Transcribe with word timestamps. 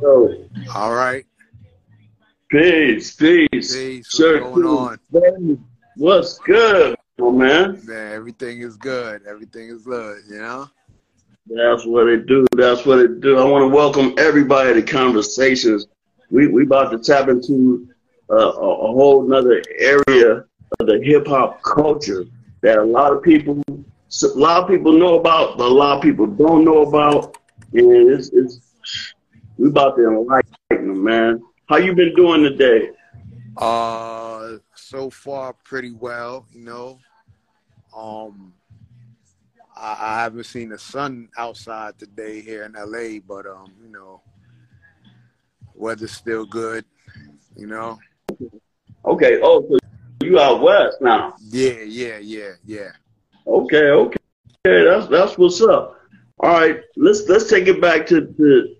Yo, 0.00 0.48
All 0.74 0.94
right. 0.94 1.24
peace, 2.50 3.16
peace. 3.16 3.48
Peace. 3.74 4.08
Sure, 4.08 4.44
What's 4.44 4.62
going 4.62 4.98
too. 5.12 5.64
What's 5.96 6.38
good, 6.38 6.96
man? 7.18 7.80
Man, 7.84 8.12
everything 8.12 8.60
is 8.60 8.76
good. 8.76 9.22
Everything 9.26 9.68
is 9.68 9.82
good, 9.82 10.18
you 10.28 10.38
know? 10.38 10.68
That's 11.46 11.84
what 11.84 12.08
it 12.08 12.26
do. 12.26 12.46
That's 12.56 12.86
what 12.86 13.00
it 13.00 13.20
do. 13.20 13.38
I 13.38 13.44
want 13.44 13.62
to 13.62 13.74
welcome 13.74 14.14
everybody 14.16 14.74
to 14.74 14.82
conversations. 14.82 15.86
We 16.30 16.46
we 16.46 16.62
about 16.62 16.90
to 16.92 16.98
tap 16.98 17.28
into 17.28 17.88
uh, 18.30 18.34
a, 18.34 18.48
a 18.48 18.92
whole 18.92 19.26
nother 19.26 19.62
area 19.78 20.44
of 20.80 20.86
the 20.86 21.00
hip 21.02 21.26
hop 21.26 21.62
culture 21.62 22.24
that 22.62 22.78
a 22.78 22.84
lot 22.84 23.12
of 23.12 23.22
people, 23.22 23.62
a 23.68 24.26
lot 24.28 24.62
of 24.62 24.68
people 24.68 24.92
know 24.92 25.18
about, 25.18 25.58
but 25.58 25.66
a 25.66 25.74
lot 25.74 25.96
of 25.96 26.02
people 26.02 26.26
don't 26.26 26.64
know 26.64 26.82
about. 26.82 27.36
And 27.72 28.10
it's, 28.10 28.28
it's 28.28 28.63
we 29.58 29.68
about 29.68 29.96
to 29.96 30.06
enlighten 30.06 30.52
them, 30.70 31.04
man. 31.04 31.42
How 31.68 31.76
you 31.76 31.94
been 31.94 32.14
doing 32.14 32.42
today? 32.42 32.90
Uh 33.56 34.58
so 34.74 35.10
far 35.10 35.54
pretty 35.64 35.92
well, 35.92 36.46
you 36.52 36.62
know. 36.62 36.98
Um 37.96 38.52
I, 39.76 39.96
I 40.00 40.22
haven't 40.22 40.44
seen 40.44 40.68
the 40.70 40.78
sun 40.78 41.28
outside 41.36 41.98
today 41.98 42.40
here 42.40 42.64
in 42.64 42.72
LA, 42.72 43.20
but 43.26 43.46
um, 43.46 43.72
you 43.82 43.90
know, 43.90 44.20
weather's 45.74 46.12
still 46.12 46.46
good, 46.46 46.84
you 47.56 47.66
know. 47.66 47.98
Okay. 49.04 49.40
Oh, 49.42 49.66
so 49.68 49.78
you 50.22 50.38
out 50.38 50.62
west 50.62 50.98
now? 51.00 51.34
Yeah, 51.40 51.82
yeah, 51.82 52.18
yeah, 52.18 52.52
yeah. 52.64 52.90
Okay, 53.46 53.90
okay, 53.90 54.16
okay. 54.66 54.84
That's 54.84 55.08
that's 55.08 55.36
what's 55.36 55.60
up. 55.60 56.00
All 56.40 56.50
right, 56.50 56.80
let's 56.96 57.28
let's 57.28 57.48
take 57.50 57.66
it 57.66 57.80
back 57.80 58.06
to 58.06 58.26
to 58.26 58.74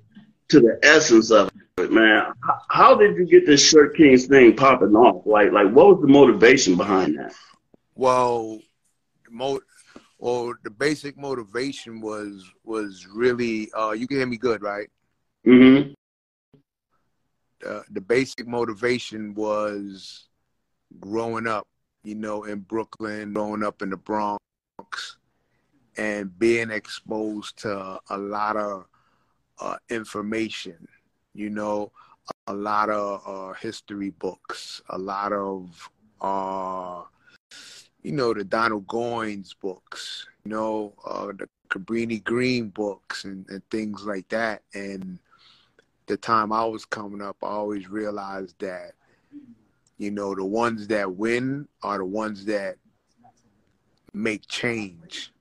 to 0.49 0.61
the 0.61 0.79
essence 0.83 1.31
of 1.31 1.51
it, 1.79 1.93
man. 1.93 2.33
How, 2.69 2.95
did 2.95 3.17
you 3.17 3.27
get 3.27 3.47
this 3.47 3.67
Shirt 3.67 3.97
Kings 3.97 4.27
thing 4.27 4.55
popping 4.57 4.95
off? 4.95 5.27
Like 5.27 5.53
like 5.53 5.71
what 5.73 5.89
was 5.89 6.01
the 6.03 6.09
motivation 6.09 6.77
behind 6.77 7.19
that? 7.19 7.33
Well, 7.95 8.61
mo 9.31 9.61
well, 10.19 10.55
the 10.63 10.71
basic 10.71 11.19
motivation 11.19 12.01
was 12.01 12.45
was 12.65 13.07
really 13.07 13.71
uh 13.73 13.93
you 13.93 14.07
can 14.07 14.19
hear 14.19 14.27
me 14.27 14.37
good, 14.37 14.63
right? 14.63 14.89
Mm-hmm. 15.47 15.93
uh, 17.67 17.83
the 17.91 18.01
basic 18.01 18.47
motivation 18.47 19.35
was 19.35 20.29
growing 21.01 21.47
up, 21.47 21.67
you 22.03 22.15
know, 22.15 22.45
in 22.45 22.61
Brooklyn, 22.61 23.33
growing 23.35 23.63
up 23.63 23.83
in 23.83 23.91
the 23.91 23.97
Bronx, 23.97 24.39
and 25.97 26.37
being 26.39 26.71
exposed 26.71 27.59
to 27.59 28.01
a 28.11 28.19
lot 28.19 28.57
of 28.57 28.87
uh, 29.61 29.77
information, 29.91 30.87
you 31.35 31.51
know, 31.51 31.93
a 32.47 32.55
lot 32.55 32.91
of 32.91 33.23
uh, 33.27 33.53
history 33.55 34.11
books, 34.11 34.81
a 34.91 34.99
lot 34.99 35.33
of, 35.33 35.91
uh, 36.21 37.03
you 38.03 38.13
know, 38.13 38.35
the 38.35 38.45
Donald 38.45 38.87
Goines 38.87 39.55
books, 39.61 40.27
you 40.45 40.51
know, 40.51 40.95
uh, 41.07 41.27
the 41.27 41.49
Cabrini 41.69 42.23
Green 42.23 42.69
books 42.69 43.25
and, 43.25 43.49
and 43.49 43.63
things 43.71 44.05
like 44.05 44.29
that. 44.29 44.63
And 44.75 45.19
the 46.07 46.17
time 46.17 46.53
I 46.53 46.65
was 46.65 46.85
coming 46.85 47.23
up, 47.23 47.37
I 47.43 47.47
always 47.47 47.89
realized 47.89 48.59
that, 48.61 48.93
you 49.99 50.11
know, 50.11 50.35
the 50.35 50.45
ones 50.45 50.87
that 50.89 51.17
win 51.17 51.69
are 51.83 51.99
the 51.99 52.05
ones 52.05 52.45
that 52.47 52.77
make 54.13 54.47
change, 54.49 55.33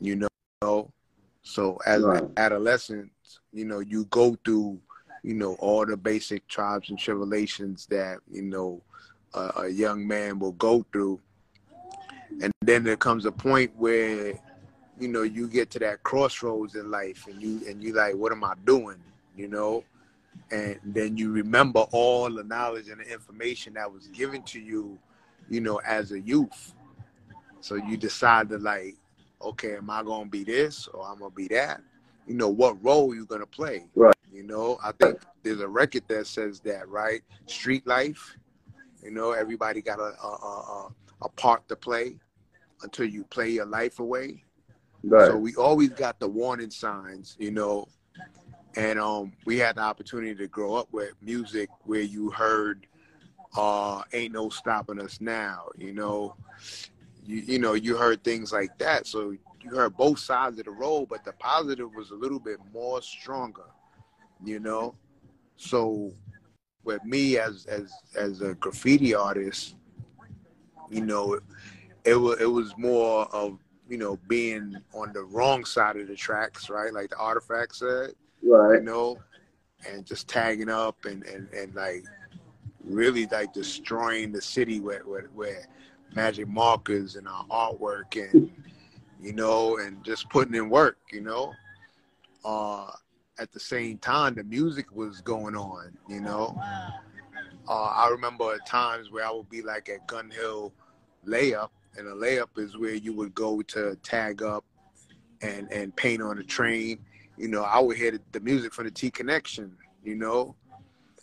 you 0.00 0.16
know. 0.62 0.90
So 1.42 1.78
as 1.86 2.02
Right. 2.02 2.22
an 2.22 2.32
adolescent, 2.36 3.10
you 3.56 3.64
know, 3.64 3.80
you 3.80 4.04
go 4.06 4.36
through, 4.44 4.78
you 5.22 5.32
know, 5.32 5.54
all 5.54 5.86
the 5.86 5.96
basic 5.96 6.46
tribes 6.46 6.90
and 6.90 6.98
tribulations 6.98 7.86
that, 7.86 8.18
you 8.30 8.42
know, 8.42 8.82
a, 9.32 9.62
a 9.62 9.68
young 9.68 10.06
man 10.06 10.38
will 10.38 10.52
go 10.52 10.84
through. 10.92 11.18
And 12.42 12.52
then 12.60 12.84
there 12.84 12.98
comes 12.98 13.24
a 13.24 13.32
point 13.32 13.72
where, 13.76 14.34
you 15.00 15.08
know, 15.08 15.22
you 15.22 15.48
get 15.48 15.70
to 15.70 15.78
that 15.78 16.02
crossroads 16.02 16.74
in 16.74 16.90
life 16.90 17.26
and 17.26 17.40
you 17.40 17.62
and 17.66 17.82
you 17.82 17.94
like, 17.94 18.14
what 18.14 18.30
am 18.30 18.44
I 18.44 18.54
doing? 18.66 18.98
You 19.34 19.48
know? 19.48 19.84
And 20.50 20.78
then 20.84 21.16
you 21.16 21.32
remember 21.32 21.80
all 21.92 22.30
the 22.30 22.44
knowledge 22.44 22.88
and 22.90 23.00
the 23.00 23.10
information 23.10 23.72
that 23.74 23.90
was 23.90 24.06
given 24.08 24.42
to 24.42 24.60
you, 24.60 24.98
you 25.48 25.62
know, 25.62 25.80
as 25.86 26.12
a 26.12 26.20
youth. 26.20 26.74
So 27.60 27.76
you 27.76 27.96
decide 27.96 28.50
to 28.50 28.58
like, 28.58 28.96
okay, 29.40 29.76
am 29.76 29.88
I 29.88 30.02
gonna 30.02 30.28
be 30.28 30.44
this 30.44 30.88
or 30.88 31.08
I'm 31.08 31.20
gonna 31.20 31.30
be 31.30 31.48
that? 31.48 31.80
You 32.26 32.34
know, 32.34 32.48
what 32.48 32.82
role 32.84 33.14
you're 33.14 33.24
gonna 33.24 33.46
play? 33.46 33.86
Right. 33.94 34.14
You 34.32 34.42
know, 34.42 34.78
I 34.82 34.92
think 34.92 35.20
there's 35.42 35.60
a 35.60 35.68
record 35.68 36.02
that 36.08 36.26
says 36.26 36.60
that, 36.60 36.88
right? 36.88 37.22
Street 37.46 37.86
life. 37.86 38.36
You 39.02 39.12
know, 39.12 39.32
everybody 39.32 39.80
got 39.80 40.00
a 40.00 40.14
a, 40.22 40.28
a, 40.28 40.94
a 41.22 41.28
part 41.30 41.68
to 41.68 41.76
play 41.76 42.18
until 42.82 43.06
you 43.06 43.24
play 43.24 43.50
your 43.50 43.66
life 43.66 44.00
away. 44.00 44.44
Right. 45.02 45.28
So 45.28 45.36
we 45.36 45.54
always 45.54 45.90
got 45.90 46.18
the 46.18 46.28
warning 46.28 46.70
signs, 46.70 47.36
you 47.38 47.50
know. 47.50 47.88
And 48.76 48.98
um, 48.98 49.32
we 49.46 49.58
had 49.58 49.76
the 49.76 49.80
opportunity 49.80 50.34
to 50.34 50.48
grow 50.48 50.74
up 50.74 50.88
with 50.92 51.14
music 51.22 51.70
where 51.84 52.02
you 52.02 52.30
heard 52.30 52.86
uh, 53.56 54.02
"Ain't 54.12 54.34
No 54.34 54.50
Stopping 54.50 55.00
Us 55.00 55.20
Now," 55.20 55.68
you 55.78 55.94
know. 55.94 56.34
You 57.24 57.36
you 57.36 57.58
know 57.58 57.74
you 57.74 57.96
heard 57.96 58.22
things 58.22 58.52
like 58.52 58.76
that, 58.78 59.06
so 59.06 59.34
you 59.66 59.76
heard 59.76 59.96
both 59.96 60.18
sides 60.18 60.58
of 60.58 60.64
the 60.64 60.70
road, 60.70 61.08
but 61.08 61.24
the 61.24 61.32
positive 61.32 61.94
was 61.94 62.10
a 62.10 62.14
little 62.14 62.38
bit 62.38 62.58
more 62.72 63.02
stronger, 63.02 63.66
you 64.44 64.60
know. 64.60 64.94
So 65.56 66.12
with 66.84 67.04
me 67.04 67.38
as 67.38 67.66
as 67.66 67.92
as 68.16 68.40
a 68.40 68.54
graffiti 68.54 69.14
artist, 69.14 69.76
you 70.90 71.04
know, 71.04 71.38
it 72.04 72.14
was 72.14 72.40
it 72.40 72.46
was 72.46 72.74
more 72.76 73.26
of 73.34 73.58
you 73.88 73.98
know 73.98 74.18
being 74.28 74.76
on 74.94 75.12
the 75.12 75.22
wrong 75.22 75.64
side 75.64 75.96
of 75.96 76.08
the 76.08 76.16
tracks, 76.16 76.70
right? 76.70 76.92
Like 76.92 77.10
the 77.10 77.16
artifact 77.16 77.76
said, 77.76 78.12
right? 78.42 78.78
you 78.78 78.82
know, 78.82 79.18
and 79.88 80.06
just 80.06 80.28
tagging 80.28 80.68
up 80.70 81.04
and 81.04 81.24
and, 81.24 81.48
and 81.52 81.74
like 81.74 82.04
really 82.84 83.26
like 83.26 83.52
destroying 83.52 84.30
the 84.30 84.40
city 84.40 84.80
where 84.80 85.02
where, 85.04 85.28
where 85.34 85.66
magic 86.14 86.46
markers 86.46 87.16
and 87.16 87.26
our 87.26 87.44
artwork 87.46 88.14
and 88.14 88.50
you 89.20 89.32
know 89.32 89.78
and 89.78 90.04
just 90.04 90.28
putting 90.30 90.54
in 90.54 90.68
work, 90.68 90.98
you 91.12 91.20
know. 91.20 91.52
Uh 92.44 92.90
at 93.38 93.52
the 93.52 93.60
same 93.60 93.98
time 93.98 94.34
the 94.34 94.44
music 94.44 94.86
was 94.94 95.20
going 95.20 95.54
on, 95.56 95.96
you 96.08 96.20
know. 96.20 96.58
Uh, 97.68 97.72
I 97.96 98.08
remember 98.10 98.54
at 98.54 98.64
times 98.66 99.10
where 99.10 99.26
I 99.26 99.30
would 99.30 99.50
be 99.50 99.60
like 99.60 99.88
at 99.88 100.06
Gun 100.06 100.30
Hill 100.30 100.72
layup, 101.26 101.70
and 101.96 102.06
a 102.06 102.12
layup 102.12 102.56
is 102.56 102.76
where 102.78 102.94
you 102.94 103.12
would 103.14 103.34
go 103.34 103.60
to 103.62 103.96
tag 104.02 104.42
up 104.42 104.64
and 105.42 105.70
and 105.72 105.94
paint 105.96 106.22
on 106.22 106.36
the 106.36 106.44
train. 106.44 106.98
You 107.36 107.48
know, 107.48 107.62
I 107.62 107.80
would 107.80 107.96
hear 107.96 108.12
the, 108.12 108.20
the 108.32 108.40
music 108.40 108.72
from 108.72 108.84
the 108.84 108.90
T 108.90 109.10
Connection. 109.10 109.76
You 110.04 110.14
know, 110.14 110.54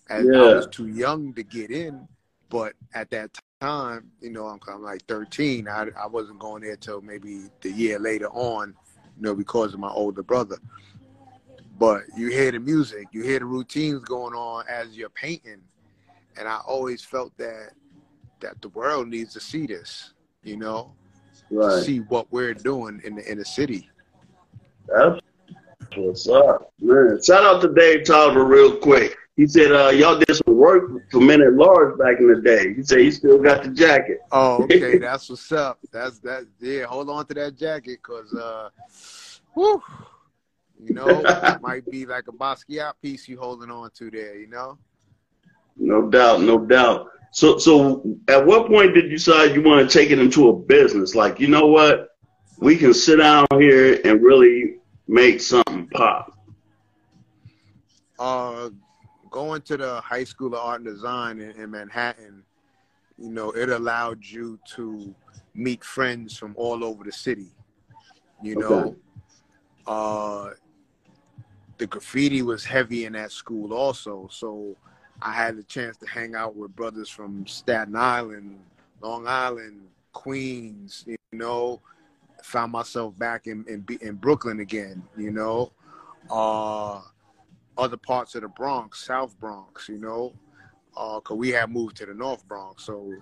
and 0.10 0.36
I 0.36 0.56
was 0.56 0.68
too 0.68 0.88
young 0.88 1.34
to 1.34 1.44
get 1.44 1.72
in, 1.72 2.08
but 2.50 2.74
at 2.94 3.10
that 3.12 3.34
time, 3.34 3.42
you 4.22 4.30
know, 4.30 4.48
I'm, 4.48 4.60
I'm 4.68 4.82
like 4.84 5.06
13. 5.08 5.68
I 5.68 5.88
I 6.00 6.08
wasn't 6.08 6.40
going 6.40 6.64
there 6.64 6.76
till 6.76 7.02
maybe 7.02 7.44
the 7.62 7.72
year 7.72 7.98
later 8.00 8.28
on, 8.30 8.76
you 9.18 9.22
know, 9.22 9.36
because 9.36 9.74
of 9.74 9.80
my 9.80 9.90
older 9.90 10.24
brother. 10.24 10.58
But 11.80 12.04
you 12.16 12.30
hear 12.30 12.52
the 12.52 12.60
music, 12.60 13.08
you 13.12 13.24
hear 13.24 13.40
the 13.40 13.46
routines 13.46 14.04
going 14.04 14.34
on 14.34 14.66
as 14.70 14.96
you're 14.98 15.10
painting, 15.10 15.62
and 16.38 16.48
I 16.48 16.58
always 16.68 17.04
felt 17.04 17.36
that 17.38 17.72
that 18.42 18.62
the 18.62 18.70
world 18.70 19.08
needs 19.08 19.34
to 19.34 19.40
see 19.40 19.66
this, 19.66 20.14
you 20.44 20.58
know, 20.58 20.94
Right. 21.50 21.84
see 21.84 22.00
what 22.00 22.32
we're 22.32 22.54
doing 22.54 23.02
in 23.06 23.16
the 23.16 23.32
in 23.32 23.38
the 23.38 23.46
city. 23.46 23.90
That's 24.88 25.20
what's 25.96 26.28
up, 26.28 26.72
man. 26.82 27.22
Shout 27.24 27.44
out 27.44 27.62
to 27.62 27.74
Dave 27.74 28.06
Tolliver 28.06 28.44
real 28.44 28.76
quick. 28.76 29.16
He 29.38 29.48
said 29.48 29.72
uh, 29.72 29.90
y'all 29.90 30.20
did 30.20 30.36
some 30.36 30.43
work 30.64 31.12
for 31.12 31.20
Men 31.20 31.42
at 31.42 31.54
Large 31.54 31.98
back 32.00 32.20
in 32.20 32.28
the 32.34 32.42
day. 32.42 32.74
He 32.74 32.84
said 32.84 33.00
he 33.00 33.12
still 33.12 33.38
got 33.38 33.64
the 33.64 33.70
jacket. 33.70 34.20
Oh, 34.32 34.64
okay, 34.64 34.98
that's 34.98 35.30
what's 35.30 35.52
up. 35.52 35.80
That's 35.92 36.20
that. 36.20 36.48
Yeah, 36.60 36.86
hold 36.86 37.10
on 37.10 37.26
to 37.28 37.34
that 37.34 37.58
jacket, 37.58 38.02
cause 38.02 38.34
uh, 38.34 38.70
whew, 39.54 39.84
you 40.82 40.94
know, 40.94 41.08
it 41.08 41.62
might 41.62 41.90
be 41.92 42.06
like 42.06 42.28
a 42.30 42.32
Basquiat 42.32 42.94
piece 43.02 43.28
you 43.28 43.38
holding 43.38 43.70
on 43.70 43.90
to 43.92 44.10
there. 44.10 44.38
You 44.38 44.48
know. 44.48 44.78
No 45.76 46.10
doubt, 46.10 46.42
no 46.42 46.60
doubt. 46.60 47.10
So, 47.32 47.58
so 47.58 48.18
at 48.28 48.46
what 48.46 48.68
point 48.68 48.94
did 48.94 49.06
you 49.06 49.18
decide 49.18 49.56
you 49.56 49.64
want 49.64 49.90
to 49.90 49.98
take 49.98 50.12
it 50.12 50.20
into 50.20 50.50
a 50.50 50.54
business? 50.54 51.16
Like, 51.16 51.40
you 51.40 51.48
know 51.48 51.66
what? 51.66 52.10
We 52.60 52.78
can 52.78 52.94
sit 52.94 53.18
down 53.18 53.48
here 53.54 54.00
and 54.06 54.22
really 54.22 54.76
make 55.08 55.42
something 55.42 55.88
pop. 55.88 56.38
uh, 58.20 58.70
going 59.34 59.64
to 59.64 59.76
the 59.76 60.00
High 60.02 60.24
School 60.24 60.54
of 60.54 60.60
Art 60.60 60.82
and 60.82 60.86
Design 60.86 61.42
in, 61.42 61.52
in 61.60 61.72
Manhattan, 61.72 62.44
you 63.18 63.32
know, 63.32 63.50
it 63.52 63.70
allowed 63.70 64.24
you 64.24 64.60
to 64.76 65.14
meet 65.56 65.84
friends 65.84 66.38
from 66.38 66.54
all 66.56 66.84
over 66.84 67.04
the 67.04 67.12
city. 67.12 67.50
You 68.44 68.60
know, 68.60 68.96
uh, 69.88 70.52
the 71.80 71.88
graffiti 71.88 72.44
was 72.44 72.64
heavy 72.64 73.06
in 73.06 73.14
that 73.14 73.32
school 73.32 73.74
also. 73.74 74.30
So 74.32 74.76
I 75.22 75.34
had 75.34 75.58
the 75.58 75.64
chance 75.64 75.98
to 75.98 76.06
hang 76.06 76.36
out 76.36 76.56
with 76.56 76.76
brothers 76.76 77.10
from 77.10 77.48
Staten 77.48 77.96
Island, 77.96 78.60
Long 79.02 79.26
Island, 79.28 79.82
Queens, 80.12 81.06
you 81.08 81.18
know, 81.32 81.82
found 82.44 82.72
myself 82.72 83.18
back 83.18 83.48
in, 83.48 83.66
in, 83.68 83.86
in 84.02 84.16
Brooklyn 84.16 84.60
again, 84.60 85.02
you 85.18 85.32
know, 85.32 85.72
uh, 86.30 87.02
other 87.78 87.98
parts 87.98 88.36
of 88.36 88.42
the 88.42 88.48
Bronx, 88.48 89.06
South 89.06 89.40
Bronx, 89.40 89.90
you 89.90 89.98
know, 89.98 90.34
uh, 90.96 91.20
cause 91.20 91.38
we 91.38 91.50
had 91.50 91.72
moved 91.72 91.98
to 91.98 92.06
the 92.06 92.14
North 92.14 92.48
Bronx. 92.48 92.84
So, 92.84 93.14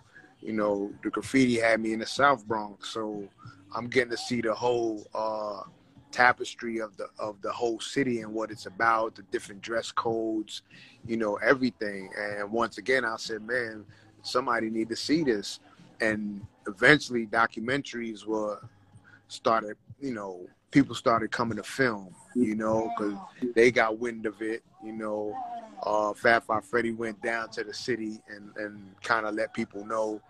you 0.41 0.53
know, 0.53 0.91
the 1.03 1.09
graffiti 1.09 1.59
had 1.59 1.79
me 1.79 1.93
in 1.93 1.99
the 1.99 2.05
South 2.05 2.45
Bronx. 2.45 2.89
So 2.89 3.27
I'm 3.75 3.87
getting 3.87 4.11
to 4.11 4.17
see 4.17 4.41
the 4.41 4.53
whole, 4.53 5.07
uh, 5.13 5.61
tapestry 6.11 6.79
of 6.79 6.95
the 6.97 7.07
of 7.19 7.41
the 7.41 7.51
whole 7.51 7.79
city 7.79 8.21
and 8.21 8.33
what 8.33 8.51
it's 8.51 8.65
about, 8.65 9.15
the 9.15 9.23
different 9.31 9.61
dress 9.61 9.91
codes, 9.91 10.61
you 11.07 11.17
know, 11.17 11.35
everything. 11.37 12.09
And 12.17 12.51
once 12.51 12.77
again, 12.77 13.05
I 13.05 13.15
said, 13.17 13.41
man, 13.41 13.85
somebody 14.21 14.69
need 14.69 14.89
to 14.89 14.95
see 14.95 15.23
this. 15.23 15.59
And 15.99 16.45
eventually, 16.67 17.25
documentaries 17.27 18.25
were 18.25 18.61
started. 19.27 19.77
You 19.99 20.13
know, 20.13 20.47
people 20.71 20.95
started 20.95 21.31
coming 21.31 21.57
to 21.57 21.63
film. 21.63 22.15
You 22.33 22.55
know, 22.55 22.91
because 22.97 23.17
they 23.55 23.71
got 23.71 23.99
wind 23.99 24.25
of 24.25 24.41
it. 24.41 24.63
You 24.83 24.93
know, 24.93 25.35
uh, 25.83 26.13
Fab 26.13 26.43
Five 26.43 26.65
Freddy 26.65 26.91
went 26.91 27.21
down 27.21 27.49
to 27.51 27.63
the 27.63 27.73
city 27.73 28.21
and 28.29 28.55
and 28.55 28.95
kind 29.03 29.25
of 29.25 29.35
let 29.35 29.53
people 29.53 29.85
know. 29.85 30.21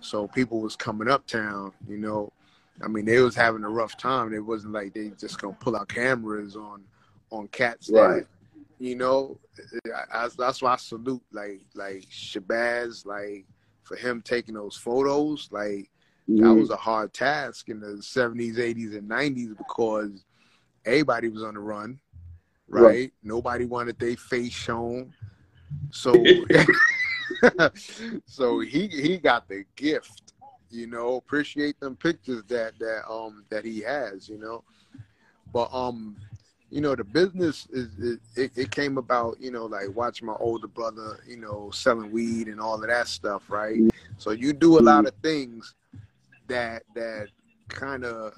So 0.00 0.28
people 0.28 0.60
was 0.60 0.76
coming 0.76 1.08
uptown. 1.08 1.72
You 1.88 1.98
know, 1.98 2.32
I 2.82 2.88
mean, 2.88 3.04
they 3.04 3.18
was 3.18 3.34
having 3.34 3.64
a 3.64 3.68
rough 3.68 3.96
time. 3.96 4.32
It 4.32 4.44
wasn't 4.44 4.72
like 4.72 4.94
they 4.94 5.10
just 5.18 5.40
gonna 5.40 5.56
pull 5.58 5.76
out 5.76 5.88
cameras 5.88 6.56
on 6.56 6.84
on 7.30 7.48
cats. 7.48 7.90
Right. 7.90 8.20
That, 8.20 8.26
you 8.78 8.94
know, 8.94 9.38
I, 9.86 10.24
I, 10.24 10.28
that's 10.38 10.62
why 10.62 10.74
I 10.74 10.76
salute 10.76 11.22
like 11.32 11.62
like 11.74 12.06
Shabazz, 12.10 13.04
like 13.04 13.46
for 13.82 13.96
him 13.96 14.22
taking 14.22 14.54
those 14.54 14.76
photos. 14.76 15.48
Like 15.50 15.90
mm-hmm. 16.28 16.42
that 16.42 16.54
was 16.54 16.70
a 16.70 16.76
hard 16.76 17.12
task 17.12 17.68
in 17.68 17.80
the 17.80 18.02
seventies, 18.02 18.58
eighties, 18.58 18.94
and 18.94 19.08
nineties 19.08 19.54
because 19.56 20.24
everybody 20.84 21.28
was 21.28 21.42
on 21.42 21.54
the 21.54 21.60
run, 21.60 21.98
right? 22.68 22.82
right. 22.82 23.12
Nobody 23.22 23.64
wanted 23.64 23.98
their 23.98 24.16
face 24.16 24.52
shown, 24.52 25.12
so 25.90 26.14
so 28.26 28.60
he 28.60 28.88
he 28.88 29.18
got 29.18 29.48
the 29.48 29.64
gift 29.76 30.32
you 30.70 30.86
know 30.86 31.16
appreciate 31.16 31.78
them 31.80 31.96
pictures 31.96 32.42
that 32.48 32.78
that 32.78 33.02
um 33.08 33.44
that 33.48 33.64
he 33.64 33.80
has 33.80 34.28
you 34.28 34.38
know 34.38 34.62
but 35.52 35.72
um 35.72 36.16
you 36.70 36.80
know 36.80 36.94
the 36.94 37.04
business 37.04 37.66
is, 37.70 37.98
is 37.98 38.18
it, 38.36 38.50
it, 38.54 38.70
came 38.70 38.98
about 38.98 39.40
you 39.40 39.50
know 39.50 39.66
like 39.66 39.86
watching 39.94 40.26
my 40.26 40.36
older 40.38 40.66
brother 40.66 41.20
you 41.26 41.36
know 41.36 41.70
selling 41.72 42.10
weed 42.10 42.48
and 42.48 42.60
all 42.60 42.74
of 42.74 42.88
that 42.88 43.08
stuff 43.08 43.42
right 43.48 43.80
so 44.18 44.32
you 44.32 44.52
do 44.52 44.78
a 44.78 44.80
lot 44.80 45.06
of 45.06 45.14
things 45.22 45.74
that 46.48 46.82
that 46.94 47.28
kind 47.68 48.04
of 48.04 48.32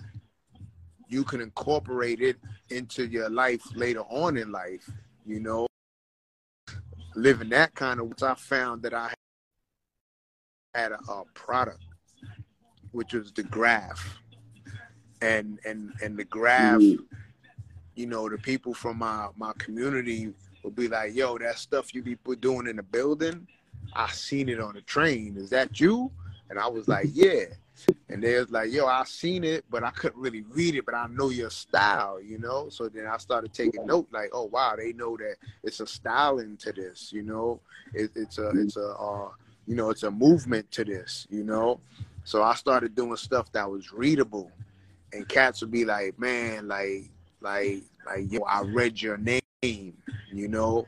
you 1.09 1.25
can 1.25 1.41
incorporate 1.41 2.21
it 2.21 2.37
into 2.71 3.07
your 3.07 3.29
life 3.29 3.62
later 3.75 4.03
on 4.11 4.37
in 4.37 4.53
life 4.53 4.89
you 5.27 5.41
know 5.41 5.67
living 7.15 7.49
that 7.49 7.75
kind 7.75 8.01
of 8.01 8.09
which 8.09 8.23
i 8.23 8.35
found 8.35 8.83
that 8.83 8.95
i 8.95 9.12
had 10.75 10.93
a, 10.93 10.99
a 11.11 11.25
product 11.35 11.85
which 12.93 13.12
was 13.12 13.33
the 13.33 13.43
graph, 13.43 14.19
and 15.23 15.59
and 15.65 15.93
and 16.03 16.17
the 16.17 16.25
graph, 16.25 16.81
mm. 16.81 16.99
you 17.95 18.06
know, 18.06 18.29
the 18.29 18.39
people 18.39 18.75
from 18.75 18.99
my 18.99 19.29
my 19.37 19.53
community 19.59 20.33
would 20.65 20.75
be 20.75 20.89
like, 20.89 21.15
"Yo, 21.15 21.39
that 21.39 21.59
stuff 21.59 21.95
you 21.95 22.03
be 22.03 22.17
doing 22.41 22.67
in 22.67 22.77
the 22.77 22.83
building, 22.83 23.47
I 23.93 24.11
seen 24.11 24.49
it 24.49 24.61
on 24.61 24.75
the 24.75 24.83
train. 24.83 25.37
Is 25.37 25.51
that 25.51 25.81
you?" 25.81 26.11
And 26.49 26.59
I 26.59 26.67
was 26.67 26.89
like, 26.89 27.06
"Yeah." 27.13 27.45
And 28.08 28.22
they 28.22 28.38
was 28.38 28.50
like, 28.50 28.72
yo, 28.72 28.87
I 28.87 29.05
seen 29.05 29.44
it, 29.44 29.64
but 29.70 29.84
I 29.84 29.90
couldn't 29.90 30.20
really 30.20 30.43
read 30.43 30.75
it, 30.75 30.84
but 30.84 30.94
I 30.94 31.06
know 31.08 31.31
your 31.31 31.50
style, 31.50 32.20
you 32.20 32.38
know? 32.38 32.69
So 32.69 32.88
then 32.88 33.06
I 33.06 33.17
started 33.19 33.55
taking 33.55 33.87
note, 33.87 34.08
like, 34.12 34.31
oh 34.32 34.44
wow, 34.44 34.75
they 34.76 34.93
know 34.93 35.17
that 35.17 35.37
it's 35.62 35.81
a 35.81 35.87
styling 35.87 36.56
to 36.58 36.72
this, 36.72 37.12
you 37.12 37.22
know? 37.22 37.61
It, 37.94 38.11
it's 38.14 38.38
a 38.38 38.50
it's 38.50 38.76
a 38.76 38.94
uh, 38.94 39.28
you 39.67 39.76
know, 39.76 39.90
it's 39.90 40.02
a 40.02 40.11
movement 40.11 40.70
to 40.72 40.84
this, 40.84 41.26
you 41.31 41.44
know? 41.44 41.81
So 42.25 42.43
I 42.43 42.55
started 42.55 42.94
doing 42.94 43.17
stuff 43.17 43.50
that 43.52 43.70
was 43.70 43.93
readable, 43.93 44.50
and 45.12 45.28
cats 45.28 45.61
would 45.62 45.70
be 45.70 45.84
like, 45.84 46.19
"Man, 46.19 46.69
like, 46.69 47.11
like, 47.40 47.84
like, 48.05 48.31
yo, 48.31 48.40
I 48.43 48.62
read 48.62 49.00
your 49.00 49.17
name," 49.17 49.96
you 50.32 50.49
know. 50.49 50.87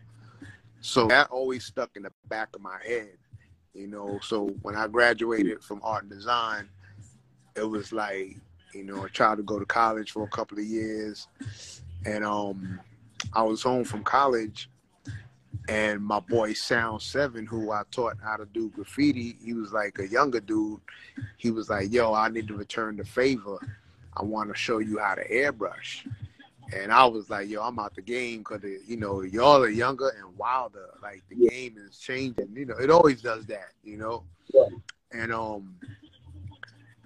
So 0.80 1.06
that 1.06 1.30
always 1.30 1.64
stuck 1.64 1.90
in 1.96 2.02
the 2.02 2.12
back 2.28 2.48
of 2.54 2.60
my 2.60 2.78
head, 2.84 3.16
you 3.74 3.86
know. 3.86 4.18
So 4.22 4.48
when 4.62 4.76
I 4.76 4.86
graduated 4.86 5.62
from 5.62 5.80
art 5.82 6.04
and 6.04 6.12
design, 6.12 6.68
it 7.56 7.64
was 7.64 7.92
like, 7.92 8.36
you 8.74 8.84
know, 8.84 9.04
I 9.04 9.08
tried 9.08 9.36
to 9.36 9.42
go 9.42 9.58
to 9.58 9.66
college 9.66 10.12
for 10.12 10.24
a 10.24 10.28
couple 10.28 10.58
of 10.58 10.64
years, 10.64 11.28
and 12.06 12.24
um, 12.24 12.80
I 13.32 13.42
was 13.42 13.62
home 13.62 13.84
from 13.84 14.02
college, 14.02 14.70
and 15.68 16.02
my 16.02 16.20
boy 16.20 16.54
Sound 16.54 17.02
Seven, 17.02 17.46
who 17.46 17.70
I 17.70 17.82
taught 17.90 18.16
how 18.22 18.36
to 18.36 18.46
do 18.46 18.70
graffiti, 18.70 19.36
he 19.44 19.52
was 19.52 19.72
like 19.72 19.98
a 19.98 20.08
younger 20.08 20.40
dude. 20.40 20.80
He 21.36 21.50
was 21.50 21.68
like, 21.68 21.92
"Yo, 21.92 22.14
I 22.14 22.28
need 22.28 22.48
to 22.48 22.54
return 22.54 22.96
the 22.96 23.04
favor. 23.04 23.58
I 24.16 24.22
want 24.22 24.50
to 24.50 24.56
show 24.56 24.78
you 24.78 24.98
how 24.98 25.14
to 25.14 25.28
airbrush." 25.28 26.06
And 26.74 26.92
I 26.92 27.04
was 27.04 27.28
like, 27.28 27.48
"Yo, 27.48 27.62
I'm 27.62 27.78
out 27.78 27.94
the 27.94 28.02
game 28.02 28.38
because 28.38 28.62
you 28.86 28.96
know 28.96 29.22
y'all 29.22 29.62
are 29.62 29.68
younger 29.68 30.08
and 30.08 30.36
wilder. 30.36 30.88
Like 31.02 31.22
the 31.28 31.48
game 31.48 31.76
is 31.76 31.98
changing. 31.98 32.48
You 32.54 32.66
know, 32.66 32.76
it 32.76 32.90
always 32.90 33.20
does 33.20 33.46
that. 33.46 33.72
You 33.84 33.98
know." 33.98 34.24
Yeah. 34.52 34.66
And 35.12 35.32
um, 35.32 35.74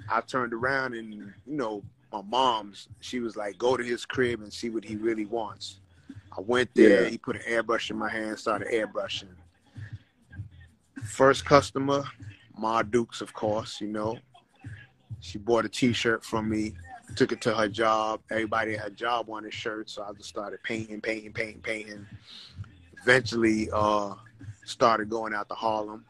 I 0.08 0.20
turned 0.20 0.52
around 0.52 0.94
and 0.94 1.12
you 1.12 1.32
know 1.46 1.82
my 2.12 2.22
mom's. 2.22 2.88
She 3.00 3.20
was 3.20 3.36
like, 3.36 3.58
"Go 3.58 3.76
to 3.76 3.82
his 3.82 4.06
crib 4.06 4.40
and 4.40 4.52
see 4.52 4.70
what 4.70 4.84
he 4.84 4.96
really 4.96 5.26
wants." 5.26 5.80
I 6.36 6.40
went 6.42 6.70
there. 6.74 7.04
Yeah. 7.04 7.08
He 7.08 7.18
put 7.18 7.36
an 7.36 7.42
airbrush 7.48 7.90
in 7.90 7.96
my 7.96 8.10
hand, 8.10 8.38
started 8.38 8.68
airbrushing. 8.68 9.34
First 11.04 11.44
customer, 11.44 12.04
Ma 12.58 12.82
Dukes, 12.82 13.20
of 13.20 13.32
course. 13.32 13.80
You 13.80 13.88
know, 13.88 14.18
she 15.20 15.38
bought 15.38 15.64
a 15.64 15.68
T-shirt 15.68 16.24
from 16.24 16.48
me, 16.48 16.74
took 17.14 17.32
it 17.32 17.40
to 17.42 17.54
her 17.54 17.68
job. 17.68 18.20
Everybody 18.30 18.74
at 18.74 18.80
her 18.80 18.90
job 18.90 19.28
wanted 19.28 19.54
shirts, 19.54 19.94
so 19.94 20.02
I 20.02 20.12
just 20.12 20.28
started 20.28 20.62
painting, 20.62 21.00
painting, 21.00 21.32
painting, 21.32 21.60
painting. 21.62 22.06
Eventually, 23.02 23.70
uh, 23.72 24.14
started 24.64 25.08
going 25.08 25.32
out 25.32 25.48
to 25.48 25.54
Harlem 25.54 26.04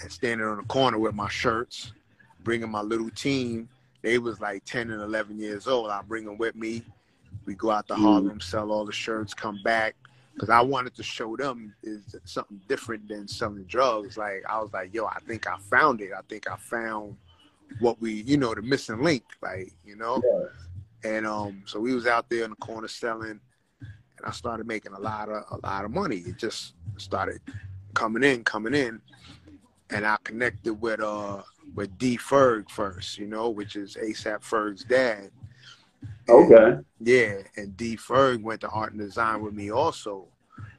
and 0.00 0.10
standing 0.10 0.46
on 0.46 0.56
the 0.56 0.62
corner 0.64 0.98
with 0.98 1.14
my 1.14 1.28
shirts, 1.28 1.92
bringing 2.42 2.70
my 2.70 2.80
little 2.80 3.10
team. 3.10 3.68
They 4.02 4.18
was 4.18 4.40
like 4.40 4.64
10 4.64 4.90
and 4.90 5.02
11 5.02 5.38
years 5.38 5.66
old. 5.66 5.90
I 5.90 6.00
bring 6.02 6.24
them 6.24 6.38
with 6.38 6.56
me 6.56 6.82
we 7.46 7.54
go 7.54 7.70
out 7.70 7.88
to 7.88 7.94
mm. 7.94 8.02
Harlem, 8.02 8.40
sell 8.40 8.70
all 8.70 8.84
the 8.84 8.92
shirts, 8.92 9.34
come 9.34 9.60
back. 9.64 9.96
Because 10.34 10.50
I 10.50 10.60
wanted 10.60 10.94
to 10.94 11.02
show 11.02 11.36
them 11.36 11.74
is 11.82 12.16
something 12.24 12.60
different 12.68 13.08
than 13.08 13.28
selling 13.28 13.64
drugs. 13.64 14.16
Like 14.16 14.44
I 14.48 14.60
was 14.60 14.72
like, 14.72 14.94
yo, 14.94 15.04
I 15.04 15.18
think 15.26 15.46
I 15.46 15.58
found 15.58 16.00
it. 16.00 16.12
I 16.16 16.20
think 16.28 16.48
I 16.48 16.56
found 16.56 17.16
what 17.78 18.00
we, 18.00 18.22
you 18.22 18.36
know, 18.36 18.54
the 18.54 18.62
missing 18.62 19.02
link. 19.02 19.24
Like, 19.42 19.72
you 19.84 19.96
know. 19.96 20.22
Yeah. 20.24 20.46
And 21.02 21.26
um, 21.26 21.62
so 21.64 21.80
we 21.80 21.94
was 21.94 22.06
out 22.06 22.28
there 22.28 22.44
in 22.44 22.50
the 22.50 22.56
corner 22.56 22.88
selling, 22.88 23.40
and 23.80 24.26
I 24.26 24.32
started 24.32 24.66
making 24.66 24.92
a 24.92 25.00
lot 25.00 25.30
of 25.30 25.44
a 25.50 25.66
lot 25.66 25.86
of 25.86 25.90
money. 25.90 26.16
It 26.16 26.36
just 26.36 26.74
started 26.98 27.40
coming 27.94 28.22
in, 28.22 28.44
coming 28.44 28.74
in, 28.74 29.00
and 29.88 30.06
I 30.06 30.18
connected 30.24 30.74
with 30.74 31.00
uh 31.00 31.42
with 31.74 31.96
D 31.98 32.18
Ferg 32.18 32.68
first, 32.70 33.18
you 33.18 33.26
know, 33.26 33.48
which 33.48 33.76
is 33.76 33.96
ASAP 33.96 34.42
Ferg's 34.42 34.84
dad. 34.84 35.30
Okay. 36.28 36.78
Yeah, 37.00 37.38
and 37.56 37.76
D 37.76 37.96
Ferg 37.96 38.42
went 38.42 38.60
to 38.62 38.68
art 38.68 38.92
and 38.92 39.00
design 39.00 39.42
with 39.42 39.54
me 39.54 39.70
also. 39.70 40.26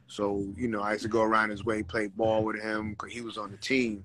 So 0.06 0.46
you 0.56 0.68
know, 0.68 0.82
I 0.82 0.92
used 0.92 1.02
to 1.02 1.08
go 1.08 1.22
around 1.22 1.50
his 1.50 1.64
way, 1.64 1.82
play 1.82 2.06
ball 2.06 2.44
with 2.44 2.60
him 2.60 2.90
because 2.90 3.12
he 3.12 3.22
was 3.22 3.38
on 3.38 3.50
the 3.50 3.56
team, 3.56 4.04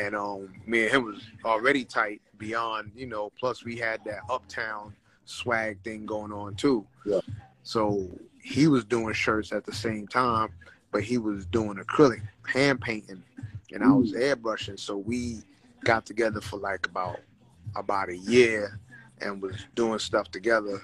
and 0.00 0.16
um, 0.16 0.52
me 0.66 0.82
and 0.82 0.90
him 0.90 1.04
was 1.04 1.22
already 1.44 1.84
tight 1.84 2.20
beyond 2.38 2.92
you 2.94 3.06
know. 3.06 3.30
Plus, 3.38 3.64
we 3.64 3.76
had 3.76 4.02
that 4.04 4.20
uptown 4.30 4.94
swag 5.24 5.82
thing 5.82 6.06
going 6.06 6.32
on 6.32 6.54
too. 6.54 6.86
Yeah. 7.04 7.20
So 7.62 8.08
he 8.42 8.66
was 8.66 8.84
doing 8.84 9.14
shirts 9.14 9.52
at 9.52 9.64
the 9.64 9.74
same 9.74 10.08
time, 10.08 10.48
but 10.90 11.02
he 11.02 11.18
was 11.18 11.46
doing 11.46 11.76
acrylic, 11.76 12.22
hand 12.46 12.80
painting, 12.80 13.22
and 13.72 13.84
I 13.84 13.92
was 13.92 14.12
airbrushing. 14.12 14.78
So 14.78 14.96
we 14.96 15.42
got 15.84 16.06
together 16.06 16.40
for 16.40 16.58
like 16.58 16.86
about 16.86 17.20
about 17.76 18.08
a 18.08 18.16
year 18.16 18.80
and 19.20 19.40
was 19.42 19.56
doing 19.74 19.98
stuff 19.98 20.30
together. 20.30 20.82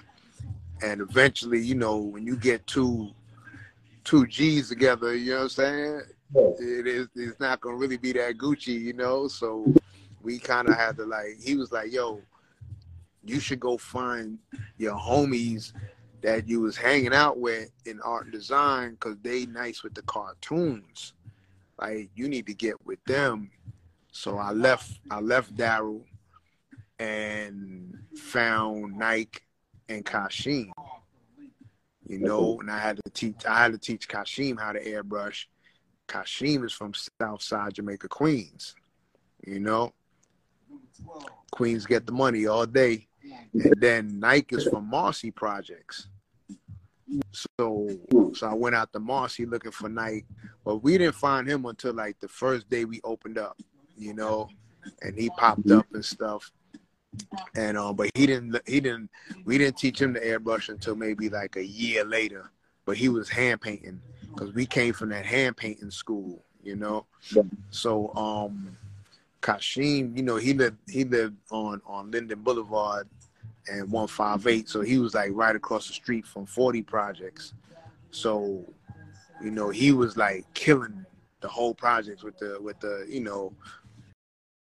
And 0.81 1.01
eventually, 1.01 1.59
you 1.59 1.73
know, 1.73 1.97
when 1.97 2.25
you 2.27 2.37
get 2.37 2.65
two 2.67 3.11
two 4.03 4.27
G's 4.27 4.69
together, 4.69 5.15
you 5.15 5.31
know 5.31 5.37
what 5.37 5.43
I'm 5.43 5.49
saying? 5.49 6.01
It 6.33 6.87
is 6.87 7.07
it's 7.15 7.39
not 7.39 7.61
gonna 7.61 7.77
really 7.77 7.97
be 7.97 8.11
that 8.13 8.37
Gucci, 8.37 8.79
you 8.79 8.93
know. 8.93 9.27
So 9.27 9.73
we 10.21 10.39
kind 10.39 10.67
of 10.67 10.75
had 10.75 10.97
to 10.97 11.05
like 11.05 11.37
he 11.41 11.55
was 11.55 11.71
like, 11.71 11.91
yo, 11.91 12.21
you 13.23 13.39
should 13.39 13.59
go 13.59 13.77
find 13.77 14.37
your 14.77 14.95
homies 14.95 15.73
that 16.21 16.47
you 16.47 16.61
was 16.61 16.75
hanging 16.75 17.13
out 17.13 17.39
with 17.39 17.69
in 17.85 18.01
art 18.01 18.25
and 18.25 18.33
design 18.33 18.91
because 18.91 19.17
they 19.21 19.45
nice 19.45 19.83
with 19.83 19.93
the 19.93 20.01
cartoons. 20.03 21.13
Like 21.79 22.09
you 22.15 22.27
need 22.27 22.47
to 22.47 22.53
get 22.53 22.75
with 22.85 23.03
them. 23.05 23.51
So 24.11 24.37
I 24.37 24.51
left 24.51 24.99
I 25.11 25.19
left 25.19 25.55
Daryl 25.55 26.01
and 26.99 27.97
found 28.15 28.97
Nike 28.97 29.41
and 29.87 30.03
Kashim. 30.03 30.71
You 32.05 32.19
know, 32.19 32.57
and 32.61 32.71
I 32.71 32.79
had 32.79 32.97
to 32.97 33.11
teach 33.11 33.45
I 33.45 33.59
had 33.63 33.73
to 33.73 33.77
teach 33.77 34.07
Kashim 34.07 34.59
how 34.59 34.71
to 34.71 34.83
airbrush. 34.83 35.45
Kashim 36.07 36.65
is 36.65 36.73
from 36.73 36.93
Southside 37.19 37.73
Jamaica, 37.73 38.07
Queens. 38.07 38.75
You 39.45 39.59
know, 39.59 39.93
Queens 41.51 41.85
get 41.85 42.05
the 42.05 42.11
money 42.11 42.47
all 42.47 42.65
day, 42.65 43.07
and 43.53 43.75
then 43.77 44.19
Nike 44.19 44.55
is 44.55 44.67
from 44.67 44.89
Marcy 44.89 45.31
Projects. 45.31 46.07
So, 47.31 47.89
so 48.33 48.47
I 48.47 48.53
went 48.53 48.75
out 48.75 48.91
to 48.93 48.99
Marcy 48.99 49.45
looking 49.45 49.71
for 49.71 49.87
Nike, 49.87 50.25
but 50.65 50.77
we 50.77 50.97
didn't 50.97 51.15
find 51.15 51.47
him 51.47 51.65
until 51.65 51.93
like 51.93 52.19
the 52.19 52.27
first 52.27 52.69
day 52.69 52.85
we 52.85 52.99
opened 53.03 53.37
up. 53.37 53.57
You 53.97 54.13
know, 54.13 54.49
and 55.01 55.17
he 55.17 55.29
popped 55.31 55.71
up 55.71 55.85
and 55.93 56.05
stuff 56.05 56.51
and 57.55 57.77
um, 57.77 57.95
but 57.95 58.09
he 58.13 58.25
didn't 58.25 58.57
he 58.67 58.79
didn't 58.79 59.09
we 59.45 59.57
didn't 59.57 59.77
teach 59.77 60.01
him 60.01 60.13
to 60.13 60.19
airbrush 60.19 60.69
until 60.69 60.95
maybe 60.95 61.29
like 61.29 61.55
a 61.55 61.65
year 61.65 62.03
later. 62.03 62.51
But 62.85 62.97
he 62.97 63.09
was 63.09 63.29
hand 63.29 63.61
painting 63.61 64.01
because 64.33 64.53
we 64.53 64.65
came 64.65 64.93
from 64.93 65.09
that 65.09 65.25
hand 65.25 65.57
painting 65.57 65.91
school, 65.91 66.43
you 66.63 66.75
know. 66.75 67.05
Yeah. 67.35 67.43
So 67.71 68.13
um, 68.15 68.77
Kashim, 69.41 70.15
you 70.15 70.23
know, 70.23 70.37
he 70.37 70.53
lived 70.53 70.77
he 70.89 71.03
lived 71.03 71.37
on 71.51 71.81
on 71.85 72.11
Linden 72.11 72.41
Boulevard 72.41 73.07
and 73.69 73.91
158, 73.91 74.69
so 74.69 74.81
he 74.81 74.97
was 74.97 75.13
like 75.13 75.31
right 75.33 75.55
across 75.55 75.87
the 75.87 75.93
street 75.93 76.25
from 76.25 76.45
40 76.45 76.81
projects. 76.83 77.53
So, 78.11 78.65
you 79.43 79.51
know, 79.51 79.69
he 79.69 79.91
was 79.91 80.17
like 80.17 80.45
killing 80.53 81.05
the 81.41 81.47
whole 81.47 81.73
projects 81.73 82.23
with 82.23 82.37
the 82.37 82.57
with 82.61 82.79
the 82.79 83.05
you 83.07 83.21
know 83.21 83.53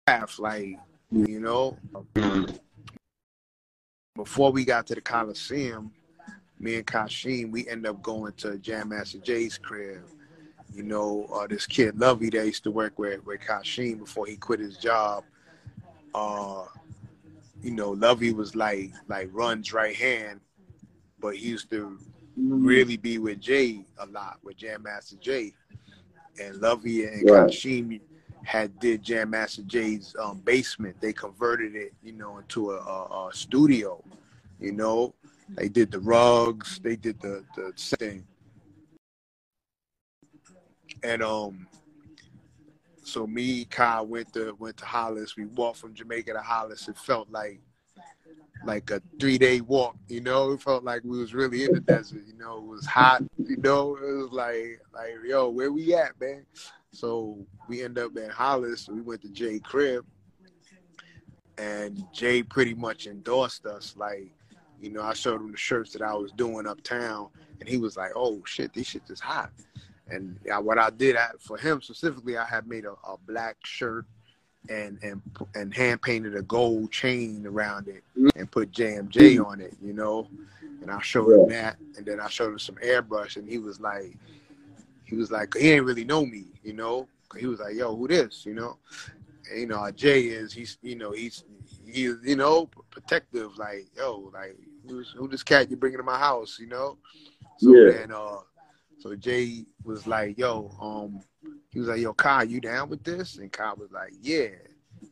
half 0.08 0.39
like 0.39 0.77
you 1.12 1.39
know. 1.39 1.77
Before 4.15 4.51
we 4.51 4.65
got 4.65 4.88
to 4.88 4.96
the 4.96 5.01
Coliseum, 5.01 5.91
me 6.62 6.75
and 6.75 6.86
Kashim, 6.86 7.51
we 7.51 7.68
end 7.68 7.88
up 7.88 8.01
going 8.01 8.34
to 8.34 8.58
Jam 8.58 8.89
Master 8.89 9.18
Jay's 9.18 9.58
crib. 9.58 10.03
You 10.74 10.84
know, 10.84 11.27
uh, 11.34 11.48
this 11.48 11.65
kid 11.65 12.00
Lovey 12.00 12.30
that 12.30 12.46
used 12.46 12.63
to 12.63 12.72
work 12.72 12.98
with 12.98 13.25
with 13.25 13.41
Kashim 13.41 14.00
before 14.00 14.25
he 14.25 14.38
quit 14.38 14.60
his 14.60 14.77
job. 14.77 15.24
Uh, 16.13 16.65
you 17.62 17.72
know, 17.72 17.91
Lovey 17.91 18.32
was 18.34 18.56
like 18.56 18.91
like 19.08 19.30
Run's 19.32 19.74
right 19.74 19.96
hand, 19.96 20.39
but 21.20 21.36
he 21.36 21.50
used 21.50 21.70
to 21.72 21.98
really 22.38 22.98
be 22.98 23.18
with 23.18 23.39
Jay 23.39 23.84
a 24.00 24.06
lot 24.06 24.38
with 24.44 24.58
Jam 24.58 24.84
Master 24.84 25.18
Jay. 25.18 25.53
And 26.39 26.56
Lovey 26.62 27.06
and 27.06 27.30
right. 27.30 27.50
Kashim 27.50 28.00
had 28.44 28.80
did 28.80 29.03
Jam 29.03 29.32
Master 29.32 29.63
Jay's 29.63 30.15
um, 30.20 30.39
basement. 30.39 30.96
They 31.01 31.13
converted 31.13 31.75
it, 31.75 31.94
you 32.01 32.13
know, 32.13 32.38
into 32.38 32.72
a, 32.72 32.77
a, 32.77 33.27
a, 33.27 33.34
studio. 33.34 34.03
You 34.60 34.72
know, 34.72 35.13
they 35.55 35.70
did 35.70 35.91
the 35.91 36.00
rugs, 36.00 36.79
they 36.84 36.96
did 36.96 37.20
the 37.22 37.43
the 37.55 37.74
thing, 37.98 38.25
and 41.03 41.22
um, 41.22 41.67
so 43.03 43.27
me, 43.27 43.65
Kyle 43.65 44.05
went 44.05 44.34
to 44.34 44.55
went 44.60 44.77
to 44.77 44.86
Hollis. 44.86 45.36
We 45.36 45.46
walked 45.46 45.79
from 45.79 45.93
Jamaica 45.93 46.34
to 46.34 46.41
Hollis. 46.41 46.88
It 46.88 46.98
felt 46.98 47.29
like 47.29 47.60
like 48.63 48.89
a 48.91 49.01
three 49.20 49.38
day 49.38 49.62
walk. 49.62 49.96
You 50.08 50.22
know, 50.22 50.51
it 50.51 50.62
felt 50.62 50.84
like 50.84 51.03
we 51.03 51.20
was 51.20 51.34
really 51.34 51.65
in 51.65 51.74
the 51.74 51.79
desert. 51.79 52.22
You 52.27 52.38
know, 52.38 52.58
it 52.58 52.65
was 52.65 52.86
hot. 52.86 53.24
You 53.38 53.58
know, 53.58 53.96
it 53.96 54.15
was 54.15 54.31
like 54.31 54.81
like 54.93 55.15
yo, 55.25 55.50
where 55.50 55.72
we 55.72 55.93
at, 55.96 56.20
man? 56.20 56.46
So 56.91 57.46
we 57.67 57.84
end 57.84 57.98
up 57.98 58.15
at 58.17 58.31
Hollis. 58.31 58.88
We 58.88 59.01
went 59.01 59.22
to 59.22 59.29
Jay 59.29 59.60
crib, 59.60 60.05
and 61.58 62.03
Jay 62.13 62.43
pretty 62.43 62.74
much 62.74 63.08
endorsed 63.08 63.65
us. 63.65 63.96
Like, 63.98 64.31
you 64.81 64.89
know, 64.89 65.01
I 65.01 65.13
showed 65.13 65.41
him 65.41 65.51
the 65.51 65.57
shirts 65.57 65.93
that 65.93 66.01
I 66.01 66.13
was 66.13 66.31
doing 66.31 66.67
uptown, 66.67 67.29
and 67.59 67.69
he 67.69 67.77
was 67.77 67.97
like, 67.97 68.11
"Oh 68.15 68.41
shit, 68.45 68.73
these 68.73 68.88
shit 68.88 69.03
is 69.09 69.19
hot." 69.19 69.51
And 70.09 70.38
what 70.61 70.77
I 70.77 70.89
did 70.89 71.15
for 71.39 71.57
him 71.57 71.81
specifically, 71.81 72.38
I 72.38 72.45
had 72.45 72.67
made 72.67 72.85
a, 72.85 72.91
a 72.91 73.17
black 73.27 73.57
shirt 73.63 74.05
and 74.69 75.00
and 75.01 75.21
and 75.55 75.73
hand 75.73 76.01
painted 76.01 76.35
a 76.35 76.41
gold 76.41 76.91
chain 76.91 77.45
around 77.47 77.88
it 77.88 78.03
and 78.35 78.51
put 78.51 78.71
JMJ 78.71 79.43
on 79.43 79.61
it, 79.61 79.75
you 79.81 79.93
know. 79.93 80.27
And 80.81 80.89
I 80.89 81.00
showed 81.01 81.29
him 81.29 81.50
that, 81.50 81.77
and 81.95 82.05
then 82.05 82.19
I 82.19 82.27
showed 82.27 82.53
him 82.53 82.59
some 82.59 82.75
airbrush, 82.75 83.38
and 83.38 83.47
he 83.47 83.59
was 83.59 83.79
like, 83.79 84.17
he 85.05 85.15
was 85.15 85.29
like, 85.29 85.53
he 85.53 85.63
didn't 85.63 85.85
really 85.85 86.05
know 86.05 86.25
me, 86.25 86.45
you 86.63 86.73
know. 86.73 87.07
He 87.38 87.45
was 87.45 87.59
like, 87.59 87.75
yo, 87.75 87.95
who 87.95 88.07
this, 88.07 88.45
you 88.45 88.53
know? 88.53 88.77
And, 89.50 89.59
you 89.59 89.67
know, 89.67 89.89
Jay 89.91 90.21
is, 90.21 90.53
he's, 90.53 90.77
you 90.81 90.95
know, 90.95 91.11
he's, 91.11 91.43
he's, 91.85 92.15
you 92.23 92.35
know, 92.35 92.67
protective, 92.89 93.57
like, 93.57 93.88
yo, 93.95 94.31
like, 94.33 94.57
who's, 94.91 95.12
who 95.12 95.27
this 95.27 95.43
cat 95.43 95.69
you 95.69 95.77
bringing 95.77 95.98
to 95.98 96.03
my 96.03 96.17
house, 96.17 96.57
you 96.60 96.67
know? 96.67 96.98
So 97.57 97.74
yeah. 97.74 97.91
then, 97.91 98.12
uh, 98.12 98.38
so 99.00 99.15
Jay 99.15 99.65
was 99.83 100.05
like, 100.05 100.38
yo, 100.38 100.71
um, 100.79 101.21
he 101.69 101.79
was 101.79 101.89
like, 101.89 102.00
yo, 102.00 102.13
Kyle, 102.13 102.43
you 102.43 102.62
down 102.62 102.89
with 102.89 103.03
this? 103.03 103.38
And 103.38 103.51
Kyle 103.51 103.75
was 103.77 103.91
like, 103.91 104.13
yeah. 104.21 104.50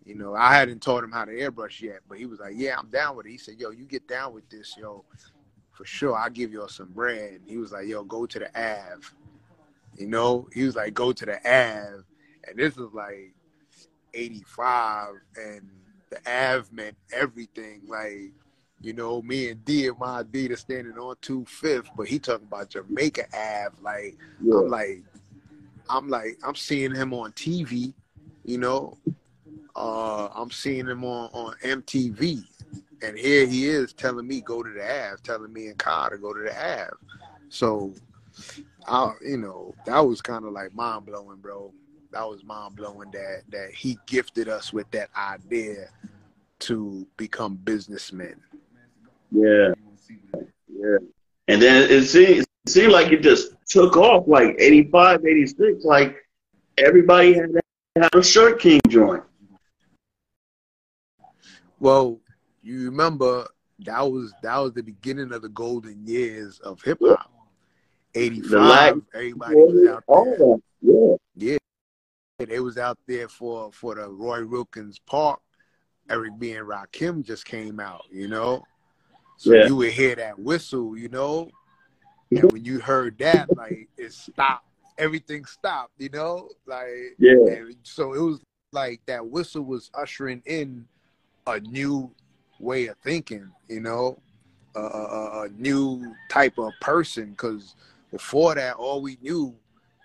You 0.05 0.15
know, 0.15 0.35
I 0.35 0.53
hadn't 0.53 0.81
taught 0.81 1.03
him 1.03 1.11
how 1.11 1.25
to 1.25 1.31
airbrush 1.31 1.81
yet, 1.81 2.01
but 2.07 2.19
he 2.19 2.27
was 2.27 2.39
like, 2.39 2.53
yeah, 2.55 2.77
I'm 2.77 2.89
down 2.89 3.15
with 3.15 3.25
it. 3.25 3.31
He 3.31 3.37
said, 3.37 3.55
yo, 3.57 3.71
you 3.71 3.85
get 3.85 4.07
down 4.07 4.33
with 4.33 4.47
this, 4.49 4.75
yo, 4.77 5.03
for 5.71 5.85
sure. 5.85 6.15
I'll 6.15 6.29
give 6.29 6.51
y'all 6.51 6.67
some 6.67 6.91
bread. 6.91 7.41
He 7.47 7.57
was 7.57 7.71
like, 7.71 7.87
yo, 7.87 8.03
go 8.03 8.27
to 8.27 8.39
the 8.39 8.47
Ave 8.55 9.07
you 9.99 10.07
know, 10.07 10.47
he 10.53 10.63
was 10.63 10.75
like, 10.77 10.93
go 10.93 11.11
to 11.11 11.25
the 11.25 11.37
Ave. 11.37 12.03
And 12.47 12.57
this 12.57 12.77
was 12.77 12.93
like 12.93 13.33
85. 14.13 15.09
And 15.35 15.69
the 16.09 16.17
Ave 16.25 16.67
meant 16.71 16.95
everything. 17.11 17.81
Like, 17.85 18.31
you 18.81 18.93
know, 18.93 19.21
me 19.21 19.49
and 19.49 19.63
D 19.65 19.87
and 19.87 19.99
my 19.99 20.23
D 20.23 20.45
is 20.45 20.61
standing 20.61 20.97
on 20.97 21.15
25th, 21.17 21.87
but 21.97 22.07
he 22.07 22.19
talking 22.19 22.47
about 22.47 22.69
Jamaica 22.69 23.25
Ave. 23.33 23.75
Like, 23.81 24.17
yeah. 24.41 24.55
I'm 24.55 24.69
like, 24.69 25.03
I'm 25.89 26.07
like, 26.07 26.37
I'm 26.43 26.55
seeing 26.55 26.93
him 26.95 27.13
on 27.13 27.31
TV, 27.33 27.93
you 28.45 28.57
know. 28.57 28.97
Uh, 29.75 30.27
I'm 30.27 30.51
seeing 30.51 30.87
him 30.87 31.03
on, 31.03 31.29
on 31.33 31.55
MTV. 31.63 32.43
And 33.01 33.17
here 33.17 33.45
he 33.45 33.65
is 33.67 33.93
telling 33.93 34.27
me 34.27 34.41
go 34.41 34.61
to 34.61 34.69
the 34.69 34.83
Ave, 34.83 35.21
telling 35.23 35.53
me 35.53 35.67
and 35.67 35.77
Kyle 35.77 36.09
to 36.09 36.17
go 36.17 36.33
to 36.33 36.41
the 36.41 36.51
Ave. 36.51 36.91
So 37.49 37.93
I, 38.87 39.13
you 39.25 39.37
know, 39.37 39.73
that 39.85 39.99
was 39.99 40.21
kind 40.21 40.45
of 40.45 40.51
like 40.51 40.73
mind 40.73 41.05
blowing, 41.05 41.37
bro. 41.37 41.73
That 42.11 42.27
was 42.27 42.43
mind 42.43 42.75
blowing 42.75 43.11
that 43.11 43.43
that 43.49 43.71
he 43.71 43.97
gifted 44.05 44.49
us 44.49 44.73
with 44.73 44.89
that 44.91 45.09
idea 45.15 45.89
to 46.59 47.07
become 47.17 47.55
businessmen. 47.55 48.35
Yeah, 49.31 49.73
yeah. 50.67 50.97
And 51.47 51.61
then 51.61 51.89
it 51.89 52.05
seemed 52.05 52.45
it 52.65 52.69
seemed 52.69 52.91
like 52.91 53.11
it 53.11 53.21
just 53.21 53.53
took 53.67 53.97
off, 53.97 54.27
like 54.27 54.55
85, 54.59 55.25
86. 55.25 55.83
Like 55.83 56.17
everybody 56.77 57.33
had 57.33 57.49
had 57.95 58.15
a 58.15 58.23
Shirt 58.23 58.59
King 58.59 58.79
joint. 58.87 59.23
Well, 61.79 62.19
you 62.61 62.85
remember 62.85 63.47
that 63.85 64.01
was 64.01 64.33
that 64.43 64.57
was 64.57 64.73
the 64.73 64.83
beginning 64.83 65.31
of 65.31 65.41
the 65.41 65.49
golden 65.49 66.05
years 66.05 66.59
of 66.59 66.81
hip 66.81 66.99
hop. 67.01 67.31
85, 68.15 69.01
everybody 69.13 69.55
was 69.55 69.89
out 69.89 70.03
there. 70.07 70.57
yeah. 70.81 71.15
Yeah. 71.35 71.57
They 72.39 72.59
was 72.59 72.77
out 72.77 72.97
there 73.07 73.27
for, 73.27 73.71
for 73.71 73.95
the 73.95 74.07
Roy 74.07 74.45
Wilkins 74.45 74.99
Park. 74.99 75.39
Eric 76.09 76.39
B. 76.39 76.53
and 76.53 76.67
Rakim 76.67 77.23
just 77.23 77.45
came 77.45 77.79
out, 77.79 78.05
you 78.11 78.27
know? 78.27 78.63
So 79.39 79.53
yeah. 79.53 79.67
you 79.67 79.75
would 79.77 79.93
hear 79.93 80.15
that 80.15 80.37
whistle, 80.37 80.97
you 80.97 81.07
know? 81.07 81.49
And 82.29 82.51
when 82.51 82.65
you 82.65 82.79
heard 82.79 83.17
that, 83.19 83.47
like, 83.55 83.87
it 83.97 84.11
stopped. 84.11 84.65
Everything 84.97 85.45
stopped, 85.45 85.93
you 85.97 86.09
know? 86.09 86.49
Like, 86.65 87.15
yeah. 87.17 87.63
so 87.83 88.13
it 88.13 88.19
was 88.21 88.41
like 88.73 89.01
that 89.05 89.25
whistle 89.25 89.63
was 89.63 89.89
ushering 89.93 90.43
in 90.45 90.85
a 91.47 91.59
new 91.61 92.11
way 92.59 92.87
of 92.87 92.97
thinking, 92.97 93.49
you 93.69 93.79
know? 93.79 94.19
a, 94.75 94.79
a, 94.79 95.41
a 95.43 95.49
new 95.57 96.13
type 96.29 96.57
of 96.57 96.71
person 96.81 97.31
because 97.31 97.75
before 98.11 98.55
that, 98.55 98.75
all 98.75 99.01
we 99.01 99.17
knew, 99.21 99.55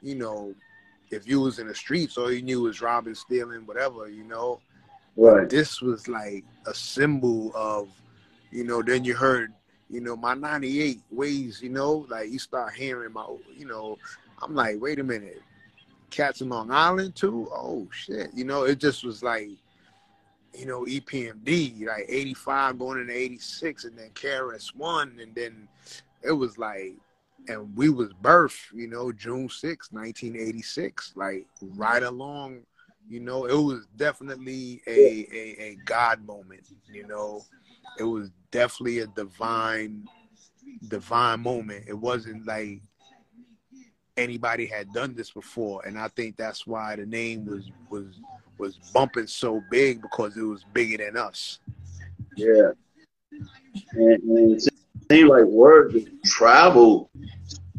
you 0.03 0.15
know, 0.15 0.55
if 1.11 1.27
you 1.27 1.41
was 1.41 1.59
in 1.59 1.67
the 1.67 1.75
streets, 1.75 2.17
all 2.17 2.33
you 2.33 2.43
knew 2.43 2.63
was 2.63 2.81
robbing, 2.81 3.15
stealing, 3.15 3.67
whatever, 3.67 4.09
you 4.09 4.25
know. 4.25 4.61
Right. 5.17 5.49
This 5.49 5.81
was 5.81 6.09
like 6.09 6.45
a 6.67 6.75
symbol 6.75 7.53
of, 7.55 7.89
you 8.55 8.63
know, 8.63 8.83
then 8.83 9.05
you 9.05 9.15
heard, 9.15 9.53
you 9.91 10.01
know, 10.01 10.17
my 10.17 10.33
98 10.33 11.01
ways, 11.11 11.61
you 11.61 11.71
know, 11.71 12.07
like 12.09 12.31
you 12.31 12.39
start 12.39 12.73
hearing 12.73 13.13
my, 13.13 13.27
you 13.55 13.67
know, 13.67 13.99
I'm 14.41 14.55
like, 14.55 14.81
wait 14.81 15.01
a 15.01 15.05
minute, 15.05 15.43
Cats 16.11 16.41
in 16.41 16.49
Long 16.49 16.71
Island 16.71 17.17
too? 17.17 17.49
Oh 17.53 17.89
shit. 17.91 18.31
You 18.33 18.45
know, 18.45 18.63
it 18.63 18.79
just 18.79 19.05
was 19.05 19.25
like, 19.25 19.49
you 20.57 20.67
know, 20.67 20.85
EPMD, 20.85 21.85
like 21.85 22.07
85 22.09 22.79
going 22.79 23.01
into 23.01 23.13
86 23.13 23.85
and 23.85 23.99
then 23.99 24.11
KRS 24.11 24.75
One 24.77 25.19
and 25.21 25.35
then 25.35 25.69
it 26.23 26.33
was 26.33 26.57
like, 26.57 26.95
and 27.49 27.77
we 27.77 27.89
was 27.89 28.11
birthed, 28.23 28.73
you 28.73 28.87
know, 28.87 29.11
June 29.11 29.49
6, 29.49 29.91
1986, 29.91 31.13
like 31.17 31.47
right 31.61 32.05
along, 32.05 32.61
you 33.09 33.19
know, 33.19 33.47
it 33.47 33.61
was 33.61 33.87
definitely 33.97 34.81
a, 34.87 35.27
a, 35.33 35.63
a 35.63 35.79
God 35.85 36.25
moment, 36.25 36.63
you 36.91 37.07
know, 37.07 37.43
it 37.99 38.05
was 38.05 38.31
definitely 38.55 39.01
a 39.01 39.07
divine, 39.09 40.05
divine 40.87 41.41
moment. 41.41 41.85
It 41.89 41.99
wasn't 41.99 42.47
like 42.47 42.81
anybody 44.17 44.65
had 44.65 44.93
done 44.93 45.13
this 45.15 45.33
before. 45.33 45.85
And 45.85 45.99
I 45.99 46.07
think 46.09 46.37
that's 46.37 46.65
why 46.65 46.95
the 46.95 47.05
name 47.05 47.45
was, 47.47 47.73
was, 47.91 48.21
was 48.57 48.77
bumping 48.95 49.27
so 49.27 49.61
big 49.73 50.01
because 50.01 50.37
it 50.37 50.43
was 50.43 50.65
bigger 50.73 51.05
than 51.05 51.17
us. 51.17 51.59
Yeah. 52.37 52.71
And, 53.93 54.23
and 54.23 54.53
it 54.53 54.73
seemed 55.11 55.31
like 55.31 55.45
word 55.45 55.97
traveled 56.25 57.09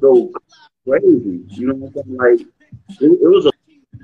so 0.01 0.29
crazy. 0.85 1.41
You 1.47 1.67
know 1.67 1.75
what 1.75 2.03
I'm 2.05 2.17
saying? 2.17 2.17
Like 2.17 2.47
it, 2.99 3.11
it 3.21 3.27
was 3.27 3.49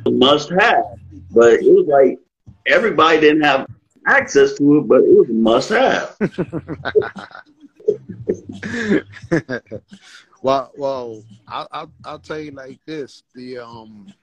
a 0.06 0.10
must 0.10 0.50
have, 0.52 0.86
but 1.32 1.54
it 1.56 1.64
was 1.64 1.86
like 1.88 2.18
everybody 2.66 3.20
didn't 3.20 3.44
have 3.44 3.68
access 4.08 4.58
to 4.58 4.80
it, 4.80 4.88
but 4.88 5.02
it 5.02 5.10
was 5.10 5.30
a 5.30 5.34
must 5.34 5.70
have. 5.70 6.18
well, 10.42 10.72
well, 10.76 11.24
I'll, 11.48 11.68
I'll 11.72 11.92
I'll 12.06 12.20
tell 12.20 12.40
you 12.40 12.52
like 12.52 12.80
this: 12.86 13.24
the 13.34 13.60
um, 13.60 14.14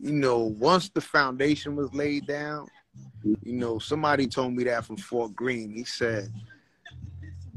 you 0.00 0.12
know, 0.12 0.38
once 0.38 0.88
the 0.88 1.00
foundation 1.00 1.76
was 1.76 1.92
laid 1.92 2.26
down, 2.26 2.68
you 3.42 3.52
know, 3.52 3.78
somebody 3.78 4.26
told 4.26 4.54
me 4.54 4.64
that 4.64 4.84
from 4.84 4.96
Fort 4.96 5.34
Greene. 5.34 5.72
He 5.72 5.84
said, 5.84 6.32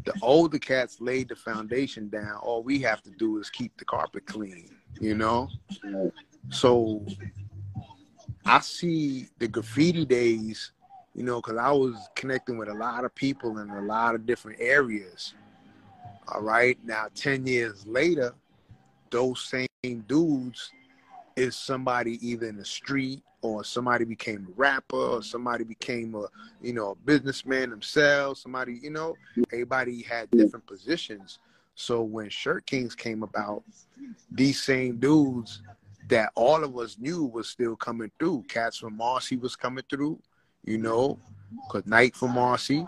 the 0.06 0.14
older 0.22 0.60
cats 0.60 1.00
laid 1.00 1.30
the 1.30 1.36
foundation 1.36 2.10
down. 2.10 2.38
All 2.38 2.64
we 2.64 2.80
have 2.80 3.02
to 3.04 3.12
do 3.12 3.40
is 3.40 3.50
keep 3.50 3.78
the 3.78 3.86
carpet 3.86 4.26
clean, 4.26 4.70
you 5.00 5.16
know? 5.16 5.50
So 6.50 7.06
I 8.46 8.60
see 8.60 9.28
the 9.40 9.48
graffiti 9.48 10.06
days, 10.06 10.72
you 11.14 11.24
know, 11.24 11.42
because 11.42 11.58
I 11.58 11.72
was 11.72 11.96
connecting 12.16 12.58
with 12.58 12.70
a 12.70 12.74
lot 12.74 13.06
of 13.06 13.14
people 13.14 13.60
in 13.60 13.70
a 13.70 13.82
lot 13.82 14.16
of 14.16 14.26
different 14.26 14.60
areas. 14.60 15.34
All 16.28 16.42
right. 16.42 16.78
Now, 16.84 17.08
10 17.14 17.46
years 17.46 17.86
later, 17.86 18.34
those 19.10 19.42
same 19.84 20.04
dudes 20.08 20.72
is 21.36 21.56
somebody 21.56 22.26
either 22.28 22.48
in 22.48 22.58
the 22.58 22.66
street 22.66 23.24
or 23.42 23.64
somebody 23.64 24.06
became 24.06 24.48
a 24.50 24.54
rapper 24.56 24.96
or 24.96 25.24
somebody 25.24 25.64
became 25.64 26.14
a 26.16 26.26
you 26.62 26.74
know 26.74 26.92
a 26.92 26.96
businessman 26.96 27.70
themselves 27.70 28.42
somebody 28.42 28.80
you 28.82 28.90
know 28.90 29.16
everybody 29.52 30.02
had 30.02 30.30
different 30.32 30.66
positions 30.68 31.40
so 31.76 32.02
when 32.02 32.30
shirt 32.30 32.66
kings 32.66 32.94
came 32.94 33.24
about 33.24 33.64
these 34.30 34.62
same 34.62 34.98
dudes 34.98 35.62
that 36.12 36.32
all 36.36 36.64
of 36.64 36.78
us 36.78 36.98
knew 37.00 37.26
was 37.26 37.50
still 37.50 37.76
coming 37.76 38.12
through 38.20 38.44
cats 38.48 38.78
from 38.78 38.96
marcy 38.96 39.36
was 39.36 39.56
coming 39.56 39.84
through 39.90 40.20
you 40.64 40.78
know 40.78 41.20
because 41.68 41.86
Nike 41.88 42.16
from 42.16 42.36
marcy 42.36 42.86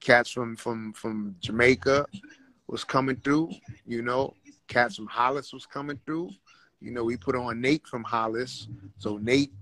cats 0.00 0.30
from 0.30 0.56
from 0.56 0.92
from 0.92 1.34
jamaica 1.40 2.06
was 2.68 2.84
coming 2.84 3.16
through 3.16 3.50
you 3.86 4.02
know 4.02 4.34
cats 4.68 4.96
from 4.96 5.06
hollis 5.06 5.52
was 5.52 5.66
coming 5.66 5.98
through 6.06 6.30
you 6.82 6.90
know, 6.90 7.04
we 7.04 7.16
put 7.16 7.36
on 7.36 7.60
Nate 7.60 7.86
from 7.86 8.02
Hollis. 8.02 8.66
So 8.98 9.16
Nate 9.18 9.52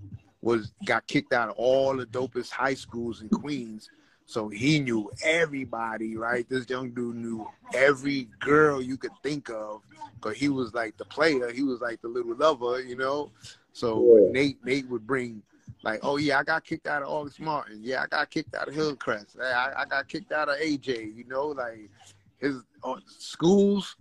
was 0.40 0.72
got 0.86 1.06
kicked 1.06 1.34
out 1.34 1.50
of 1.50 1.54
all 1.56 1.96
the 1.96 2.06
dopest 2.06 2.50
high 2.50 2.74
schools 2.74 3.20
in 3.20 3.28
Queens. 3.28 3.90
So 4.30 4.48
he 4.48 4.78
knew 4.78 5.10
everybody, 5.24 6.16
right? 6.16 6.48
This 6.48 6.70
young 6.70 6.90
dude 6.90 7.16
knew 7.16 7.48
every 7.74 8.28
girl 8.38 8.80
you 8.80 8.96
could 8.96 9.10
think 9.24 9.50
of, 9.50 9.82
cause 10.20 10.36
he 10.36 10.48
was 10.48 10.72
like 10.72 10.96
the 10.98 11.04
player. 11.04 11.50
He 11.50 11.64
was 11.64 11.80
like 11.80 12.00
the 12.00 12.06
little 12.06 12.36
lover, 12.36 12.80
you 12.80 12.94
know. 12.94 13.32
So 13.72 14.06
yeah. 14.06 14.30
Nate, 14.30 14.64
Nate 14.64 14.88
would 14.88 15.04
bring 15.04 15.42
like, 15.82 15.98
oh 16.04 16.16
yeah, 16.16 16.38
I 16.38 16.44
got 16.44 16.62
kicked 16.62 16.86
out 16.86 17.02
of 17.02 17.08
August 17.08 17.40
Martin. 17.40 17.80
Yeah, 17.82 18.04
I 18.04 18.06
got 18.06 18.30
kicked 18.30 18.54
out 18.54 18.68
of 18.68 18.74
Hillcrest. 18.74 19.36
I, 19.42 19.72
I 19.78 19.84
got 19.84 20.06
kicked 20.06 20.30
out 20.30 20.48
of 20.48 20.58
AJ. 20.58 21.16
You 21.16 21.24
know, 21.26 21.48
like 21.48 21.90
his 22.38 22.62
uh, 22.84 23.00
schools 23.08 23.96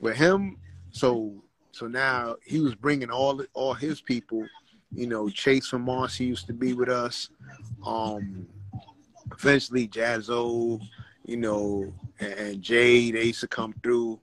with 0.00 0.16
him. 0.16 0.58
So 0.90 1.32
so 1.70 1.86
now 1.86 2.36
he 2.44 2.60
was 2.60 2.74
bringing 2.74 3.10
all 3.10 3.42
all 3.54 3.72
his 3.72 4.02
people. 4.02 4.46
You 4.94 5.06
know, 5.06 5.30
Chase 5.30 5.68
from 5.68 5.86
Marcy 5.86 6.26
used 6.26 6.46
to 6.48 6.52
be 6.52 6.74
with 6.74 6.90
us. 6.90 7.30
Um, 7.86 8.46
eventually, 9.38 9.88
Jaz-O, 9.88 10.80
you 11.24 11.36
know, 11.36 11.92
and, 12.20 12.32
and 12.32 12.62
Jay, 12.62 13.10
they 13.10 13.24
used 13.24 13.40
to 13.40 13.48
come 13.48 13.74
through. 13.82 14.20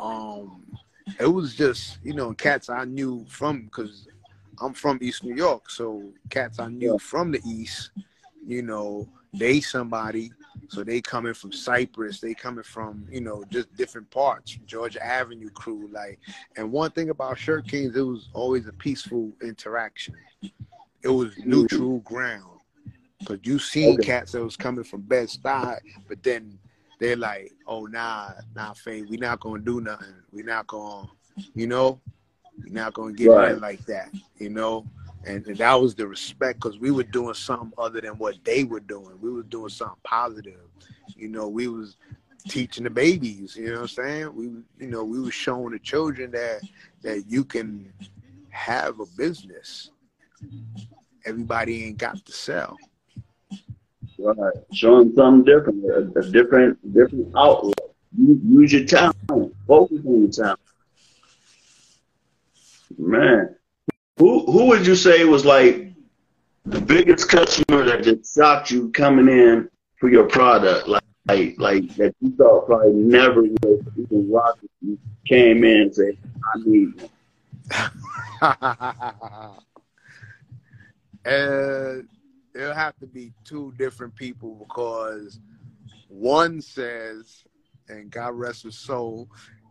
Um, 0.00 0.66
it 1.18 1.26
was 1.26 1.54
just, 1.54 1.98
you 2.02 2.14
know, 2.14 2.32
cats 2.32 2.68
I 2.68 2.84
knew 2.84 3.24
from 3.28 3.64
because 3.64 4.08
I'm 4.60 4.74
from 4.74 4.98
East 5.00 5.24
New 5.24 5.34
York, 5.34 5.70
so 5.70 6.02
cats 6.30 6.58
I 6.58 6.68
knew 6.68 6.98
from 6.98 7.32
the 7.32 7.40
East, 7.44 7.90
you 8.46 8.62
know, 8.62 9.08
they 9.32 9.60
somebody 9.60 10.30
so 10.68 10.82
they 10.82 11.02
coming 11.02 11.34
from 11.34 11.52
Cypress, 11.52 12.20
they 12.20 12.32
coming 12.32 12.64
from, 12.64 13.06
you 13.10 13.20
know, 13.20 13.44
just 13.50 13.74
different 13.76 14.10
parts, 14.10 14.58
Georgia 14.66 15.04
Avenue 15.04 15.50
crew. 15.50 15.88
Like, 15.92 16.18
and 16.56 16.72
one 16.72 16.90
thing 16.92 17.10
about 17.10 17.38
Shirt 17.38 17.68
Kings, 17.68 17.94
it 17.94 18.00
was 18.00 18.28
always 18.32 18.66
a 18.66 18.72
peaceful 18.72 19.32
interaction. 19.42 20.14
It 21.02 21.08
was 21.08 21.34
neutral 21.44 21.98
ground. 22.00 22.51
Cause 23.24 23.38
you 23.42 23.58
seen 23.58 23.94
okay. 23.94 24.04
cats 24.04 24.32
that 24.32 24.44
was 24.44 24.56
coming 24.56 24.84
from 24.84 25.02
Bed 25.02 25.28
Stuy, 25.28 25.78
but 26.08 26.22
then 26.22 26.58
they're 26.98 27.16
like, 27.16 27.52
oh 27.66 27.86
nah, 27.86 28.30
nah, 28.54 28.72
Phade, 28.72 29.08
we 29.08 29.16
not 29.16 29.40
gonna 29.40 29.62
do 29.62 29.80
nothing. 29.80 30.14
We 30.32 30.42
not 30.42 30.66
gonna, 30.66 31.08
you 31.54 31.66
know, 31.66 32.00
we 32.62 32.70
not 32.70 32.94
gonna 32.94 33.12
get 33.12 33.28
right. 33.28 33.52
in 33.52 33.60
like 33.60 33.84
that, 33.86 34.10
you 34.38 34.50
know 34.50 34.86
and, 35.24 35.46
and 35.46 35.56
that 35.56 35.74
was 35.74 35.94
the 35.94 36.06
respect 36.06 36.60
because 36.60 36.78
we 36.78 36.90
were 36.90 37.04
doing 37.04 37.34
something 37.34 37.72
other 37.78 38.00
than 38.00 38.18
what 38.18 38.36
they 38.44 38.64
were 38.64 38.80
doing. 38.80 39.18
We 39.20 39.30
were 39.30 39.44
doing 39.44 39.68
something 39.68 40.00
positive. 40.02 40.60
You 41.16 41.28
know, 41.28 41.48
we 41.48 41.68
was 41.68 41.96
teaching 42.48 42.84
the 42.84 42.90
babies. 42.90 43.56
You 43.56 43.66
know 43.66 43.72
what 43.72 43.80
I'm 43.82 43.88
saying? 43.88 44.34
We, 44.34 44.44
you 44.84 44.90
know, 44.90 45.04
we 45.04 45.20
were 45.20 45.30
showing 45.30 45.72
the 45.72 45.78
children 45.78 46.32
that 46.32 46.62
that 47.02 47.24
you 47.28 47.44
can 47.44 47.92
have 48.50 49.00
a 49.00 49.06
business. 49.16 49.90
Everybody 51.24 51.84
ain't 51.84 51.98
got 51.98 52.24
to 52.26 52.32
sell. 52.32 52.76
Right, 54.24 54.54
showing 54.72 55.12
something 55.16 55.44
different, 55.44 55.84
a, 56.16 56.30
different 56.30 56.94
different 56.94 57.32
outlook. 57.36 57.74
Use 58.16 58.72
your 58.72 58.84
talent. 58.84 59.16
Focus 59.66 59.98
on 60.06 60.22
your 60.22 60.30
talent. 60.30 60.60
Man. 62.98 63.56
Who 64.18 64.46
who 64.46 64.66
would 64.66 64.86
you 64.86 64.94
say 64.94 65.24
was 65.24 65.44
like 65.44 65.92
the 66.64 66.80
biggest 66.80 67.28
customer 67.28 67.84
that 67.84 68.04
just 68.04 68.32
shocked 68.32 68.70
you 68.70 68.92
coming 68.92 69.28
in 69.28 69.68
for 69.98 70.08
your 70.08 70.28
product? 70.28 70.86
Like 70.86 71.02
like, 71.26 71.54
like 71.58 71.96
that 71.96 72.14
you 72.20 72.30
thought 72.36 72.66
probably 72.66 72.92
never 72.92 73.42
would 73.42 73.92
even 73.96 74.30
rock 74.30 74.58
you 74.80 74.98
came 75.26 75.64
in 75.64 75.82
and 75.82 75.94
said, 75.94 76.16
I 76.54 76.58
need 76.64 77.00
one. 77.00 77.10
uh, 81.32 82.02
have 82.84 82.98
to 82.98 83.06
be 83.06 83.32
two 83.44 83.72
different 83.78 84.14
people 84.14 84.54
because 84.54 85.40
one 86.08 86.60
says, 86.60 87.44
and 87.88 88.10
God 88.10 88.34
rest 88.34 88.64
his 88.64 88.78
soul, 88.78 89.28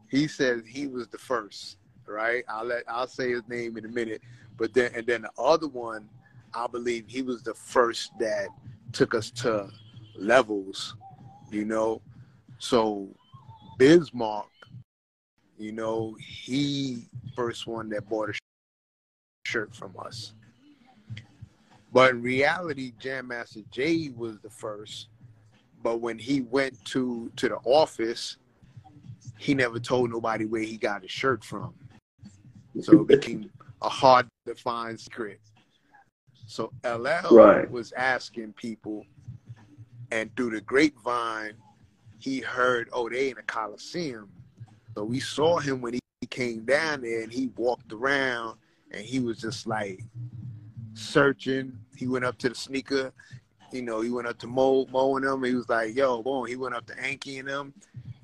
he 0.10 0.28
says 0.28 0.64
he 0.66 0.88
was 0.88 1.08
the 1.08 1.18
first 1.18 1.78
right? 2.12 2.44
I'll 2.48 2.66
let 2.66 2.84
I'll 2.88 3.08
say 3.08 3.32
his 3.32 3.48
name 3.48 3.78
in 3.78 3.86
a 3.86 3.90
minute. 3.90 4.22
But 4.58 4.74
then 4.74 4.92
and 4.96 5.06
then 5.08 5.24
the 5.24 5.32
other 5.42 5.68
one, 5.68 6.10
I 6.54 6.68
believe 6.68 7.06
he 7.08 7.22
was 7.22 7.42
the 7.44 7.54
first 7.54 8.12
that 8.20 8.48
took 8.92 9.16
us 9.16 9.32
to 9.32 9.70
levels, 10.16 10.96
you 11.50 11.66
know. 11.66 12.02
So 12.60 13.08
Biz 13.78 14.14
Markie, 14.14 14.50
you 15.58 15.72
know, 15.72 16.16
he 16.20 17.06
first 17.36 17.66
one 17.66 17.90
that 17.90 18.08
bought 18.10 18.30
a 18.30 18.34
shirt 19.46 19.76
from 19.76 19.94
us. 20.00 20.34
But 21.92 22.12
in 22.12 22.22
reality, 22.22 22.94
Jam 23.00 23.28
Master 23.28 23.62
Jay 23.70 24.10
was 24.16 24.40
the 24.40 24.50
first. 24.50 25.08
But 25.84 26.00
when 26.00 26.18
he 26.18 26.42
went 26.42 26.84
to 26.86 27.32
to 27.36 27.50
the 27.50 27.58
office, 27.64 28.38
he 29.38 29.54
never 29.54 29.80
told 29.80 30.12
nobody 30.12 30.46
where 30.46 30.62
he 30.62 30.78
got 30.78 31.02
his 31.02 31.12
shirt 31.12 31.44
from. 31.44 31.74
So 32.80 33.02
it 33.02 33.08
became 33.08 33.50
a 33.82 33.90
hard 33.90 34.28
to 34.46 34.56
find 34.56 35.00
secret. 35.00 35.40
So 36.46 36.72
LL 36.86 37.36
right. 37.36 37.70
was 37.70 37.92
asking 37.94 38.54
people, 38.54 39.06
and 40.12 40.34
through 40.36 40.52
the 40.52 40.62
grapevine, 40.62 41.54
he 42.20 42.40
heard, 42.40 42.90
oh, 42.94 43.10
they 43.10 43.30
in 43.30 43.36
the 43.36 43.44
Coliseum. 43.44 44.30
So 44.96 45.04
we 45.04 45.20
saw 45.20 45.60
him 45.60 45.82
when 45.82 45.94
he 45.94 46.28
came 46.30 46.66
down 46.66 47.02
there 47.02 47.24
and 47.24 47.32
he 47.32 47.48
walked 47.56 47.92
around 47.92 48.58
and 48.92 49.04
he 49.04 49.20
was 49.20 49.40
just 49.40 49.66
like 49.66 50.02
searching. 51.02 51.78
He 51.96 52.08
went 52.08 52.26
up 52.26 52.38
to 52.40 52.50
the 52.50 52.56
sneaker, 52.56 53.14
you 53.72 53.82
know, 53.82 54.02
he 54.02 54.10
went 54.10 54.28
up 54.28 54.38
to 54.40 54.48
Mo, 54.48 54.86
Mo 54.92 55.16
and 55.16 55.26
them. 55.26 55.44
He 55.44 55.56
was 55.56 55.70
like, 55.70 55.96
yo, 55.96 56.22
boom. 56.22 56.46
He 56.46 56.56
went 56.56 56.76
up 56.76 56.86
to 56.88 56.94
Anki 56.96 57.40
and 57.40 57.48
them 57.48 57.74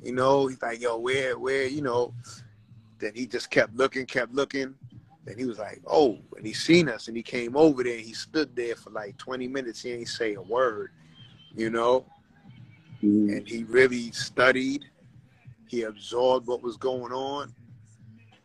You 0.02 0.12
know, 0.12 0.48
he's 0.48 0.62
like, 0.62 0.82
yo, 0.82 0.98
where, 0.98 1.38
where, 1.40 1.66
you 1.66 1.82
know. 1.82 2.14
Then 3.00 3.14
he 3.16 3.26
just 3.28 3.50
kept 3.50 3.76
looking, 3.76 4.06
kept 4.06 4.34
looking. 4.34 4.76
Then 5.26 5.38
he 5.38 5.46
was 5.46 5.60
like, 5.60 5.82
oh, 5.86 6.18
and 6.36 6.46
he 6.46 6.54
seen 6.54 6.90
us 6.90 7.08
and 7.08 7.16
he 7.16 7.24
came 7.24 7.56
over 7.56 7.84
there. 7.84 7.98
and 7.98 8.06
He 8.06 8.14
stood 8.14 8.56
there 8.56 8.76
for 8.76 8.90
like 8.90 9.18
20 9.18 9.48
minutes. 9.48 9.82
He 9.82 9.92
ain't 9.92 10.08
say 10.08 10.34
a 10.34 10.42
word, 10.42 10.92
you 11.56 11.70
know. 11.70 12.06
Mm-hmm. 13.04 13.30
And 13.30 13.48
he 13.48 13.64
really 13.66 14.12
studied. 14.12 14.86
He 15.68 15.84
absorbed 15.84 16.48
what 16.48 16.64
was 16.64 16.78
going 16.78 17.12
on. 17.12 17.54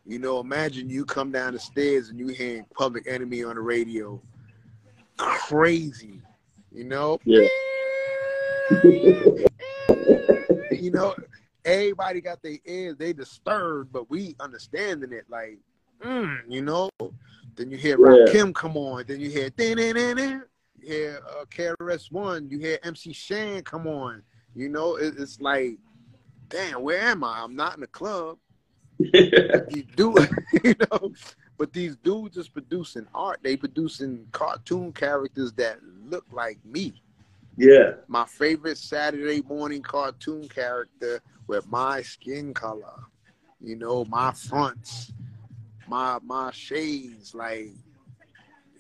You 0.05 0.19
know, 0.19 0.41
imagine 0.41 0.91
you 0.91 1.05
come 1.05 1.31
down 1.31 1.53
the 1.53 1.61
stairs 1.61 2.09
and 2.09 2.19
you 2.19 2.29
hearing 2.29 2.67
Public 2.77 3.07
Enemy 3.07 3.45
on 3.45 3.55
the 3.55 3.61
radio. 3.61 4.21
Crazy, 5.17 6.21
you 6.73 6.85
know? 6.85 7.19
Yeah. 7.25 7.47
you 10.73 10.91
know, 10.91 11.15
everybody 11.65 12.21
got 12.21 12.43
their 12.43 12.59
ears, 12.67 12.97
they 12.97 13.13
disturbed, 13.13 13.93
but 13.93 14.11
we 14.11 14.35
understanding 14.41 15.13
it 15.13 15.27
like, 15.29 15.59
mm, 16.03 16.39
you 16.49 16.63
know. 16.63 16.91
Then 17.55 17.71
you 17.71 17.77
hear 17.77 17.99
yeah. 18.01 18.33
Kim 18.33 18.53
come 18.55 18.77
on, 18.77 19.05
then 19.07 19.21
you 19.21 19.31
hear 19.31 19.51
you 20.81 20.89
hear 20.89 21.21
uh, 21.29 21.45
KRS 21.45 22.11
One, 22.11 22.49
you 22.51 22.59
hear 22.59 22.79
MC 22.83 23.13
Shan 23.13 23.63
come 23.63 23.87
on. 23.87 24.23
You 24.55 24.69
know, 24.69 24.97
it, 24.97 25.15
it's 25.19 25.41
like, 25.41 25.79
damn, 26.49 26.83
where 26.83 27.01
am 27.01 27.25
I? 27.25 27.41
I'm 27.43 27.55
not 27.55 27.75
in 27.75 27.81
the 27.81 27.87
club. 27.87 28.39
you 28.99 29.85
do, 29.97 30.15
you 30.65 30.75
know. 30.91 31.13
But 31.59 31.73
these 31.73 31.97
dudes 31.97 32.37
is 32.37 32.49
producing 32.49 33.07
art. 33.15 33.41
They 33.43 33.57
producing 33.57 34.27
cartoon 34.33 34.93
characters 34.93 35.53
that 35.55 35.79
look 36.09 36.25
like 36.33 36.59
me. 36.65 37.03
Yeah. 37.57 37.93
My 38.09 38.25
favorite 38.25 38.79
Saturday 38.79 39.43
morning 39.43 39.83
cartoon 39.83 40.49
character 40.49 41.21
with 41.47 41.69
my 41.71 42.03
skin 42.03 42.55
color, 42.55 43.05
you 43.61 43.77
know, 43.77 44.05
my 44.07 44.33
fronts, 44.33 45.13
my 45.87 46.19
my 46.23 46.51
shades, 46.53 47.35
like, 47.35 47.69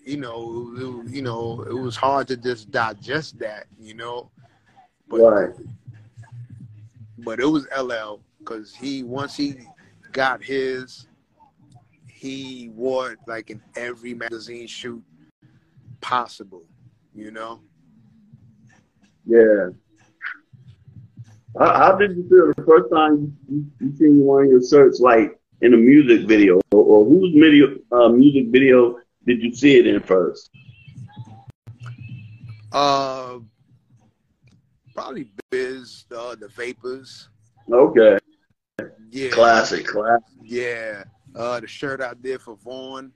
you 0.05 0.17
know, 0.17 1.05
it, 1.05 1.13
you 1.13 1.23
know, 1.23 1.63
it 1.63 1.75
was 1.75 1.97
hard 1.97 2.29
to 2.29 2.37
just 2.37 2.71
digest 2.71 3.39
that, 3.39 3.67
you 3.79 3.95
know. 3.95 4.31
But, 5.09 5.21
right. 5.21 5.55
But 7.19 7.39
it 7.39 7.47
was 7.47 7.67
LL 7.79 8.21
because 8.39 8.75
he 8.75 9.03
once 9.03 9.37
he 9.37 9.55
got 10.13 10.43
his, 10.43 11.07
he 12.07 12.71
wore 12.75 13.13
it 13.13 13.19
like 13.27 13.51
in 13.51 13.61
every 13.77 14.15
magazine 14.15 14.67
shoot 14.67 15.03
possible, 16.01 16.65
you 17.15 17.31
know. 17.31 17.61
Yeah. 19.27 19.71
How, 21.59 21.75
how, 21.75 21.97
did 21.97 22.17
you 22.17 22.29
feel 22.29 22.53
the 22.57 22.65
first 22.65 22.93
time 22.93 23.37
you, 23.49 23.67
you 23.81 23.97
seen 23.97 24.19
one 24.21 24.45
of 24.45 24.51
your 24.51 24.63
shirts 24.63 25.01
like 25.01 25.39
in 25.61 25.75
a 25.75 25.77
music 25.77 26.27
video, 26.27 26.61
or, 26.73 26.85
or 26.85 27.05
whose 27.05 27.33
video 27.35 27.77
uh, 27.93 28.09
music 28.09 28.49
video 28.49 28.99
did 29.27 29.43
you 29.43 29.55
see 29.55 29.79
it 29.79 29.87
in 29.87 30.01
first? 30.03 30.51
Uh, 32.73 33.39
probably 34.95 35.31
Biz, 35.51 36.07
uh, 36.17 36.35
the 36.37 36.49
Vapors. 36.49 37.29
Okay. 37.71 38.19
Yeah. 39.13 39.29
Classic, 39.29 39.87
classic. 39.87 40.25
Yeah. 40.43 41.05
Uh, 41.37 41.61
the 41.61 41.67
shirt 41.67 42.01
I 42.01 42.15
did 42.15 42.41
for 42.41 42.57
Vaughn, 42.57 43.13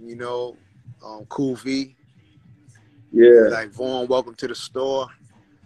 you 0.00 0.16
know, 0.16 0.56
um, 1.04 1.26
Koofy. 1.26 1.94
Yeah. 3.12 3.48
Like 3.50 3.68
Vaughn, 3.72 4.08
welcome 4.08 4.34
to 4.36 4.48
the 4.48 4.54
store. 4.54 5.08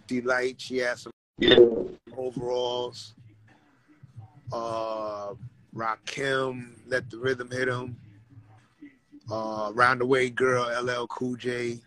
Delight, 0.05 0.59
she 0.59 0.79
had 0.79 0.99
some 0.99 1.13
yeah. 1.39 1.55
overalls. 2.17 3.15
Uh, 4.51 5.33
Rakim, 5.73 6.73
let 6.85 7.09
the 7.09 7.17
rhythm 7.17 7.49
hit 7.49 7.69
him. 7.69 7.95
Uh, 9.31 9.71
Round 9.73 10.01
the 10.01 10.05
Way 10.05 10.29
Girl, 10.29 10.65
LL 10.83 11.07
Cool 11.07 11.37
J. 11.37 11.79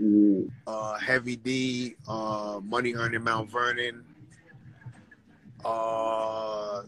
Mm-hmm. 0.00 0.48
Uh, 0.66 0.98
Heavy 0.98 1.36
D, 1.36 1.96
uh, 2.08 2.60
Money 2.62 2.94
Earning 2.94 3.24
Mount 3.24 3.50
Vernon. 3.50 4.04
Uh, 5.64 6.82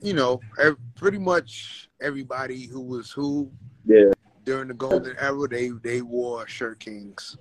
you 0.00 0.12
know, 0.12 0.40
pretty 0.94 1.18
much 1.18 1.88
everybody 2.00 2.66
who 2.66 2.80
was 2.80 3.10
who. 3.10 3.50
Yeah 3.84 4.12
during 4.46 4.68
the 4.68 4.74
golden 4.74 5.14
era, 5.18 5.46
they 5.48 5.68
they 5.82 6.00
wore 6.00 6.46
shirt 6.46 6.78
kings. 6.78 7.36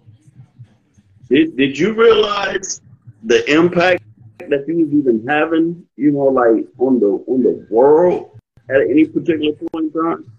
Did 1.29 1.55
Did 1.55 1.77
you 1.77 1.93
realize 1.93 2.81
the 3.23 3.49
impact 3.49 4.03
that 4.39 4.65
you 4.67 4.77
was 4.77 4.93
even 4.93 5.25
having? 5.25 5.85
You 5.95 6.11
know, 6.11 6.25
like 6.25 6.65
on 6.79 6.99
the 6.99 7.23
on 7.27 7.43
the 7.43 7.65
world 7.69 8.31
at 8.69 8.81
any 8.81 9.05
particular 9.05 9.53
point 9.53 9.93
in 9.95 10.03
time. 10.03 10.31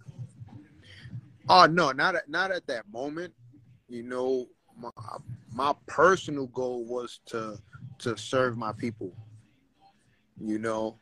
Oh 1.48 1.66
no, 1.66 1.92
not 1.92 2.16
at 2.16 2.28
not 2.28 2.50
at 2.50 2.66
that 2.66 2.84
moment. 2.92 3.32
You 3.88 4.02
know, 4.02 4.46
my 4.76 4.90
my 5.54 5.72
personal 5.86 6.48
goal 6.48 6.84
was 6.84 7.20
to 7.26 7.58
to 7.98 8.16
serve 8.16 8.56
my 8.56 8.72
people. 8.72 9.12
You 10.38 10.58
know, 10.58 10.98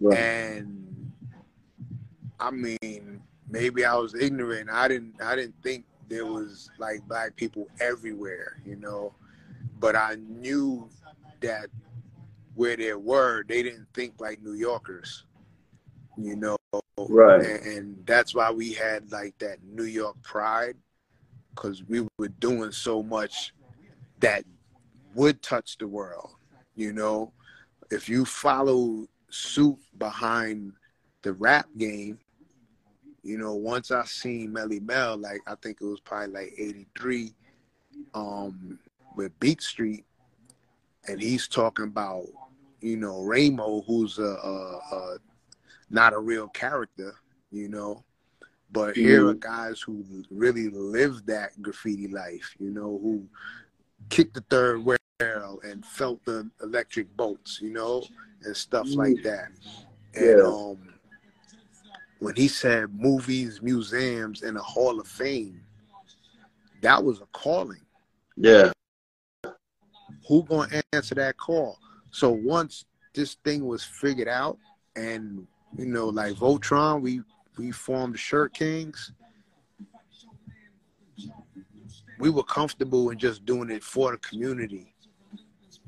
right. 0.00 0.18
and 0.18 1.12
I 2.38 2.50
mean, 2.50 3.22
maybe 3.48 3.84
I 3.84 3.94
was 3.94 4.14
ignorant. 4.14 4.68
I 4.70 4.88
didn't 4.88 5.14
I 5.22 5.34
didn't 5.34 5.62
think 5.62 5.86
there 6.08 6.26
was 6.26 6.70
like 6.78 7.06
black 7.08 7.36
people 7.36 7.68
everywhere, 7.80 8.60
you 8.66 8.76
know. 8.76 9.14
But 9.80 9.96
I 9.96 10.16
knew 10.16 10.88
that 11.40 11.68
where 12.54 12.76
they 12.76 12.94
were, 12.94 13.44
they 13.48 13.62
didn't 13.62 13.86
think 13.94 14.14
like 14.18 14.42
New 14.42 14.54
Yorkers, 14.54 15.24
you 16.16 16.36
know. 16.36 16.56
Right. 16.98 17.44
And, 17.44 17.66
and 17.66 18.06
that's 18.06 18.34
why 18.34 18.50
we 18.50 18.72
had 18.72 19.10
like 19.10 19.38
that 19.38 19.58
New 19.64 19.84
York 19.84 20.22
pride, 20.22 20.76
because 21.54 21.82
we 21.84 22.06
were 22.18 22.28
doing 22.28 22.72
so 22.72 23.02
much 23.02 23.52
that 24.20 24.44
would 25.14 25.42
touch 25.42 25.78
the 25.78 25.88
world, 25.88 26.30
you 26.74 26.92
know. 26.92 27.32
If 27.90 28.08
you 28.08 28.24
follow 28.24 29.06
suit 29.30 29.78
behind 29.98 30.72
the 31.22 31.32
rap 31.34 31.66
game, 31.76 32.18
you 33.22 33.38
know, 33.38 33.54
once 33.54 33.90
I 33.90 34.04
seen 34.04 34.52
Melle 34.52 34.80
Mel, 34.82 35.16
like 35.16 35.40
I 35.46 35.54
think 35.56 35.78
it 35.80 35.84
was 35.84 36.00
probably 36.00 36.28
like 36.28 36.54
'83, 36.58 37.32
um, 38.14 38.78
with 39.16 39.38
Beat 39.40 39.62
Street, 39.62 40.04
and 41.08 41.20
he's 41.20 41.48
talking 41.48 41.86
about, 41.86 42.26
you 42.80 42.96
know, 42.96 43.22
Ramo, 43.22 43.82
who's 43.86 44.18
a, 44.18 44.22
a, 44.22 44.80
a 44.92 45.16
not 45.90 46.12
a 46.12 46.18
real 46.18 46.48
character, 46.48 47.14
you 47.50 47.68
know, 47.68 48.04
but 48.72 48.94
mm-hmm. 48.94 49.00
here 49.02 49.28
are 49.28 49.34
guys 49.34 49.80
who 49.80 50.04
really 50.30 50.68
lived 50.68 51.26
that 51.26 51.50
graffiti 51.62 52.08
life, 52.08 52.54
you 52.58 52.70
know, 52.70 52.98
who 53.02 53.24
kicked 54.10 54.34
the 54.34 54.44
third 54.50 54.84
rail 55.20 55.60
and 55.62 55.84
felt 55.84 56.24
the 56.24 56.48
electric 56.62 57.14
bolts, 57.16 57.60
you 57.60 57.72
know, 57.72 58.02
and 58.42 58.56
stuff 58.56 58.86
mm-hmm. 58.86 58.98
like 58.98 59.22
that. 59.22 59.48
And 60.14 60.38
yeah. 60.38 60.44
um 60.44 60.78
when 62.18 62.34
he 62.34 62.48
said 62.48 62.94
movies, 62.94 63.60
museums, 63.62 64.42
and 64.42 64.56
a 64.56 64.62
Hall 64.62 64.98
of 64.98 65.06
Fame, 65.06 65.60
that 66.80 67.02
was 67.02 67.20
a 67.20 67.26
calling. 67.32 67.82
Yeah. 68.36 68.72
Who 70.28 70.42
gonna 70.44 70.82
answer 70.92 71.14
that 71.16 71.36
call? 71.36 71.78
So 72.10 72.30
once 72.30 72.84
this 73.14 73.34
thing 73.44 73.66
was 73.66 73.84
figured 73.84 74.28
out, 74.28 74.58
and 74.96 75.46
you 75.76 75.86
know, 75.86 76.08
like 76.08 76.34
Voltron, 76.34 77.02
we 77.02 77.20
we 77.56 77.70
formed 77.70 78.14
the 78.14 78.18
Shirt 78.18 78.54
Kings. 78.54 79.12
We 82.18 82.30
were 82.30 82.44
comfortable 82.44 83.10
in 83.10 83.18
just 83.18 83.44
doing 83.44 83.70
it 83.70 83.82
for 83.82 84.12
the 84.12 84.18
community 84.18 84.93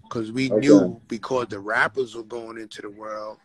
because 0.08 0.32
we 0.32 0.50
okay. 0.50 0.66
knew 0.66 1.00
because 1.08 1.48
the 1.48 1.58
rappers 1.58 2.14
were 2.14 2.22
going 2.22 2.58
into 2.58 2.82
the 2.82 2.90
world, 2.90 3.38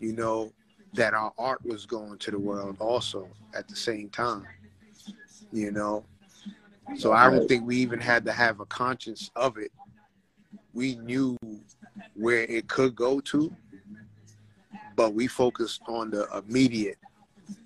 you 0.00 0.12
know, 0.12 0.52
that 0.94 1.14
our 1.14 1.32
art 1.38 1.64
was 1.64 1.86
going 1.86 2.18
to 2.18 2.30
the 2.30 2.38
world 2.38 2.76
also 2.80 3.28
at 3.54 3.68
the 3.68 3.76
same 3.76 4.08
time. 4.10 4.46
You 5.52 5.70
know? 5.70 6.04
So 6.96 7.12
I 7.12 7.30
don't 7.30 7.48
think 7.48 7.66
we 7.66 7.76
even 7.76 8.00
had 8.00 8.24
to 8.26 8.32
have 8.32 8.60
a 8.60 8.66
conscience 8.66 9.30
of 9.36 9.56
it. 9.56 9.72
We 10.74 10.96
knew 10.96 11.38
where 12.14 12.42
it 12.42 12.68
could 12.68 12.94
go 12.94 13.20
to, 13.20 13.54
but 14.96 15.14
we 15.14 15.26
focused 15.26 15.82
on 15.86 16.10
the 16.10 16.26
immediate, 16.36 16.98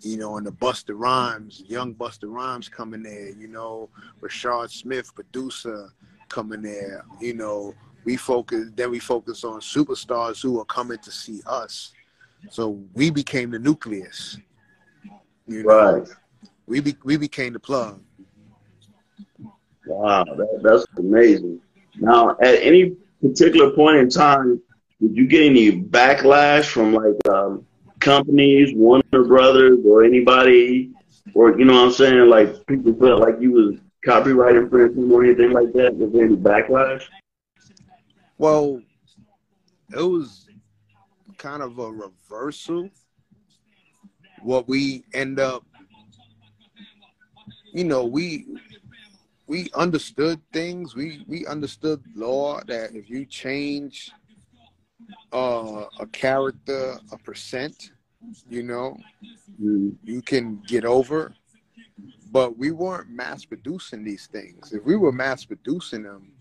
you 0.01 0.16
know, 0.16 0.37
and 0.37 0.46
the 0.46 0.53
Busta 0.53 0.94
Rhymes, 0.96 1.62
young 1.66 1.94
Busta 1.94 2.25
Rhymes 2.33 2.68
coming 2.68 3.03
there, 3.03 3.31
you 3.31 3.49
know, 3.49 3.88
Rashad 4.20 4.70
Smith, 4.70 5.14
producer, 5.14 5.90
coming 6.29 6.62
there, 6.62 7.05
you 7.20 7.35
know. 7.35 7.75
We 8.07 8.16
focus 8.16 8.71
then 8.75 8.90
we 8.90 9.01
focus 9.01 9.45
on 9.45 9.61
superstars 9.61 10.40
who 10.40 10.59
are 10.61 10.64
coming 10.64 10.99
to 10.99 11.11
see 11.11 11.42
us 11.45 11.92
so 12.51 12.81
we 12.95 13.11
became 13.11 13.51
the 13.51 13.59
nucleus. 13.59 14.38
You 15.47 15.62
know? 15.62 15.95
Right. 15.95 16.09
We 16.66 16.81
be, 16.81 16.97
we 17.05 17.16
became 17.16 17.53
the 17.53 17.61
plug. 17.61 18.01
Wow, 19.87 20.25
that, 20.25 20.61
that's 20.62 20.85
amazing. 20.99 21.61
Now, 21.99 22.37
at 22.42 22.57
any 22.61 22.97
particular 23.23 23.71
point 23.71 23.99
in 23.99 24.09
time, 24.09 24.61
did 25.01 25.16
you 25.16 25.27
get 25.27 25.47
any 25.47 25.81
backlash 25.81 26.66
from 26.66 26.92
like 26.95 27.14
um, 27.29 27.64
companies, 28.01 28.73
Warner 28.75 29.25
Brothers, 29.25 29.79
or 29.87 30.05
anybody, 30.05 30.92
or 31.35 31.57
you 31.59 31.64
know 31.64 31.75
what 31.75 31.87
I'm 31.87 31.92
saying? 31.92 32.29
Like 32.29 32.66
people 32.66 32.95
felt 32.95 33.21
like 33.21 33.40
you 33.40 33.53
was 33.53 33.79
copyright 34.05 34.57
infringement 34.57 35.12
or 35.12 35.25
anything 35.25 35.53
like 35.53 35.73
that? 35.75 35.95
Was 35.95 36.12
there 36.12 36.25
any 36.25 36.37
backlash? 36.37 37.03
Well, 38.38 38.83
it 39.96 40.03
was 40.03 40.46
kind 41.38 41.62
of 41.62 41.79
a 41.79 41.90
reversal. 41.90 42.90
What 44.42 44.68
we 44.68 45.05
end 45.14 45.40
up, 45.40 45.64
you 47.72 47.85
know, 47.85 48.05
we 48.05 48.46
we 49.46 49.70
understood 49.75 50.40
things. 50.53 50.94
We 50.94 51.25
we 51.27 51.46
understood 51.46 52.03
law 52.14 52.61
that 52.66 52.94
if 52.94 53.09
you 53.09 53.25
change 53.25 54.11
uh, 55.33 55.85
a 55.99 56.07
character 56.07 56.99
a 57.12 57.18
percent, 57.18 57.90
you 58.49 58.62
know, 58.62 58.96
mm. 59.62 59.94
you 60.03 60.20
can 60.22 60.62
get 60.66 60.85
over. 60.85 61.35
But 62.31 62.59
we 62.59 62.70
weren't 62.72 63.09
mass 63.09 63.44
producing 63.46 64.05
these 64.05 64.27
things. 64.27 64.72
If 64.72 64.85
we 64.85 64.96
were 64.96 65.12
mass 65.12 65.44
producing 65.44 66.03
them, 66.03 66.33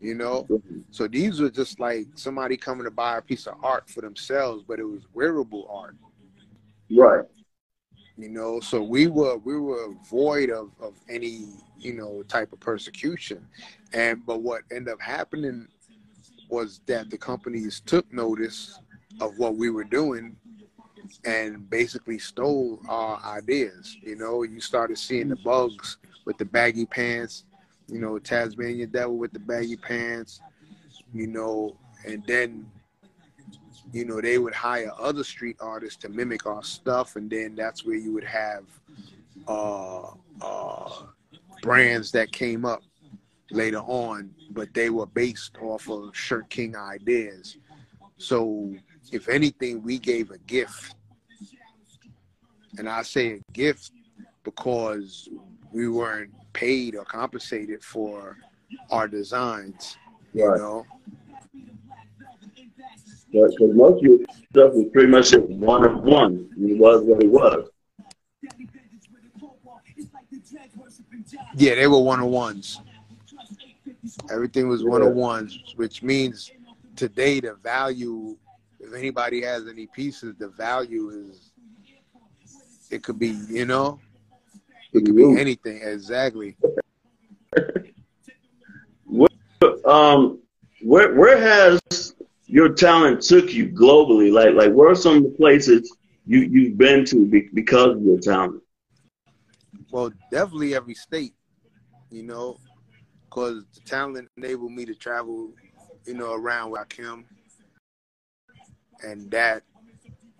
you 0.00 0.14
know, 0.14 0.46
so 0.90 1.08
these 1.08 1.40
were 1.40 1.50
just 1.50 1.80
like 1.80 2.06
somebody 2.14 2.56
coming 2.56 2.84
to 2.84 2.90
buy 2.90 3.18
a 3.18 3.22
piece 3.22 3.46
of 3.46 3.56
art 3.62 3.90
for 3.90 4.00
themselves, 4.00 4.64
but 4.66 4.78
it 4.78 4.84
was 4.84 5.02
wearable 5.12 5.66
art. 5.70 5.96
Right. 6.90 7.24
You 8.16 8.28
know, 8.28 8.60
so 8.60 8.82
we 8.82 9.06
were 9.06 9.36
we 9.38 9.58
were 9.58 9.94
void 10.08 10.50
of, 10.50 10.70
of 10.80 10.94
any 11.08 11.46
you 11.78 11.94
know 11.94 12.22
type 12.24 12.52
of 12.52 12.60
persecution, 12.60 13.46
and 13.92 14.24
but 14.24 14.42
what 14.42 14.62
ended 14.70 14.92
up 14.92 15.00
happening 15.00 15.68
was 16.48 16.80
that 16.86 17.10
the 17.10 17.18
companies 17.18 17.80
took 17.84 18.10
notice 18.12 18.80
of 19.20 19.38
what 19.38 19.56
we 19.56 19.70
were 19.70 19.84
doing 19.84 20.36
and 21.24 21.68
basically 21.70 22.18
stole 22.18 22.80
our 22.88 23.20
ideas. 23.24 23.96
You 24.02 24.16
know, 24.16 24.42
you 24.42 24.60
started 24.60 24.98
seeing 24.98 25.28
the 25.28 25.36
bugs 25.36 25.98
with 26.24 26.38
the 26.38 26.44
baggy 26.44 26.86
pants, 26.86 27.44
you 27.88 27.98
know, 27.98 28.18
Tasmanian 28.18 28.90
Devil 28.90 29.16
with 29.16 29.32
the 29.32 29.38
baggy 29.38 29.76
pants, 29.76 30.40
you 31.12 31.26
know, 31.26 31.76
and 32.06 32.22
then, 32.26 32.70
you 33.92 34.04
know, 34.04 34.20
they 34.20 34.38
would 34.38 34.54
hire 34.54 34.92
other 34.98 35.24
street 35.24 35.56
artists 35.60 35.96
to 36.02 36.08
mimic 36.08 36.46
our 36.46 36.62
stuff, 36.62 37.16
and 37.16 37.30
then 37.30 37.54
that's 37.54 37.84
where 37.84 37.96
you 37.96 38.12
would 38.12 38.24
have 38.24 38.64
uh, 39.46 40.10
uh, 40.42 40.90
brands 41.62 42.12
that 42.12 42.30
came 42.30 42.64
up 42.64 42.82
later 43.50 43.78
on, 43.80 44.30
but 44.50 44.72
they 44.74 44.90
were 44.90 45.06
based 45.06 45.56
off 45.62 45.88
of 45.88 46.14
Shirt 46.14 46.50
King 46.50 46.76
ideas. 46.76 47.56
So, 48.18 48.74
if 49.10 49.28
anything, 49.28 49.82
we 49.82 49.98
gave 49.98 50.30
a 50.30 50.38
gift. 50.38 50.94
And 52.76 52.88
I 52.88 53.02
say 53.02 53.32
a 53.32 53.52
gift 53.52 53.92
because 54.44 55.28
we 55.72 55.88
weren't 55.88 56.30
paid 56.52 56.94
or 56.94 57.04
compensated 57.04 57.82
for 57.82 58.36
our 58.90 59.08
designs, 59.08 59.96
you 60.32 60.46
right. 60.46 60.58
know. 60.58 60.86
Because 63.30 63.74
most 63.74 63.98
of 63.98 64.02
your 64.02 64.18
stuff 64.50 64.72
was 64.72 64.86
pretty 64.92 65.08
much 65.08 65.32
one 65.34 65.84
of 65.84 66.02
one. 66.02 66.48
It 66.58 66.78
was 66.78 67.02
what 67.02 67.22
it 67.22 67.30
was. 67.30 67.68
Yeah, 71.56 71.74
they 71.74 71.86
were 71.86 72.00
one 72.00 72.20
on 72.20 72.30
ones. 72.30 72.80
Everything 74.30 74.68
was 74.68 74.84
one 74.84 75.02
on 75.02 75.14
ones, 75.14 75.74
which 75.76 76.02
means 76.02 76.50
today 76.96 77.40
the 77.40 77.54
value, 77.54 78.36
if 78.80 78.94
anybody 78.94 79.42
has 79.42 79.68
any 79.68 79.86
pieces, 79.86 80.34
the 80.38 80.48
value 80.48 81.10
is 81.10 81.52
it 82.90 83.02
could 83.02 83.18
be, 83.18 83.36
you 83.48 83.66
know, 83.66 84.00
it 84.92 85.04
could 85.04 85.16
be 85.16 85.38
anything. 85.38 85.80
Exactly. 85.82 86.56
what, 89.04 89.32
um, 89.86 90.40
where 90.82 91.14
where 91.14 91.38
has 91.38 92.14
your 92.46 92.72
talent 92.72 93.22
took 93.22 93.52
you 93.52 93.68
globally? 93.68 94.32
Like 94.32 94.54
like 94.54 94.72
where 94.72 94.90
are 94.90 94.94
some 94.94 95.18
of 95.18 95.22
the 95.24 95.30
places 95.30 95.94
you 96.26 96.40
you've 96.40 96.78
been 96.78 97.04
to 97.06 97.26
because 97.54 97.96
of 97.96 98.02
your 98.02 98.18
talent? 98.18 98.62
Well, 99.90 100.12
definitely 100.30 100.74
every 100.74 100.94
state. 100.94 101.34
You 102.10 102.22
know, 102.22 102.58
because 103.28 103.64
the 103.74 103.80
talent 103.80 104.28
enabled 104.36 104.72
me 104.72 104.86
to 104.86 104.94
travel, 104.94 105.50
you 106.06 106.14
know, 106.14 106.32
around 106.32 106.72
Rakim. 106.72 107.24
And 109.02 109.30
that, 109.30 109.62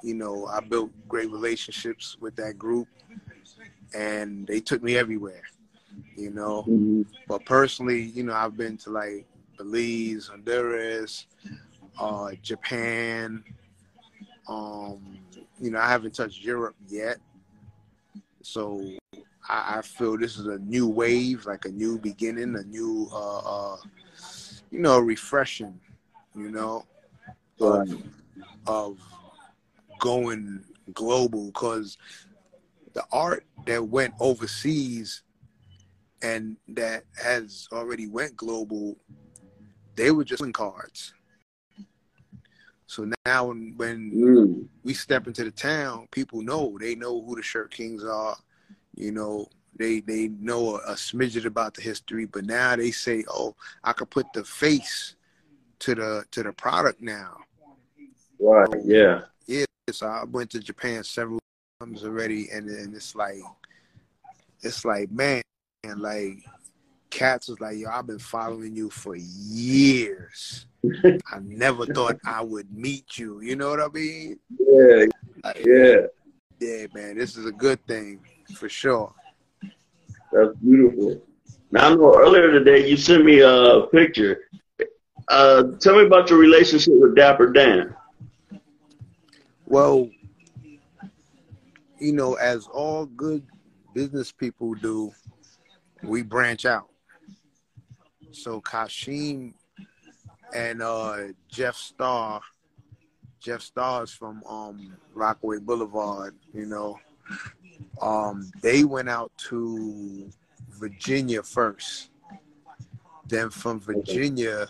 you 0.03 0.15
know, 0.15 0.47
I 0.47 0.61
built 0.61 0.91
great 1.07 1.31
relationships 1.31 2.17
with 2.21 2.35
that 2.37 2.59
group 2.59 2.89
and 3.95 4.47
they 4.47 4.61
took 4.61 4.83
me 4.83 4.97
everywhere, 4.97 5.43
you 6.17 6.31
know. 6.31 6.63
Mm-hmm. 6.63 7.03
But 7.27 7.45
personally, 7.45 8.03
you 8.03 8.25
know, 8.25 8.35
I've 8.35 8.57
been 8.57 8.77
to 8.79 8.91
like 8.91 9.27
Belize, 9.57 10.29
Honduras, 10.29 11.27
uh, 11.99 12.31
Japan. 12.43 13.45
Um, 14.49 15.19
you 15.61 15.71
know, 15.71 15.79
I 15.79 15.89
haven't 15.89 16.15
touched 16.15 16.43
Europe 16.43 16.77
yet. 16.87 17.19
So 18.43 18.83
I, 19.49 19.79
I, 19.79 19.83
feel 19.83 20.17
this 20.17 20.39
is 20.39 20.47
a 20.47 20.59
new 20.59 20.89
wave, 20.89 21.45
like 21.45 21.65
a 21.67 21.71
new 21.71 21.99
beginning, 21.99 22.57
a 22.57 22.63
new, 22.63 23.09
uh, 23.13 23.39
uh, 23.39 23.77
you 24.71 24.79
know, 24.81 24.99
refreshing, 25.01 25.79
you 26.35 26.51
know, 26.51 26.87
of, 27.61 27.91
of 28.67 28.99
going 29.99 30.65
global. 30.95 31.47
Because 31.47 31.99
the 32.99 33.05
art 33.13 33.45
that 33.65 33.89
went 33.89 34.13
overseas 34.19 35.23
and 36.21 36.57
that 36.67 37.05
has 37.23 37.69
already 37.71 38.09
went 38.09 38.37
global, 38.37 38.97
they 39.95 40.11
were 40.11 40.25
just 40.25 40.43
in 40.43 40.53
cards. 40.53 41.15
So 42.89 43.09
now 43.25 43.47
when, 43.47 43.75
when 43.77 44.11
mm. 44.13 44.69
we 44.83 44.95
step 44.95 45.29
into 45.29 45.45
the 45.45 45.53
town, 45.53 46.09
people 46.11 46.43
know 46.43 46.77
they 46.81 46.97
know 46.97 47.23
who 47.23 47.37
the 47.37 47.43
Shirt 47.43 47.71
Kings 47.71 48.03
are. 48.03 48.37
You 48.97 49.13
know, 49.13 49.47
they 49.79 50.01
they 50.01 50.27
know 50.27 50.75
a, 50.75 50.79
a 50.79 50.95
smidget 50.95 51.45
about 51.45 51.75
the 51.75 51.83
history, 51.83 52.25
but 52.25 52.47
now 52.47 52.75
they 52.75 52.91
say, 52.91 53.25
"Oh, 53.29 53.55
I 53.85 53.93
could 53.93 54.11
put 54.11 54.27
the 54.33 54.43
face 54.43 55.15
to 55.81 55.95
the 55.95 56.25
to 56.33 56.43
the 56.43 56.53
product 56.53 57.01
now." 57.01 57.37
Right. 58.41 58.67
So, 58.73 58.81
yeah. 58.85 59.21
Yeah. 59.47 59.67
So 59.93 60.09
I 60.09 60.25
went 60.25 60.51
to 60.51 60.59
Japan 60.59 61.05
several 61.05 61.39
times 61.81 62.03
already, 62.03 62.49
and 62.51 62.69
and 62.69 62.93
it's 62.93 63.15
like, 63.15 63.39
it's 64.63 64.85
like, 64.85 65.13
man, 65.13 65.43
and 65.85 66.01
like, 66.01 66.43
cats 67.11 67.49
was 67.49 67.61
like, 67.61 67.79
"Yo, 67.79 67.89
I've 67.89 68.07
been 68.07 68.19
following 68.19 68.75
you 68.75 68.91
for 68.91 69.15
years." 69.15 70.67
I 71.33 71.39
never 71.41 71.87
thought 71.87 72.19
I 72.27 72.43
would 72.43 72.73
meet 72.73 73.19
you. 73.19 73.41
You 73.43 73.55
know 73.55 73.71
what 73.71 73.81
I 73.81 73.89
mean? 73.89 74.39
Yeah. 74.59 75.05
Like, 75.45 75.65
yeah. 75.65 75.97
Yeah, 76.61 76.87
man. 76.95 77.17
This 77.17 77.37
is 77.37 77.47
a 77.47 77.53
good 77.53 77.85
thing 77.87 78.21
for 78.57 78.69
sure. 78.69 79.15
That's 80.33 80.57
beautiful. 80.57 81.23
Now 81.71 81.91
I 81.91 81.95
know 81.95 82.19
earlier 82.19 82.51
today 82.51 82.89
you 82.89 82.97
sent 82.97 83.25
me 83.25 83.41
a 83.41 83.83
picture. 83.93 84.49
Uh, 85.29 85.63
tell 85.79 85.97
me 85.97 86.07
about 86.07 86.31
your 86.31 86.39
relationship 86.41 86.95
with 86.97 87.15
Dapper 87.15 87.53
Dan. 87.53 87.95
Well, 89.67 90.09
you 91.99 92.13
know, 92.13 92.35
as 92.35 92.67
all 92.67 93.07
good 93.07 93.45
business 93.95 94.33
people 94.33 94.75
do, 94.75 95.13
we 96.03 96.23
branch 96.23 96.65
out. 96.65 96.89
So 98.31 98.61
Kashim 98.61 99.55
and 100.55 100.83
uh, 100.83 101.17
Jeff 101.49 101.77
Starr, 101.77 102.41
Jeff 103.41 103.61
Starr 103.63 104.05
is 104.05 104.13
from 104.13 104.43
um, 104.45 104.97
Rockaway 105.15 105.59
Boulevard, 105.59 106.35
you 106.53 106.67
know. 106.67 106.99
Um, 108.01 108.51
they 108.63 108.85
went 108.85 109.09
out 109.09 109.33
to 109.49 110.31
Virginia 110.71 111.43
first. 111.43 112.11
Then 113.27 113.51
from 113.51 113.81
Virginia, 113.81 114.69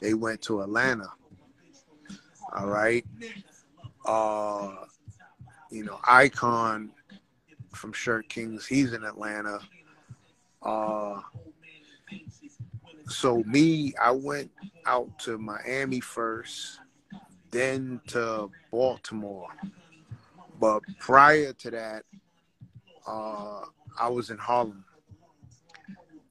they 0.00 0.14
went 0.14 0.42
to 0.42 0.62
Atlanta. 0.62 1.08
All 2.54 2.68
right. 2.68 3.04
Uh, 4.04 4.74
you 5.70 5.84
know, 5.84 5.98
Icon 6.04 6.90
from 7.74 7.92
Shirt 7.92 8.28
Kings, 8.28 8.66
he's 8.66 8.92
in 8.92 9.04
Atlanta. 9.04 9.58
Uh, 10.62 11.20
so 13.08 13.42
me, 13.44 13.94
I 14.02 14.10
went 14.10 14.50
out 14.84 15.18
to 15.20 15.38
Miami 15.38 16.00
first, 16.00 16.80
then 17.50 18.00
to 18.08 18.50
Baltimore. 18.70 19.48
But 20.58 20.82
prior 20.98 21.52
to 21.52 21.70
that, 21.70 22.04
uh, 23.06 23.62
I 23.98 24.08
was 24.08 24.30
in 24.30 24.38
Harlem 24.38 24.84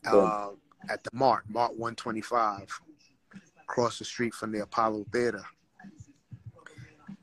uh, 0.06 0.50
at 0.90 1.04
the 1.04 1.10
Mart, 1.14 1.44
Mart 1.48 1.72
125. 1.72 2.82
across 3.64 3.98
the 4.00 4.06
street 4.06 4.34
from 4.34 4.52
the 4.52 4.62
Apollo 4.62 5.06
Theater. 5.12 5.44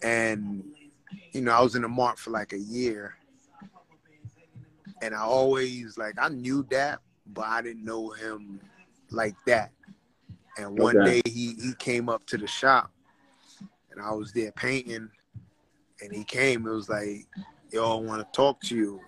And, 0.02 0.64
you 1.32 1.40
know, 1.40 1.52
I 1.52 1.60
was 1.60 1.74
in 1.74 1.82
the 1.82 1.88
Mart 1.88 2.18
for 2.18 2.30
like 2.30 2.52
a 2.52 2.58
year. 2.58 3.16
And 5.00 5.14
I 5.14 5.22
always, 5.22 5.98
like, 5.98 6.14
I 6.18 6.28
knew 6.28 6.64
that, 6.70 7.00
but 7.26 7.44
I 7.44 7.60
didn't 7.60 7.84
know 7.84 8.10
him 8.10 8.60
like 9.10 9.34
that. 9.46 9.72
And 10.58 10.78
one 10.78 10.96
okay. 10.98 11.20
day 11.22 11.30
he, 11.30 11.54
he 11.54 11.74
came 11.78 12.08
up 12.08 12.24
to 12.26 12.36
the 12.36 12.46
shop 12.46 12.90
and 13.90 14.00
I 14.00 14.12
was 14.12 14.32
there 14.32 14.52
painting 14.52 15.08
and 16.00 16.12
he 16.12 16.24
came, 16.24 16.66
it 16.66 16.70
was 16.70 16.88
like, 16.88 17.26
yo, 17.70 17.98
I 17.98 18.00
want 18.00 18.20
to 18.20 18.36
talk 18.36 18.60
to 18.62 18.76
you. 18.76 19.00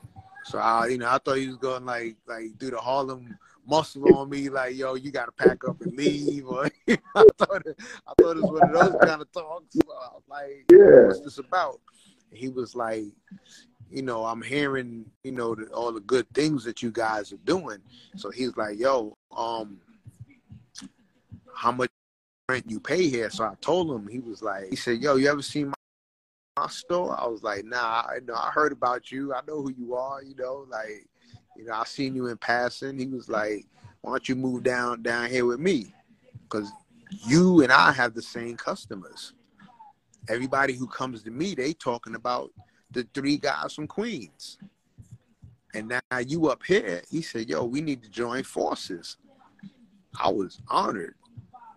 So 0.45 0.59
I, 0.59 0.89
you 0.89 0.99
know, 0.99 1.09
I 1.09 1.19
thought 1.19 1.39
he 1.39 1.49
was 1.49 1.57
going 1.57 1.85
like, 1.85 2.17
like 2.27 2.59
do 2.59 2.71
the 2.71 2.79
Harlem 2.79 3.37
muscle 3.67 4.17
on 4.17 4.31
me, 4.31 4.49
like, 4.49 4.77
yo, 4.77 4.95
you 4.95 5.11
got 5.11 5.27
to 5.27 5.33
pack 5.33 5.67
up 5.69 5.81
and 5.81 5.97
leave. 5.97 6.45
Or 6.49 6.69
I 6.87 7.25
thought, 7.39 7.67
it, 7.67 7.79
I 8.07 8.13
thought 8.21 8.37
it 8.37 8.43
was 8.43 8.61
one 8.61 8.75
of 8.75 8.93
those 8.93 9.01
kind 9.09 9.23
of 9.23 9.33
talks. 9.33 9.75
So 9.75 10.23
like, 10.29 10.65
yeah. 10.71 11.07
what's 11.07 11.21
this 11.21 11.39
about? 11.39 11.81
He 12.35 12.49
was 12.49 12.75
like, 12.75 13.05
you 13.91 14.03
know, 14.03 14.25
I'm 14.25 14.43
hearing, 14.43 15.07
you 15.23 15.33
know, 15.33 15.55
the, 15.55 15.67
all 15.67 15.93
the 15.93 16.01
good 16.01 16.27
things 16.35 16.65
that 16.65 16.83
you 16.83 16.91
guys 16.91 17.33
are 17.33 17.39
doing. 17.45 17.79
So 18.17 18.31
he's 18.31 18.57
like, 18.57 18.79
yo, 18.79 19.17
um, 19.37 19.79
how 21.55 21.73
much 21.73 21.91
rent 22.49 22.69
you 22.69 22.81
pay 22.81 23.09
here? 23.09 23.31
So 23.31 23.45
I 23.45 23.55
told 23.61 23.91
him. 23.91 24.09
He 24.09 24.19
was 24.19 24.43
like, 24.43 24.69
he 24.71 24.77
said, 24.77 25.01
yo, 25.01 25.17
you 25.17 25.29
ever 25.31 25.43
seen 25.43 25.69
my 25.69 25.75
my 26.57 26.69
store? 26.69 27.19
I 27.19 27.27
was 27.27 27.43
like, 27.43 27.65
nah, 27.65 28.05
I 28.09 28.19
know 28.25 28.35
I 28.35 28.51
heard 28.51 28.73
about 28.73 29.11
you. 29.11 29.35
I 29.35 29.41
know 29.47 29.63
who 29.63 29.73
you 29.77 29.95
are, 29.95 30.23
you 30.23 30.35
know, 30.37 30.67
like, 30.71 31.07
you 31.57 31.65
know, 31.65 31.73
I 31.73 31.85
seen 31.85 32.15
you 32.15 32.29
in 32.29 32.37
passing. 32.37 32.99
He 32.99 33.07
was 33.07 33.29
like, 33.29 33.67
why 34.03 34.13
don't 34.13 34.29
you 34.29 34.37
move 34.37 34.63
down 34.63 35.03
down 35.03 35.31
here 35.31 35.47
with 35.47 35.59
me? 35.59 35.93
Because 36.43 36.71
you 37.27 37.63
and 37.63 37.73
I 37.73 37.93
have 37.93 38.15
the 38.15 38.23
same 38.23 38.57
customers. 38.57 39.33
Everybody 40.29 40.75
who 40.75 40.87
comes 40.87 41.23
to 41.23 41.31
me, 41.31 41.55
they 41.55 41.73
talking 41.73 42.15
about 42.15 42.51
the 42.91 43.07
three 43.15 43.37
guys 43.37 43.75
from 43.75 43.87
Queens. 43.87 44.59
And 45.75 45.89
now 45.89 46.19
you 46.19 46.49
up 46.49 46.63
here, 46.65 47.03
he 47.11 47.21
said, 47.21 47.49
yo, 47.49 47.65
we 47.65 47.81
need 47.81 48.03
to 48.05 48.09
join 48.09 48.45
forces. 48.45 49.17
I 50.19 50.31
was 50.31 50.61
honored. 50.69 51.17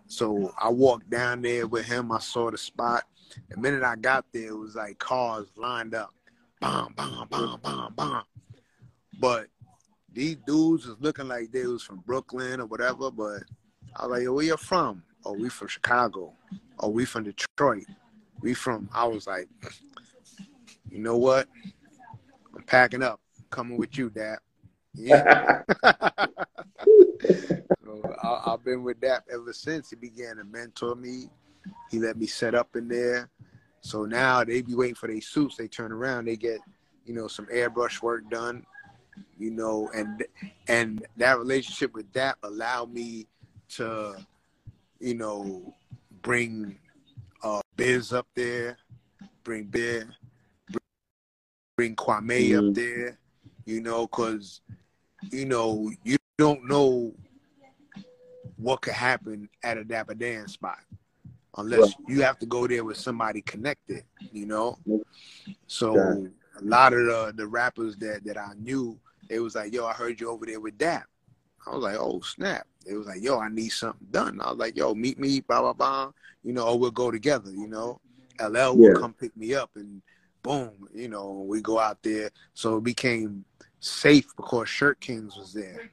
So 0.06 0.54
I 0.58 0.68
walked 0.68 1.10
down 1.10 1.42
there 1.42 1.66
with 1.66 1.84
him. 1.84 2.12
I 2.12 2.20
saw 2.20 2.50
the 2.50 2.58
spot. 2.58 3.04
The 3.50 3.58
minute 3.58 3.82
I 3.82 3.96
got 3.96 4.24
there, 4.32 4.48
it 4.48 4.56
was 4.56 4.76
like 4.76 4.98
cars 4.98 5.48
lined 5.56 5.94
up. 5.94 6.14
Bomb, 6.60 6.94
bomb, 6.94 7.28
bomb, 7.28 7.60
bomb, 7.60 7.94
bomb. 7.94 8.24
But 9.20 9.48
these 10.12 10.36
dudes 10.46 10.86
was 10.86 10.96
looking 11.00 11.28
like 11.28 11.52
they 11.52 11.66
was 11.66 11.82
from 11.82 12.02
Brooklyn 12.06 12.60
or 12.60 12.66
whatever. 12.66 13.10
But 13.10 13.42
I 13.96 14.06
was 14.06 14.18
like, 14.18 14.34
where 14.34 14.44
you 14.44 14.56
from? 14.56 15.02
Oh, 15.24 15.32
we 15.32 15.48
from 15.48 15.68
Chicago. 15.68 16.32
Oh, 16.78 16.88
we 16.88 17.04
from 17.04 17.24
Detroit. 17.24 17.84
We 18.40 18.54
from, 18.54 18.88
I 18.92 19.04
was 19.04 19.26
like, 19.26 19.48
you 20.90 20.98
know 20.98 21.16
what? 21.16 21.48
I'm 22.54 22.62
packing 22.62 23.02
up, 23.02 23.20
coming 23.50 23.76
with 23.76 23.96
you, 23.98 24.10
Dap. 24.10 24.38
Yeah. 24.94 25.62
so 27.84 28.16
I, 28.22 28.50
have 28.50 28.64
been 28.64 28.82
with 28.82 29.00
Dap 29.00 29.24
ever 29.32 29.52
since. 29.52 29.90
He 29.90 29.96
began 29.96 30.36
to 30.36 30.44
mentor 30.44 30.94
me, 30.94 31.28
he 31.90 31.98
let 31.98 32.16
me 32.16 32.26
set 32.26 32.54
up 32.54 32.76
in 32.76 32.88
there. 32.88 33.28
So 33.80 34.04
now 34.04 34.44
they 34.44 34.62
be 34.62 34.74
waiting 34.74 34.94
for 34.94 35.08
their 35.08 35.20
suits. 35.20 35.56
They 35.56 35.68
turn 35.68 35.92
around, 35.92 36.26
they 36.26 36.36
get, 36.36 36.60
you 37.04 37.14
know, 37.14 37.28
some 37.28 37.46
airbrush 37.46 38.02
work 38.02 38.28
done, 38.30 38.64
you 39.38 39.50
know, 39.50 39.88
and 39.94 40.24
and 40.68 41.06
that 41.16 41.38
relationship 41.38 41.94
with 41.94 42.12
that 42.12 42.36
allowed 42.42 42.92
me 42.92 43.26
to, 43.70 44.16
you 45.00 45.14
know, 45.14 45.74
bring 46.22 46.78
uh 47.42 47.60
Biz 47.76 48.12
up 48.12 48.26
there, 48.34 48.76
bring 49.44 49.64
Bear, 49.64 50.08
bring 51.76 51.94
Kwame 51.94 52.50
mm-hmm. 52.50 52.68
up 52.68 52.74
there, 52.74 53.18
you 53.64 53.80
know, 53.80 54.06
because 54.06 54.60
you 55.30 55.46
know 55.46 55.90
you 56.04 56.16
don't 56.38 56.66
know 56.66 57.14
what 58.56 58.80
could 58.80 58.94
happen 58.94 59.48
at 59.62 59.78
a 59.78 59.84
Dapper 59.84 60.14
Dan 60.14 60.48
spot 60.48 60.78
unless 61.56 61.94
you 62.06 62.22
have 62.22 62.38
to 62.38 62.46
go 62.46 62.66
there 62.66 62.84
with 62.84 62.96
somebody 62.96 63.42
connected, 63.42 64.04
you 64.32 64.46
know. 64.46 64.78
So 65.66 65.94
yeah. 65.94 66.60
a 66.60 66.64
lot 66.64 66.92
of 66.92 67.00
the, 67.00 67.32
the 67.36 67.46
rappers 67.46 67.96
that 67.96 68.24
that 68.24 68.38
I 68.38 68.52
knew, 68.56 68.98
they 69.28 69.38
was 69.40 69.54
like, 69.54 69.72
"Yo, 69.72 69.86
I 69.86 69.92
heard 69.92 70.20
you 70.20 70.30
over 70.30 70.46
there 70.46 70.60
with 70.60 70.78
Dap." 70.78 71.06
I 71.68 71.74
was 71.74 71.84
like, 71.84 71.96
"Oh 71.98 72.20
snap!" 72.20 72.66
It 72.86 72.94
was 72.94 73.06
like, 73.06 73.22
"Yo, 73.22 73.38
I 73.38 73.48
need 73.48 73.68
something 73.68 74.06
done." 74.10 74.40
I 74.40 74.50
was 74.50 74.58
like, 74.58 74.76
"Yo, 74.76 74.94
meet 74.94 75.18
me, 75.18 75.40
blah 75.40 75.60
blah 75.60 75.72
blah," 75.72 76.12
you 76.42 76.52
know, 76.52 76.66
or 76.66 76.78
we'll 76.78 76.90
go 76.90 77.10
together, 77.10 77.50
you 77.50 77.68
know. 77.68 78.00
LL 78.40 78.76
will 78.76 78.94
come 78.94 79.12
pick 79.12 79.36
me 79.36 79.54
up, 79.54 79.70
and 79.74 80.00
boom, 80.42 80.88
you 80.94 81.08
know, 81.08 81.44
we 81.46 81.60
go 81.60 81.78
out 81.78 82.02
there. 82.02 82.30
So 82.54 82.76
it 82.76 82.84
became 82.84 83.44
safe 83.80 84.26
because 84.36 84.68
Shirt 84.68 85.00
Kings 85.00 85.36
was 85.36 85.52
there. 85.52 85.90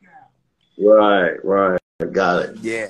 Right, 0.77 1.43
right, 1.43 1.79
got 2.11 2.43
it. 2.43 2.57
Yeah, 2.61 2.89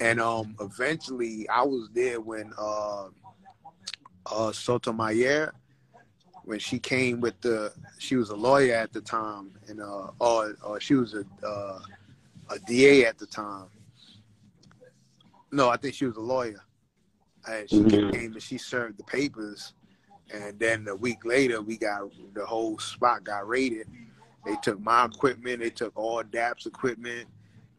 and 0.00 0.20
um, 0.20 0.54
eventually 0.60 1.48
I 1.48 1.62
was 1.62 1.88
there 1.92 2.20
when 2.20 2.52
uh, 2.58 3.06
uh, 4.30 4.52
Sotomayor, 4.52 5.52
when 6.44 6.58
she 6.58 6.78
came 6.78 7.20
with 7.20 7.40
the, 7.40 7.72
she 7.98 8.16
was 8.16 8.30
a 8.30 8.36
lawyer 8.36 8.74
at 8.74 8.92
the 8.92 9.00
time, 9.00 9.52
and 9.68 9.80
uh, 9.80 10.10
or, 10.18 10.56
or 10.62 10.80
she 10.80 10.94
was 10.94 11.14
a 11.14 11.24
uh, 11.46 11.78
a 12.50 12.58
DA 12.60 13.04
at 13.04 13.18
the 13.18 13.26
time. 13.26 13.66
No, 15.50 15.68
I 15.68 15.76
think 15.76 15.94
she 15.94 16.06
was 16.06 16.16
a 16.16 16.20
lawyer. 16.20 16.60
And 17.46 17.68
she 17.68 17.76
mm-hmm. 17.76 18.10
came 18.10 18.32
and 18.32 18.42
she 18.42 18.58
served 18.58 18.98
the 18.98 19.04
papers, 19.04 19.74
and 20.32 20.58
then 20.58 20.88
a 20.88 20.96
week 20.96 21.24
later 21.24 21.60
we 21.60 21.76
got 21.76 22.10
the 22.32 22.44
whole 22.44 22.78
spot 22.78 23.24
got 23.24 23.46
raided. 23.46 23.86
They 24.46 24.56
took 24.62 24.80
my 24.80 25.04
equipment, 25.04 25.60
they 25.60 25.70
took 25.70 25.92
all 25.96 26.22
DAP's 26.22 26.66
equipment, 26.66 27.28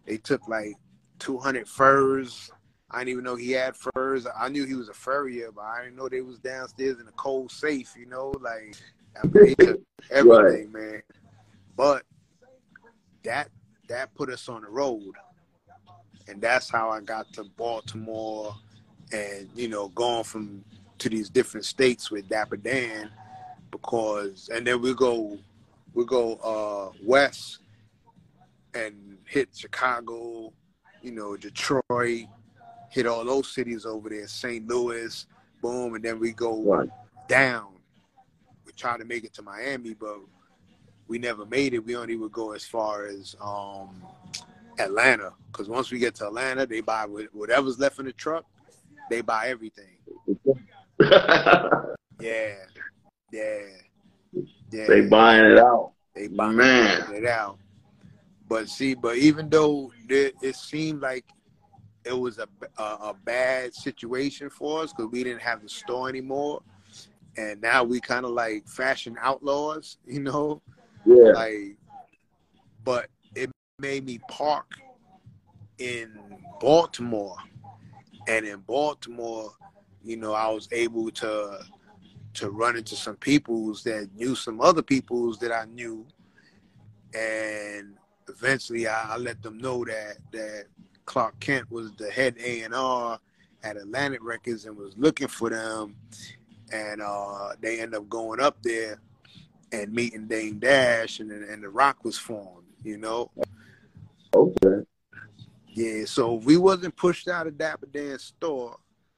they 0.06 0.17
took 0.17 0.47
like 0.47 0.75
200 1.19 1.67
furs. 1.67 2.51
I 2.95 2.99
didn't 2.99 3.10
even 3.10 3.23
know 3.25 3.36
he 3.36 3.51
had 3.51 3.75
furs. 3.75 4.25
I 4.38 4.47
knew 4.47 4.65
he 4.65 4.73
was 4.73 4.88
a 4.88 4.93
furrier, 4.93 5.51
but 5.51 5.63
I 5.63 5.84
didn't 5.84 5.97
know 5.97 6.08
they 6.08 6.21
was 6.21 6.39
downstairs 6.39 6.97
in 7.01 7.08
a 7.10 7.12
cold 7.12 7.51
safe. 7.51 7.93
You 7.99 8.05
know, 8.05 8.34
like 8.39 8.77
I 9.21 9.27
mean, 9.27 9.84
everything, 10.12 10.71
right. 10.71 10.71
man. 10.71 11.01
But 11.75 12.03
that 13.23 13.49
that 13.89 14.15
put 14.15 14.29
us 14.29 14.47
on 14.47 14.62
the 14.62 14.69
road, 14.69 15.12
and 16.29 16.41
that's 16.41 16.69
how 16.69 16.89
I 16.89 17.01
got 17.01 17.34
to 17.34 17.43
Baltimore, 17.43 18.55
and 19.12 19.49
you 19.55 19.67
know, 19.67 19.89
going 19.89 20.23
from 20.23 20.63
to 20.99 21.10
these 21.10 21.29
different 21.29 21.65
states 21.65 22.10
with 22.10 22.29
Dapper 22.29 22.55
Dan, 22.55 23.12
because 23.71 24.49
and 24.53 24.65
then 24.65 24.81
we 24.81 24.93
go 24.93 25.38
we 25.93 26.05
go 26.05 26.36
uh, 26.36 26.97
west 27.03 27.60
and 28.73 29.17
hit 29.25 29.49
Chicago, 29.53 30.53
you 31.01 31.12
know, 31.12 31.36
Detroit, 31.36 32.27
hit 32.89 33.08
all 33.08 33.24
those 33.26 33.48
cities 33.54 33.86
over 33.86 34.10
there, 34.10 34.28
St. 34.28 34.67
Louis, 34.67 35.26
boom, 35.62 35.95
and 35.95 36.04
then 36.04 36.19
we 36.19 36.32
go 36.32 36.62
right. 36.62 36.89
down. 37.28 37.67
We 38.65 38.71
try 38.74 38.98
to 38.98 39.06
make 39.06 39.24
it 39.24 39.34
to 39.36 39.41
Miami, 39.41 39.93
but 39.93 40.17
we 41.08 41.19
never 41.19 41.45
made 41.45 41.74
it. 41.74 41.86
We 41.86 41.95
only 41.95 42.15
would 42.15 42.32
go 42.32 42.54
as 42.54 42.63
far 42.63 43.08
as 43.08 43.36
um, 43.41 44.02
Atlanta, 44.80 45.34
because 45.52 45.69
once 45.69 45.91
we 45.91 46.00
get 46.00 46.15
to 46.15 46.28
Atlanta, 46.28 46.65
they 46.65 46.82
buy 46.82 47.06
whatever's 47.06 47.80
left 47.80 48.00
in 48.00 48.06
the 48.06 48.13
truck. 48.13 48.45
They 49.10 49.21
buy 49.21 49.48
everything. 49.50 49.98
yeah, 51.00 52.56
yeah, 53.32 53.60
yeah. 54.71 54.88
They 54.88 55.02
buying 55.02 55.45
it 55.45 55.60
out. 55.60 55.91
They 56.15 56.28
buying 56.28 56.56
Man. 56.56 57.13
it 57.13 57.26
out. 57.26 57.60
But 58.48 58.69
see, 58.69 58.93
but 58.93 59.17
even 59.17 59.50
though 59.50 59.91
it, 60.07 60.36
it 60.41 60.55
seemed 60.55 61.01
like 61.01 61.26
it 62.06 62.18
was 62.18 62.39
a, 62.39 62.47
a, 62.78 62.84
a 62.84 63.16
bad 63.26 63.74
situation 63.74 64.49
for 64.49 64.84
us 64.84 64.93
because 64.93 65.12
we 65.12 65.24
didn't 65.24 65.41
have 65.41 65.62
the 65.62 65.70
store 65.70 66.08
anymore, 66.08 66.62
and 67.38 67.62
now 67.62 67.84
we 67.84 67.99
kind 67.99 68.26
of 68.26 68.32
like 68.32 68.68
fashion 68.68 69.18
outlaws, 69.22 69.97
you 70.06 70.22
know. 70.22 70.62
Yeah. 71.06 71.32
Like, 71.32 71.78
but 72.84 73.08
it 73.36 73.49
made 73.80 74.06
me 74.06 74.20
park 74.30 74.76
in 75.80 76.12
Baltimore, 76.60 77.38
and 78.28 78.45
in 78.45 78.60
Baltimore, 78.62 79.51
you 80.03 80.18
know, 80.18 80.34
I 80.34 80.47
was 80.49 80.70
able 80.72 81.10
to 81.12 81.60
to 82.36 82.49
run 82.49 82.76
into 82.76 82.95
some 82.95 83.16
peoples 83.16 83.82
that 83.84 84.10
knew 84.14 84.36
some 84.36 84.60
other 84.60 84.82
peoples 84.82 85.39
that 85.39 85.51
I 85.51 85.66
knew, 85.66 86.06
and 87.14 87.95
eventually 88.30 88.88
I, 88.88 89.14
I, 89.14 89.18
let 89.18 89.41
them 89.41 89.58
know 89.58 89.86
that 89.86 90.18
that 90.32 90.66
Clark 91.06 91.39
Kent 91.39 91.72
was 91.72 91.91
the 91.93 92.10
head 92.10 92.36
A 92.39 92.62
and 92.62 92.74
R 92.74 93.20
at 93.64 93.78
Atlantic 93.78 94.24
Records 94.24 94.66
and 94.66 94.78
was 94.78 94.97
looking 94.97 95.28
for 95.28 95.49
them, 95.49 95.95
and 96.72 97.01
uh, 97.01 97.49
they 97.62 97.80
end 97.80 97.95
up 97.95 98.10
going 98.10 98.39
up 98.39 98.58
there 98.62 98.99
and 99.72 99.93
meeting 99.93 100.28
Dame 100.28 100.60
Dash, 100.60 101.20
and 101.20 101.32
and 101.32 101.64
the 101.64 101.70
Rock 101.70 102.03
was 102.03 102.18
formed. 102.18 102.66
You 102.84 102.97
know. 102.97 103.32
Okay. 104.36 104.86
Yeah, 105.68 106.06
so 106.06 106.38
if 106.38 106.45
we 106.45 106.56
wasn't 106.56 106.95
pushed 106.95 107.28
out 107.28 107.47
of 107.47 107.58
Dapper 107.58 107.88
Dan's 107.88 108.24
store, 108.24 108.78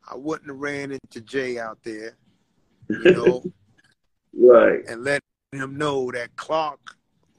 I 0.09 0.15
wouldn't 0.15 0.49
have 0.49 0.57
ran 0.57 0.91
into 0.91 1.21
Jay 1.21 1.59
out 1.59 1.77
there, 1.83 2.13
you 2.89 3.11
know, 3.11 3.43
right, 4.33 4.83
and 4.87 5.03
let 5.03 5.21
him 5.51 5.77
know 5.77 6.09
that 6.11 6.35
Clark, 6.35 6.79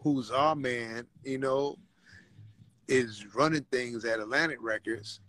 who's 0.00 0.30
our 0.30 0.54
man, 0.54 1.04
you 1.24 1.38
know, 1.38 1.76
is 2.88 3.26
running 3.34 3.64
things 3.70 4.04
at 4.04 4.18
Atlantic 4.18 4.58
Records. 4.60 5.20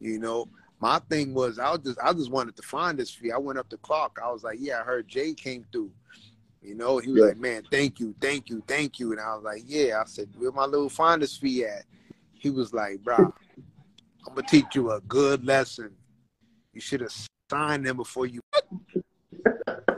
You 0.00 0.18
know, 0.18 0.48
my 0.80 0.98
thing 1.10 1.32
was 1.34 1.58
I 1.58 1.70
was 1.70 1.80
just 1.80 1.98
I 2.02 2.12
just 2.12 2.30
wanted 2.30 2.56
to 2.56 2.62
find 2.62 2.98
this 2.98 3.10
fee. 3.10 3.32
I 3.32 3.38
went 3.38 3.58
up 3.58 3.68
to 3.70 3.76
Clark. 3.78 4.18
I 4.22 4.30
was 4.30 4.42
like, 4.44 4.58
yeah, 4.60 4.80
I 4.80 4.84
heard 4.84 5.08
Jay 5.08 5.32
came 5.34 5.64
through. 5.72 5.90
You 6.60 6.74
know, 6.74 6.98
he 6.98 7.10
was 7.12 7.20
Yeah. 7.20 7.26
like, 7.28 7.38
man, 7.38 7.62
thank 7.70 8.00
you, 8.00 8.14
thank 8.20 8.50
you, 8.50 8.62
thank 8.66 8.98
you. 8.98 9.12
And 9.12 9.20
I 9.20 9.34
was 9.34 9.44
like, 9.44 9.62
yeah. 9.66 10.00
I 10.00 10.04
said, 10.06 10.28
where 10.36 10.52
my 10.52 10.66
little 10.66 10.88
finder's 10.88 11.36
fee 11.36 11.64
at? 11.64 11.84
He 12.34 12.50
was 12.50 12.72
like, 12.72 13.02
bro, 13.02 13.32
I'm 14.26 14.34
gonna 14.34 14.42
teach 14.46 14.74
you 14.74 14.90
a 14.92 15.00
good 15.02 15.44
lesson. 15.44 15.90
You 16.72 16.80
should 16.80 17.00
have 17.00 17.14
signed 17.50 17.86
them 17.86 17.96
before 17.96 18.26
you. 18.26 18.40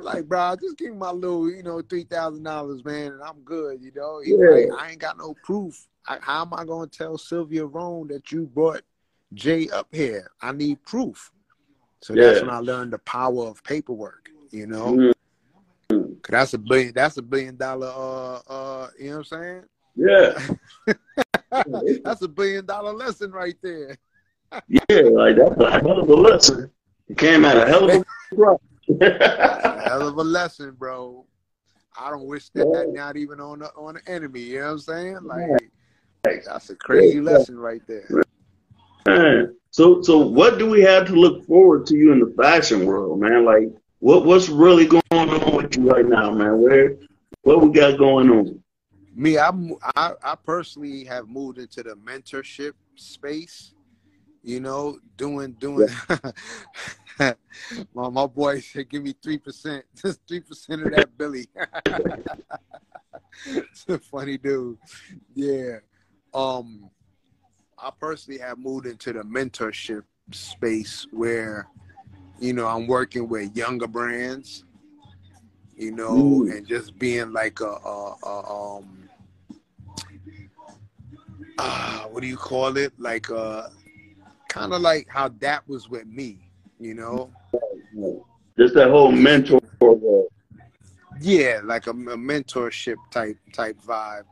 like, 0.01 0.27
bro, 0.27 0.55
just 0.61 0.79
give 0.79 0.93
me 0.93 0.97
my 0.99 1.11
little, 1.11 1.51
you 1.51 1.63
know, 1.63 1.83
three 1.83 2.05
thousand 2.05 2.43
dollars, 2.45 2.85
man, 2.85 3.13
and 3.13 3.23
I'm 3.23 3.41
good. 3.41 3.83
You 3.83 3.93
know, 3.95 4.21
Yeah. 4.25 4.69
like, 4.71 4.83
I 4.83 4.91
ain't 4.93 5.01
got 5.01 5.19
no 5.19 5.35
proof. 5.43 5.87
I, 6.07 6.19
how 6.21 6.43
am 6.43 6.55
I 6.55 6.65
gonna 6.65 6.87
tell 6.87 7.19
Sylvia 7.19 7.65
Rhone 7.67 8.09
that 8.09 8.33
you 8.33 8.47
brought 8.47 8.83
Jay 9.35 9.69
up 9.69 9.89
here? 9.93 10.31
I 10.43 10.53
need 10.53 10.83
proof. 10.85 11.31
So 12.03 12.15
that's 12.15 12.41
when 12.41 12.51
I 12.51 12.59
learned 12.59 12.93
the 12.93 12.99
power 12.99 13.45
of 13.47 13.63
paperwork. 13.65 14.31
You 14.51 14.67
know, 14.67 15.13
Mhm. 15.91 16.23
'Cause 16.23 16.31
that's 16.33 16.55
a 16.55 16.59
billion. 16.59 16.93
That's 16.95 17.17
a 17.17 17.23
billion 17.23 17.57
dollar. 17.57 17.89
Uh, 17.89 18.41
uh, 18.53 18.89
you 18.99 19.11
know 19.11 19.19
what 19.19 19.19
I'm 19.19 19.25
saying? 19.25 19.65
yeah, 19.97 20.47
that's 22.05 22.23
a 22.23 22.29
billion 22.29 22.65
dollar 22.67 22.93
lesson 22.93 23.33
right 23.33 23.57
there. 23.63 23.97
yeah. 24.69 24.81
Like 24.91 25.37
that's 25.37 25.61
a 25.61 25.71
hell 25.71 26.01
of 26.01 26.09
a 26.09 26.15
lesson. 26.15 26.71
It 27.09 27.19
came 27.19 27.45
out 27.45 27.57
a 27.57 27.67
hell 27.67 27.91
of 27.91 28.03
a. 28.03 28.05
Hell 29.85 30.09
of 30.09 30.17
a 30.17 30.23
lesson, 30.23 30.73
bro. 30.73 31.27
I 31.99 32.11
don't 32.11 32.27
wish 32.27 32.49
that, 32.51 32.73
that 32.73 32.93
not 32.93 33.17
even 33.17 33.41
on 33.41 33.61
the 33.61 33.67
on 33.77 33.95
the 33.95 34.11
enemy. 34.11 34.41
You 34.41 34.61
know 34.61 34.67
what 34.67 34.73
I'm 34.73 34.79
saying? 34.79 35.19
Like 35.23 35.71
that's 36.23 36.71
a 36.71 36.77
crazy 36.77 37.17
Yeah. 37.17 37.33
lesson 37.33 37.59
right 37.59 37.83
there. 37.87 38.07
So 39.73 40.03
so 40.03 40.19
what 40.19 40.59
do 40.59 40.69
we 40.69 40.81
have 40.83 41.07
to 41.07 41.15
look 41.15 41.47
forward 41.47 41.87
to 41.87 41.97
you 41.97 42.13
in 42.13 42.19
the 42.21 42.35
fashion 42.37 42.87
world, 42.87 43.21
man? 43.21 43.45
Like 43.45 43.69
what 44.01 44.25
what's 44.25 44.49
really 44.49 44.87
going 44.87 45.03
on 45.13 45.57
with 45.57 45.77
you 45.77 45.91
right 45.91 46.07
now, 46.07 46.33
man? 46.33 46.61
Where 46.61 46.97
what 47.43 47.63
we 47.63 47.71
got 47.71 47.97
going 47.99 48.31
on? 48.31 48.63
Me, 49.15 49.39
I'm, 49.39 49.75
I 49.97 50.13
I 50.23 50.35
personally 50.35 51.05
have 51.05 51.29
moved 51.29 51.59
into 51.59 51.83
the 51.83 51.95
mentorship 51.97 52.73
space. 52.97 53.75
You 54.43 54.61
know, 54.61 54.99
doing 55.17 55.53
doing. 55.53 55.89
my 57.19 57.35
my 58.09 58.27
boy 58.27 58.61
said, 58.61 58.89
"Give 58.89 59.03
me 59.03 59.15
three 59.23 59.39
percent, 59.39 59.85
just 59.95 60.21
three 60.29 60.41
percent 60.41 60.83
of 60.83 60.91
that, 60.91 61.17
Billy." 61.17 61.47
it's 63.47 63.87
a 63.89 63.99
funny 63.99 64.39
dude. 64.39 64.79
Yeah. 65.35 65.79
Um, 66.33 66.91
I 67.79 67.91
personally 67.99 68.41
have 68.41 68.59
moved 68.59 68.87
into 68.87 69.13
the 69.13 69.23
mentorship 69.23 70.03
space 70.33 71.07
where, 71.11 71.69
you 72.39 72.53
know, 72.53 72.67
I'm 72.67 72.87
working 72.87 73.29
with 73.29 73.57
younger 73.57 73.87
brands. 73.89 74.65
You 75.77 75.93
know, 75.93 76.43
Mm. 76.45 76.57
and 76.57 76.67
just 76.67 76.99
being 76.99 77.33
like 77.33 77.61
a, 77.61 77.65
a, 77.65 78.15
a 78.23 78.51
um 78.53 79.09
uh, 81.59 82.01
what 82.05 82.21
do 82.21 82.27
you 82.27 82.37
call 82.37 82.77
it? 82.77 82.93
Like 82.99 83.31
uh 83.31 83.69
kind 84.49 84.75
of 84.75 84.83
like 84.83 85.07
how 85.09 85.29
that 85.41 85.67
was 85.67 85.89
with 85.89 86.07
me, 86.07 86.51
you 86.79 86.93
know? 86.93 87.31
Just 88.59 88.75
that 88.75 88.91
whole 88.91 89.11
mentor. 89.11 89.59
Yeah, 91.19 91.61
like 91.65 91.87
a, 91.87 91.91
a 91.91 91.95
mentorship 91.95 92.97
type 93.11 93.39
type 93.55 93.79
vibe. 93.81 94.25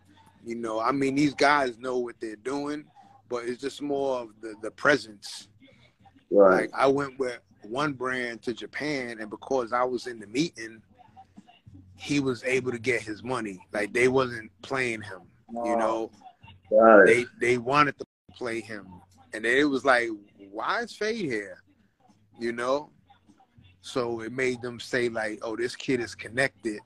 You 0.48 0.54
know, 0.54 0.80
I 0.80 0.92
mean 0.92 1.14
these 1.14 1.34
guys 1.34 1.76
know 1.78 1.98
what 1.98 2.16
they're 2.20 2.36
doing, 2.36 2.86
but 3.28 3.44
it's 3.44 3.60
just 3.60 3.82
more 3.82 4.20
of 4.20 4.28
the 4.40 4.54
the 4.62 4.70
presence. 4.70 5.48
Right. 6.30 6.62
Like 6.62 6.70
I 6.74 6.86
went 6.86 7.18
with 7.18 7.38
one 7.64 7.92
brand 7.92 8.40
to 8.44 8.54
Japan 8.54 9.18
and 9.20 9.28
because 9.28 9.74
I 9.74 9.84
was 9.84 10.06
in 10.06 10.18
the 10.18 10.26
meeting, 10.26 10.80
he 11.96 12.20
was 12.20 12.42
able 12.44 12.72
to 12.72 12.78
get 12.78 13.02
his 13.02 13.22
money. 13.22 13.60
Like 13.74 13.92
they 13.92 14.08
wasn't 14.08 14.50
playing 14.62 15.02
him, 15.02 15.20
you 15.50 15.76
know. 15.76 16.10
Right. 16.70 17.04
they 17.04 17.24
they 17.40 17.58
wanted 17.58 17.98
to 17.98 18.06
play 18.34 18.62
him, 18.62 18.86
and 19.34 19.44
then 19.44 19.54
it 19.54 19.64
was 19.64 19.84
like, 19.84 20.08
why 20.50 20.80
is 20.80 20.96
Phade 20.96 21.26
here? 21.26 21.62
You 22.38 22.52
know, 22.52 22.90
so 23.82 24.20
it 24.20 24.32
made 24.32 24.62
them 24.62 24.80
say 24.80 25.10
like, 25.10 25.40
oh, 25.42 25.56
this 25.56 25.76
kid 25.76 26.00
is 26.00 26.14
connected. 26.14 26.78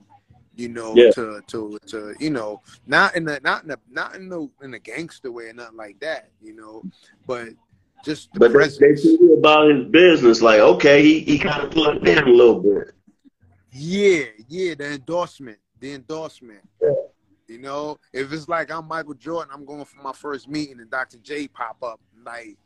You 0.55 0.69
know, 0.69 0.95
Yeah. 0.95 1.11
to 1.13 1.41
to 1.49 1.79
to 1.87 2.15
you 2.21 2.31
know, 2.31 2.61
not 2.87 3.17
in 3.17 3.25
the 3.25 3.41
not 3.43 3.63
in 3.63 3.69
the 3.69 3.79
not 3.91 4.15
in 4.17 4.29
the 4.29 4.49
in 4.63 4.75
a 4.75 4.79
gangster 4.79 5.33
way 5.33 5.47
or 5.49 5.53
nothing 5.55 5.77
like 5.77 5.99
that. 6.01 6.31
You 6.43 6.55
know, 6.55 6.83
but 7.27 7.49
just 8.05 8.33
the 8.33 8.41
But 8.41 8.49
they, 8.49 8.55
presence. 8.55 9.03
they 9.03 9.11
you 9.11 9.35
about 9.39 9.71
his 9.71 9.87
business, 9.87 10.43
like, 10.43 10.59
okay, 10.61 11.03
he, 11.03 11.21
he 11.21 11.39
kind 11.39 11.63
of 11.63 11.71
plugged 11.71 12.07
in 12.07 12.19
a 12.19 12.29
little 12.29 12.61
bit. 12.61 12.93
Yeah, 13.71 14.25
yeah, 14.49 14.75
the 14.75 14.95
endorsement, 14.95 15.59
the 15.81 15.95
endorsement. 15.95 16.61
Yeah. 16.83 16.91
You 17.49 17.59
know, 17.59 17.99
if 18.13 18.33
it's 18.33 18.49
like 18.49 18.71
I'm 18.71 18.87
Michael 18.89 19.15
Jordan, 19.15 19.51
I'm 19.55 19.65
going 19.65 19.85
for 19.85 20.03
my 20.03 20.13
first 20.13 20.49
meeting 20.49 20.81
and 20.81 20.91
Dr. 20.91 21.19
J 21.19 21.49
pop 21.49 21.83
up, 21.83 22.01
like, 22.27 22.57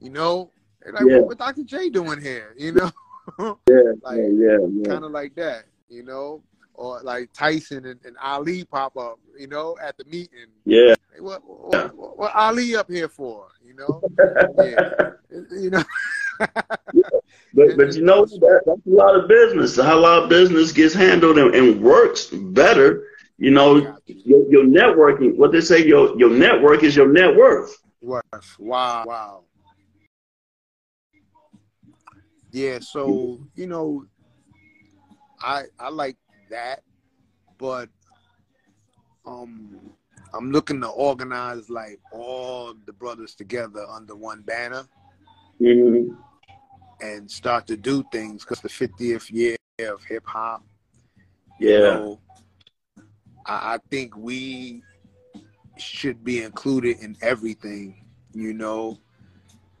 you 0.00 0.10
know, 0.10 0.50
they're 0.82 0.92
like, 0.92 1.04
Yeah. 1.06 1.18
what, 1.18 1.26
what 1.26 1.38
Dr. 1.38 1.62
J 1.64 1.90
doing 1.90 2.20
here? 2.20 2.54
You 2.56 2.72
know, 2.72 2.90
Yeah, 3.68 3.92
like 4.02 4.18
yeah, 4.18 4.28
yeah, 4.32 4.58
yeah. 4.72 4.84
kind 4.92 5.04
of 5.04 5.10
like 5.12 5.34
that, 5.36 5.64
you 5.88 6.02
know, 6.04 6.42
or 6.80 6.98
like 7.02 7.30
Tyson 7.34 7.84
and, 7.84 8.00
and 8.06 8.16
Ali 8.22 8.64
pop 8.64 8.96
up, 8.96 9.18
you 9.38 9.46
know, 9.46 9.76
at 9.82 9.98
the 9.98 10.04
meeting. 10.04 10.46
yeah. 10.64 10.94
Hey, 11.12 11.20
what, 11.20 11.42
what, 11.46 11.94
what, 11.94 12.18
what 12.18 12.34
Ali 12.34 12.74
up 12.74 12.90
here 12.90 13.08
for? 13.08 13.48
You 13.62 13.74
know, 13.74 14.02
yeah, 14.64 15.10
you 15.52 15.70
know. 15.70 15.84
yeah. 16.94 17.02
But 17.52 17.76
but 17.76 17.96
you 17.96 18.04
know 18.04 18.24
that, 18.24 18.62
that's 18.64 18.86
a 18.86 18.90
lot 18.90 19.16
of 19.16 19.28
business. 19.28 19.76
How 19.76 19.98
a 19.98 20.00
lot 20.00 20.22
of 20.22 20.28
business 20.28 20.70
gets 20.70 20.94
handled 20.94 21.36
and, 21.36 21.52
and 21.52 21.82
works 21.82 22.26
better. 22.26 23.08
You 23.38 23.50
know, 23.50 23.98
your, 24.06 24.48
your 24.48 24.64
networking. 24.64 25.36
What 25.36 25.50
they 25.50 25.60
say, 25.60 25.84
your 25.84 26.16
your 26.16 26.30
network 26.30 26.84
is 26.84 26.94
your 26.94 27.08
net 27.08 27.34
worth. 27.34 27.76
Worth. 28.00 28.22
Wow. 28.60 29.04
Wow. 29.04 29.44
Yeah, 32.52 32.78
so 32.78 33.40
you 33.56 33.66
know, 33.66 34.06
I 35.42 35.64
I 35.80 35.88
like 35.88 36.16
that, 36.50 36.82
but 37.58 37.88
um 39.26 39.80
I'm 40.34 40.52
looking 40.52 40.80
to 40.82 40.88
organize 40.88 41.68
like 41.70 41.98
all 42.12 42.74
the 42.86 42.92
brothers 42.92 43.34
together 43.34 43.84
under 43.88 44.14
one 44.14 44.42
banner 44.42 44.84
Mm-hmm. 45.60 46.14
and 47.00 47.30
start 47.30 47.66
to 47.68 47.76
do 47.76 48.04
things 48.12 48.44
because 48.44 48.60
the 48.60 48.68
50th 48.68 49.30
year 49.30 49.56
of 49.80 50.04
hip 50.04 50.24
hop. 50.26 50.64
Yeah, 51.58 51.76
You 51.76 51.82
know, 51.82 52.20
I, 53.46 53.74
I 53.74 53.78
think 53.90 54.16
we 54.16 54.82
should 55.76 56.24
be 56.24 56.42
included 56.42 56.98
in 57.00 57.16
everything, 57.22 58.04
you 58.34 58.52
know, 58.54 58.98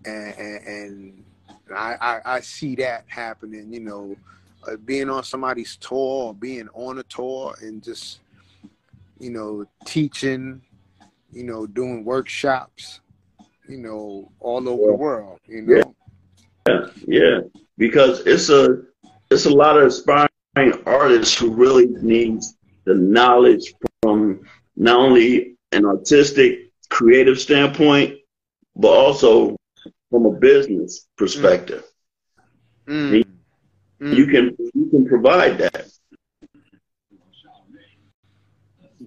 and, 0.04 0.34
and, 0.38 0.66
and 0.66 1.24
I, 1.74 1.96
I, 2.00 2.20
I 2.36 2.40
see 2.40 2.74
that 2.76 3.04
happening, 3.08 3.72
you 3.72 3.80
know, 3.80 4.16
uh, 4.66 4.76
being 4.76 5.08
on 5.08 5.24
somebody's 5.24 5.76
tour 5.76 6.26
or 6.26 6.34
being 6.34 6.68
on 6.74 6.98
a 6.98 7.02
tour 7.04 7.54
and 7.62 7.82
just, 7.82 8.20
you 9.18 9.30
know, 9.30 9.64
teaching, 9.84 10.60
you 11.32 11.44
know, 11.44 11.66
doing 11.66 12.04
workshops, 12.04 13.00
you 13.68 13.78
know, 13.78 14.30
all 14.40 14.68
over 14.68 14.86
the 14.86 14.94
world, 14.94 15.38
you 15.46 15.62
know. 15.62 15.94
yeah. 17.06 17.40
Because 17.78 18.20
it's 18.26 18.50
a 18.50 18.82
it's 19.30 19.46
a 19.46 19.50
lot 19.50 19.78
of 19.78 19.84
aspiring 19.84 20.28
artists 20.86 21.38
who 21.38 21.54
really 21.54 21.86
need 22.02 22.42
the 22.84 22.94
knowledge 22.94 23.72
from 24.02 24.40
not 24.76 24.98
only 24.98 25.56
an 25.72 25.86
artistic, 25.86 26.72
creative 26.88 27.38
standpoint, 27.38 28.18
but 28.74 28.88
also 28.88 29.56
from 30.10 30.26
a 30.26 30.32
business 30.32 31.06
perspective. 31.16 31.84
Mm. 32.86 33.22
Mm. 33.22 33.29
You 34.00 34.26
mm. 34.26 34.30
can 34.30 34.56
you 34.74 34.88
can 34.90 35.06
provide 35.06 35.58
that. 35.58 35.86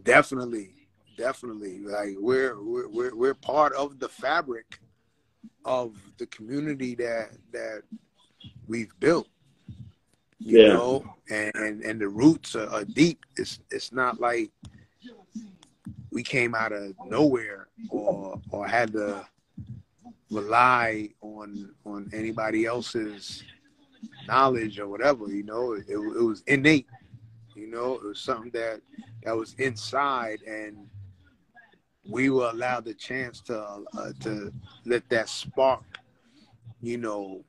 Definitely, 0.04 0.74
definitely. 1.18 1.80
Like 1.80 2.16
we're 2.20 2.62
we're 2.62 2.88
we're, 2.90 3.16
we're 3.16 3.34
part 3.34 3.74
of 3.74 4.00
the 4.00 4.10
fabric 4.10 4.80
of 5.66 5.96
the 6.20 6.28
community 6.28 6.94
that 6.96 7.32
that 7.52 7.82
we've 8.68 8.94
built. 9.00 9.28
You 10.40 10.60
Yeah. 10.60 10.74
know, 10.74 11.16
and, 11.32 11.52
and 11.56 11.82
and 11.82 12.00
the 12.00 12.10
roots 12.10 12.56
are, 12.56 12.70
are 12.70 12.86
deep. 12.86 13.26
It's 13.36 13.60
it's 13.72 13.92
not 13.92 14.20
like 14.20 14.52
we 16.12 16.22
came 16.22 16.54
out 16.54 16.72
of 16.72 16.94
nowhere 17.08 17.68
or 17.90 18.40
or 18.52 18.68
had 18.68 18.92
to 18.94 19.26
rely 20.30 21.10
on 21.22 21.74
on 21.86 22.12
anybody 22.14 22.66
else's 22.66 23.44
knowledge 24.28 24.80
or 24.80 24.88
whatever. 24.88 25.28
You 25.28 25.44
know, 25.44 25.74
it, 25.74 25.86
it 25.88 25.98
was 25.98 26.44
innate. 26.48 26.88
You 27.56 27.68
know, 27.68 27.96
it 27.96 28.04
was 28.04 28.20
something 28.20 28.52
that 28.52 28.82
that 29.24 29.36
was 29.36 29.54
inside, 29.60 30.42
and 30.48 30.88
we 32.10 32.30
were 32.30 32.50
allowed 32.50 32.86
the 32.86 32.94
chance 32.94 33.42
to 33.42 33.60
uh, 33.60 34.12
to 34.22 34.52
let 34.86 35.08
that 35.10 35.30
spark, 35.30 35.84
you 36.82 36.98
know, 36.98 37.44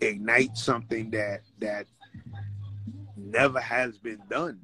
ignite 0.00 0.56
something 0.56 1.10
that 1.10 1.42
that 1.58 1.86
never 3.16 3.60
has 3.60 3.98
been 3.98 4.20
done. 4.30 4.60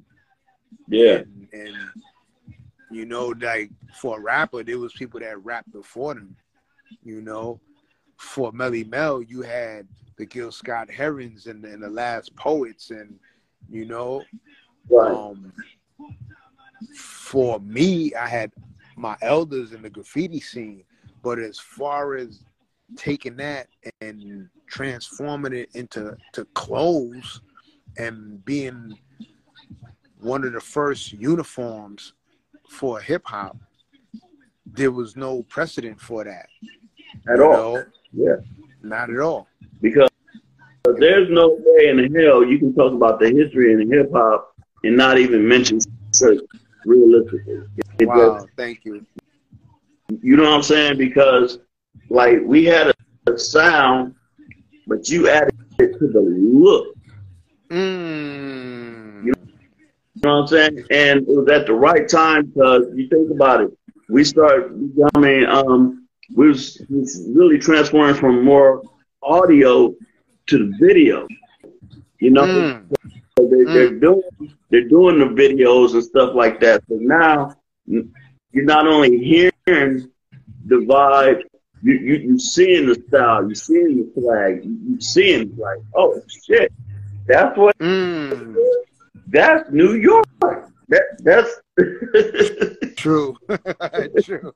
Yeah, 0.87 1.17
and, 1.17 1.47
and 1.53 1.75
you 2.89 3.05
know, 3.05 3.33
like 3.39 3.71
for 3.95 4.17
a 4.17 4.21
rapper, 4.21 4.63
there 4.63 4.79
was 4.79 4.93
people 4.93 5.19
that 5.19 5.43
rapped 5.43 5.71
before 5.71 6.15
them. 6.15 6.35
You 7.03 7.21
know, 7.21 7.61
for 8.17 8.51
Melle 8.51 8.87
Mel, 8.89 9.21
you 9.21 9.41
had 9.41 9.87
the 10.21 10.27
Gil 10.27 10.51
Scott 10.51 10.87
Herons 10.87 11.47
and, 11.47 11.65
and 11.65 11.81
the 11.81 11.89
Last 11.89 12.35
Poets, 12.35 12.91
and 12.91 13.19
you 13.71 13.85
know, 13.85 14.23
right. 14.87 15.11
um, 15.11 15.51
for 16.95 17.59
me, 17.61 18.13
I 18.13 18.27
had 18.27 18.51
my 18.95 19.17
elders 19.23 19.73
in 19.73 19.81
the 19.81 19.89
graffiti 19.89 20.39
scene. 20.39 20.83
But 21.23 21.39
as 21.39 21.57
far 21.57 22.17
as 22.17 22.43
taking 22.95 23.35
that 23.37 23.67
and 23.99 24.47
transforming 24.67 25.53
it 25.53 25.69
into 25.73 26.15
to 26.33 26.45
clothes 26.53 27.41
and 27.97 28.45
being 28.45 28.99
one 30.19 30.43
of 30.43 30.53
the 30.53 30.61
first 30.61 31.13
uniforms 31.13 32.13
for 32.69 32.99
hip 32.99 33.23
hop, 33.25 33.57
there 34.67 34.91
was 34.91 35.15
no 35.15 35.41
precedent 35.43 35.99
for 35.99 36.23
that. 36.23 36.45
At 37.27 37.39
all. 37.39 37.73
Know? 37.73 37.85
Yeah. 38.13 38.35
Not 38.83 39.09
at 39.09 39.19
all. 39.19 39.47
Because 39.81 40.10
there's 40.83 41.29
no 41.29 41.57
way 41.59 41.89
in 41.89 42.13
hell 42.15 42.43
you 42.43 42.57
can 42.59 42.73
talk 42.73 42.93
about 42.93 43.19
the 43.19 43.29
history 43.29 43.73
in 43.73 43.91
hip 43.91 44.11
hop 44.13 44.55
and 44.83 44.97
not 44.97 45.17
even 45.17 45.47
mention 45.47 45.79
search 46.11 46.39
realistically. 46.85 47.61
It 47.99 48.07
wow, 48.07 48.45
thank 48.57 48.83
you. 48.83 49.05
You 50.21 50.35
know 50.37 50.43
what 50.43 50.53
I'm 50.53 50.63
saying? 50.63 50.97
Because 50.97 51.59
like 52.09 52.39
we 52.43 52.65
had 52.65 52.87
a, 52.87 53.31
a 53.31 53.37
sound, 53.37 54.15
but 54.87 55.09
you 55.09 55.29
added 55.29 55.55
it 55.79 55.97
to 55.99 56.07
the 56.07 56.21
look. 56.21 56.95
Mm. 57.69 59.25
You 59.25 59.33
know 60.23 60.41
what 60.41 60.41
I'm 60.41 60.47
saying? 60.47 60.85
And 60.91 61.19
it 61.21 61.27
was 61.27 61.47
at 61.49 61.67
the 61.67 61.73
right 61.73 62.07
time 62.07 62.47
because 62.47 62.85
you 62.93 63.07
think 63.07 63.31
about 63.31 63.61
it. 63.61 63.71
We 64.09 64.23
start 64.23 64.75
mean, 65.17 65.45
um, 65.45 66.07
we 66.35 66.49
was, 66.49 66.81
was 66.89 67.23
really 67.33 67.57
transforming 67.57 68.15
from 68.15 68.43
more 68.43 68.81
audio 69.23 69.95
to 70.51 70.57
the 70.57 70.77
video. 70.85 71.27
You 72.19 72.31
know, 72.31 72.43
mm. 72.43 72.95
so 73.37 73.47
they, 73.47 73.63
mm. 73.63 73.73
they're 73.73 73.99
doing 73.99 74.21
they're 74.69 74.87
doing 74.87 75.19
the 75.19 75.25
videos 75.25 75.93
and 75.93 76.03
stuff 76.03 76.35
like 76.35 76.59
that. 76.59 76.83
So 76.87 76.95
now 76.95 77.55
you're 77.87 78.65
not 78.65 78.85
only 78.85 79.17
hearing 79.17 80.11
the 80.65 80.75
vibe, 80.75 81.43
you 81.81 81.93
you 81.93 82.15
you 82.15 82.39
seeing 82.39 82.87
the 82.87 83.01
style, 83.07 83.47
you 83.47 83.55
seeing 83.55 83.97
the 83.97 84.21
flag, 84.21 84.65
you, 84.65 84.77
you 84.87 85.01
seeing 85.01 85.55
like, 85.57 85.79
oh 85.95 86.21
shit, 86.45 86.71
that's 87.25 87.57
what 87.57 87.77
mm. 87.79 88.55
that's 89.27 89.71
New 89.71 89.93
York. 89.93 90.27
That 90.89 91.03
that's 91.19 92.95
true, 92.97 93.37
true, 94.23 94.53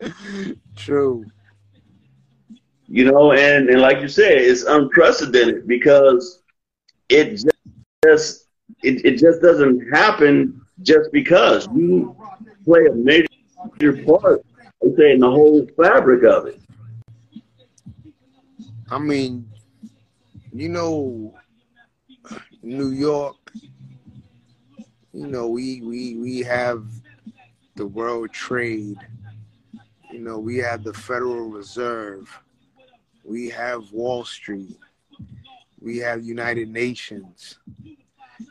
true. 0.76 1.24
You 2.88 3.10
know, 3.10 3.32
and 3.32 3.68
and 3.68 3.80
like 3.80 4.00
you 4.00 4.08
said, 4.08 4.32
it's 4.32 4.62
unprecedented 4.62 5.66
because 5.66 6.42
it 7.08 7.42
just 8.04 8.46
it, 8.82 9.04
it 9.04 9.18
just 9.18 9.42
doesn't 9.42 9.88
happen 9.92 10.60
just 10.82 11.10
because 11.12 11.66
you 11.74 12.16
play 12.64 12.86
a 12.86 12.94
major 12.94 14.04
part, 14.04 14.44
saying 14.96 15.20
the 15.20 15.30
whole 15.30 15.66
fabric 15.76 16.22
of 16.24 16.46
it. 16.46 16.60
I 18.90 18.98
mean, 18.98 19.48
you 20.52 20.68
know, 20.68 21.34
New 22.62 22.90
York, 22.90 23.36
you 25.12 25.26
know, 25.26 25.48
we 25.48 25.80
we 25.80 26.16
we 26.16 26.40
have 26.40 26.84
the 27.74 27.86
World 27.86 28.32
Trade. 28.32 28.98
You 30.12 30.20
know, 30.20 30.38
we 30.38 30.58
have 30.58 30.84
the 30.84 30.94
Federal 30.94 31.48
Reserve. 31.48 32.40
We 33.26 33.48
have 33.50 33.90
Wall 33.90 34.24
Street. 34.24 34.78
We 35.80 35.98
have 35.98 36.22
United 36.24 36.68
Nations. 36.68 37.58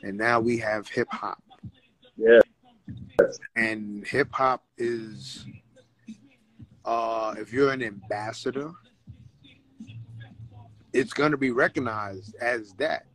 And 0.03 0.17
now 0.17 0.39
we 0.41 0.57
have 0.57 0.87
hip 0.89 1.07
hop. 1.11 1.41
Yeah. 2.17 2.41
And 3.55 4.05
hip 4.05 4.27
hop 4.31 4.63
is, 4.77 5.45
uh, 6.83 7.35
if 7.37 7.53
you're 7.53 7.71
an 7.71 7.81
ambassador, 7.81 8.71
it's 10.91 11.13
going 11.13 11.31
to 11.31 11.37
be 11.37 11.51
recognized 11.51 12.35
as 12.41 12.73
that. 12.73 13.05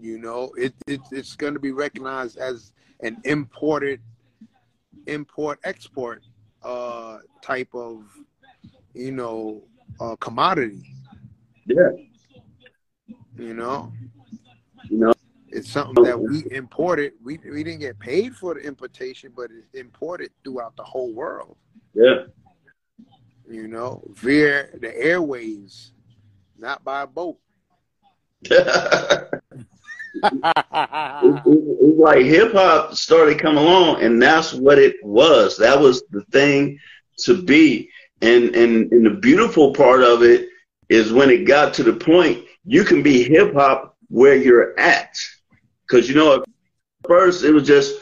You 0.00 0.18
know, 0.18 0.52
it, 0.56 0.74
it 0.86 1.00
it's 1.10 1.34
going 1.36 1.54
to 1.54 1.60
be 1.60 1.72
recognized 1.72 2.38
as 2.38 2.72
an 3.00 3.20
imported, 3.24 4.00
import 5.06 5.58
export 5.64 6.22
uh, 6.62 7.18
type 7.42 7.74
of, 7.74 8.04
you 8.94 9.12
know, 9.12 9.62
uh, 10.00 10.16
commodity. 10.16 10.82
Yeah. 11.66 11.90
You 13.36 13.54
know. 13.54 13.92
You 14.88 14.98
know, 14.98 15.12
it's 15.48 15.70
something 15.70 16.02
that 16.04 16.18
we 16.18 16.44
imported. 16.50 17.12
We 17.22 17.38
we 17.38 17.62
didn't 17.62 17.80
get 17.80 17.98
paid 17.98 18.34
for 18.34 18.54
the 18.54 18.60
importation, 18.60 19.32
but 19.36 19.50
it's 19.50 19.72
imported 19.74 20.30
throughout 20.42 20.76
the 20.76 20.82
whole 20.82 21.12
world. 21.12 21.56
Yeah. 21.94 22.24
You 23.48 23.68
know, 23.68 24.02
via 24.14 24.68
the 24.78 24.96
airways, 24.96 25.92
not 26.56 26.84
by 26.84 27.04
boat. 27.04 27.38
it's, 28.42 29.30
it's 30.14 31.98
like 31.98 32.24
hip 32.24 32.52
hop 32.52 32.94
started 32.94 33.38
coming 33.38 33.62
along, 33.62 34.02
and 34.02 34.22
that's 34.22 34.54
what 34.54 34.78
it 34.78 34.96
was. 35.02 35.56
That 35.58 35.78
was 35.78 36.02
the 36.10 36.22
thing 36.32 36.78
to 37.18 37.42
be. 37.42 37.90
And 38.22 38.54
and 38.54 38.92
and 38.92 39.06
the 39.06 39.10
beautiful 39.10 39.72
part 39.72 40.02
of 40.02 40.22
it 40.22 40.48
is 40.88 41.12
when 41.12 41.30
it 41.30 41.46
got 41.46 41.72
to 41.74 41.82
the 41.82 41.92
point 41.92 42.44
you 42.64 42.84
can 42.84 43.02
be 43.02 43.22
hip 43.22 43.54
hop 43.54 43.96
where 44.08 44.36
you're 44.36 44.78
at. 44.78 45.18
Because 45.82 46.08
you 46.08 46.14
know, 46.14 46.34
at 46.34 46.48
first 47.06 47.44
it 47.44 47.52
was 47.52 47.66
just 47.66 48.00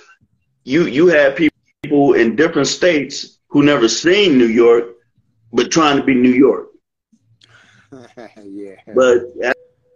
you 0.64 0.86
you 0.86 1.06
had 1.06 1.36
people 1.36 2.14
in 2.14 2.36
different 2.36 2.68
states 2.68 3.38
who 3.48 3.62
never 3.62 3.88
seen 3.88 4.36
New 4.36 4.46
York, 4.46 4.84
but 5.52 5.70
trying 5.70 5.96
to 5.96 6.04
be 6.04 6.14
New 6.14 6.30
York. 6.30 6.68
yeah. 8.42 8.74
But 8.94 9.22
as, 9.42 9.54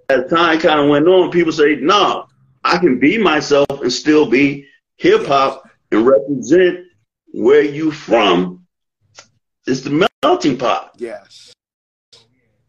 as 0.09 0.31
time 0.31 0.59
kind 0.61 0.81
of 0.81 0.89
went 0.89 1.07
on, 1.09 1.31
people 1.31 1.53
say, 1.53 1.77
"No, 1.77 1.99
nah, 1.99 2.27
I 2.65 2.79
can 2.79 2.99
be 2.99 3.19
myself 3.19 3.67
and 3.71 3.93
still 3.93 4.29
be 4.29 4.67
hip 4.97 5.27
hop 5.27 5.69
and 5.91 6.07
represent 6.07 6.87
where 7.33 7.63
you 7.63 7.91
from." 7.91 8.67
It's 9.67 9.83
the 9.83 9.91
melting 10.23 10.57
pot. 10.57 10.93
Yes. 10.97 11.53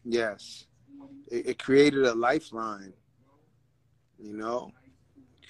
Yes. 0.04 0.66
It, 1.32 1.48
it 1.48 1.60
created 1.60 2.04
a 2.04 2.14
lifeline. 2.14 2.94
You 4.20 4.38
know, 4.38 4.72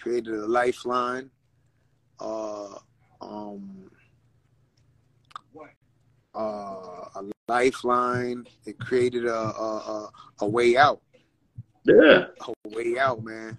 created 0.01 0.33
a 0.33 0.47
lifeline. 0.47 1.29
Uh, 2.19 2.75
um, 3.21 3.89
uh, 6.35 6.39
a 6.39 7.23
lifeline. 7.47 8.45
It 8.65 8.79
created 8.79 9.25
a, 9.25 9.33
a, 9.33 10.09
a 10.39 10.47
way 10.47 10.75
out. 10.77 11.01
Yeah, 11.85 12.25
a 12.47 12.69
way 12.69 12.97
out, 12.97 13.23
man. 13.23 13.57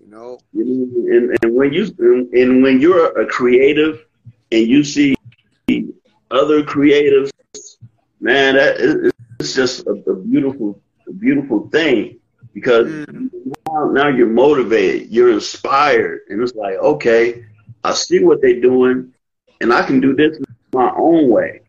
You 0.00 0.10
know, 0.10 0.38
and, 0.54 1.36
and 1.42 1.54
when 1.54 1.72
you 1.72 1.94
and 2.32 2.62
when 2.62 2.80
you're 2.80 3.18
a 3.18 3.26
creative 3.26 4.04
and 4.50 4.66
you 4.68 4.84
see 4.84 5.16
other 6.30 6.62
creatives, 6.62 7.31
man, 8.22 8.54
that 8.54 9.12
it's 9.40 9.54
just 9.54 9.86
a, 9.86 9.90
a 9.90 10.14
beautiful, 10.14 10.80
a 11.08 11.12
beautiful 11.12 11.68
thing 11.68 12.18
because 12.54 12.86
mm. 12.86 13.30
now, 13.68 13.90
now 13.90 14.08
you're 14.08 14.28
motivated, 14.28 15.10
you're 15.10 15.32
inspired, 15.32 16.20
and 16.28 16.40
it's 16.40 16.54
like, 16.54 16.76
okay, 16.76 17.44
I 17.84 17.92
see 17.92 18.22
what 18.22 18.40
they're 18.40 18.60
doing, 18.60 19.12
and 19.60 19.72
I 19.72 19.84
can 19.84 20.00
do 20.00 20.14
this 20.14 20.38
my 20.72 20.92
own 20.96 21.30
way. 21.30 21.62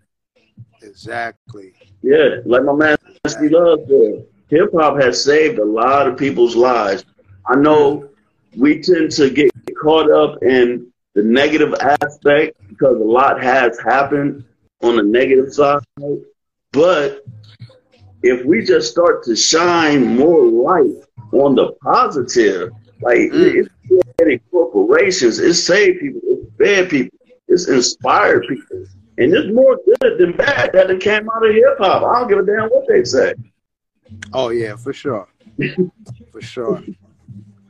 Exactly. 0.82 1.74
Yeah, 2.02 2.38
like 2.46 2.64
my 2.64 2.74
man 2.74 2.98
exactly. 3.26 3.50
Love 3.50 3.80
said, 3.88 4.26
hip 4.50 4.70
hop 4.74 5.02
has 5.02 5.24
saved 5.24 5.58
a 5.58 5.66
lot 5.66 6.08
of 6.08 6.18
people's 6.18 6.56
lives. 6.56 7.04
I 7.48 7.56
know 7.56 8.10
we 8.56 8.82
tend 8.82 9.12
to 9.14 9.30
get 9.30 9.52
caught 9.82 10.12
up 10.12 10.44
in 10.44 10.92
the 11.16 11.24
negative 11.24 11.74
aspect 11.76 12.58
because 12.70 12.96
a 12.96 13.04
lot 13.04 13.42
has 13.42 13.80
happened, 13.80 14.46
on 14.84 14.98
the 14.98 15.04
negative 15.04 15.54
side. 15.54 15.82
But 16.74 17.24
if 18.24 18.44
we 18.46 18.64
just 18.64 18.92
start 18.92 19.24
to 19.26 19.36
shine 19.36 20.18
more 20.18 20.44
light 20.44 21.06
on 21.32 21.56
the 21.56 21.72
positive, 21.84 22.72
like 23.02 23.18
mm. 23.18 23.66
it's 23.66 23.70
creating 24.18 24.42
corporations, 24.52 25.40
it's 25.40 25.64
saved 25.64 26.00
people, 26.02 26.22
it's 26.24 26.50
bad 26.58 26.90
people, 26.90 27.18
it's 27.48 27.68
inspired 27.70 28.46
people. 28.50 28.86
And 29.20 29.32
it's 29.32 29.54
more 29.54 29.78
good 29.86 30.18
than 30.18 30.32
bad 30.36 30.72
that 30.74 30.90
it 30.90 31.00
came 31.00 31.30
out 31.30 31.46
of 31.46 31.54
hip 31.54 31.78
hop. 31.78 32.02
I 32.04 32.20
don't 32.20 32.28
give 32.28 32.40
a 32.40 32.46
damn 32.46 32.70
what 32.70 32.88
they 32.88 33.04
say. 33.04 33.36
Oh 34.34 34.50
yeah, 34.50 34.76
for 34.76 34.94
sure. 34.94 35.28
for 36.32 36.42
sure. 36.42 36.84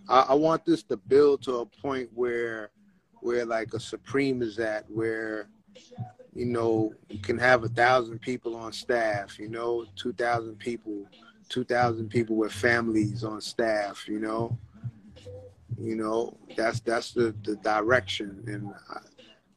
I, 0.07 0.27
I 0.29 0.33
want 0.33 0.65
this 0.65 0.83
to 0.83 0.95
build 0.95 1.41
to 1.43 1.57
a 1.57 1.65
point 1.65 2.09
where 2.13 2.69
where 3.19 3.45
like 3.45 3.73
a 3.73 3.79
supreme 3.79 4.41
is 4.41 4.59
at 4.59 4.89
where 4.89 5.49
you 6.35 6.45
know 6.45 6.93
you 7.09 7.19
can 7.19 7.37
have 7.37 7.63
a 7.63 7.69
thousand 7.69 8.19
people 8.19 8.55
on 8.55 8.71
staff 8.73 9.37
you 9.39 9.49
know 9.49 9.85
2000 9.95 10.57
people 10.57 11.05
2000 11.49 12.09
people 12.09 12.35
with 12.35 12.51
families 12.51 13.23
on 13.23 13.39
staff 13.41 14.07
you 14.07 14.19
know? 14.19 14.57
You 15.79 15.95
know 15.95 16.37
that's 16.55 16.79
that's 16.81 17.11
the 17.11 17.35
the 17.43 17.55
direction 17.57 18.43
and 18.47 18.73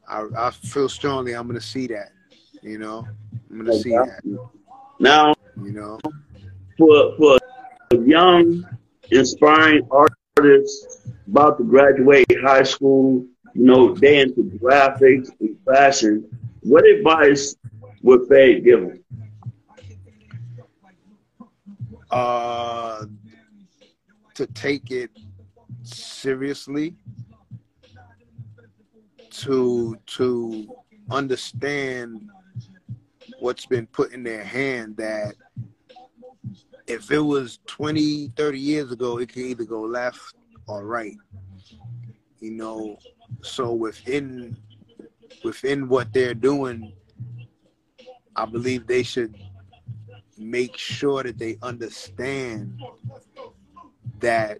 i 0.09 0.19
i, 0.19 0.47
I 0.47 0.51
feel 0.51 0.89
strongly 0.89 1.33
i'm 1.33 1.47
gonna 1.47 1.61
see 1.61 1.87
that 1.87 2.11
you 2.61 2.77
know? 2.79 3.07
I'm 3.49 3.57
gonna 3.59 3.79
see 3.79 3.91
that. 3.91 4.21
Now 4.99 5.33
you 5.63 5.71
know? 5.71 5.99
for 6.77 7.15
for 7.17 7.37
young 8.03 8.67
inspiring 9.11 9.87
artists 9.91 11.07
about 11.27 11.57
to 11.57 11.63
graduate 11.63 12.25
high 12.41 12.63
school 12.63 13.25
you 13.57 13.63
know, 13.63 13.95
they 13.95 14.19
into 14.19 14.43
graphics 14.61 15.31
and 15.39 15.57
fashion. 15.65 16.36
What 16.67 16.85
advice 16.85 17.55
would 18.01 18.27
Phade 18.27 18.65
give 18.65 18.81
them? 18.81 19.03
Uh, 22.11 23.05
to 24.33 24.47
take 24.47 24.91
it 24.91 25.09
seriously, 25.83 26.93
to 29.29 29.97
to 30.07 30.67
understand 31.09 32.29
what's 33.39 33.65
been 33.65 33.87
put 33.87 34.11
in 34.11 34.23
their 34.23 34.43
hand 34.43 34.97
that 34.97 35.35
if 36.85 37.09
it 37.11 37.19
was 37.19 37.59
20 37.67 38.33
30 38.35 38.59
years 38.59 38.91
ago 38.91 39.19
it 39.19 39.29
could 39.29 39.43
either 39.43 39.63
go 39.63 39.83
left 39.83 40.33
or 40.67 40.85
right 40.85 41.15
you 42.41 42.51
know 42.51 42.97
so 43.41 43.71
within 43.73 44.57
within 45.43 45.87
what 45.87 46.13
they're 46.13 46.33
doing, 46.33 46.93
I 48.35 48.45
believe 48.45 48.87
they 48.87 49.03
should 49.03 49.35
make 50.37 50.77
sure 50.77 51.23
that 51.23 51.37
they 51.37 51.57
understand 51.61 52.79
that 54.19 54.59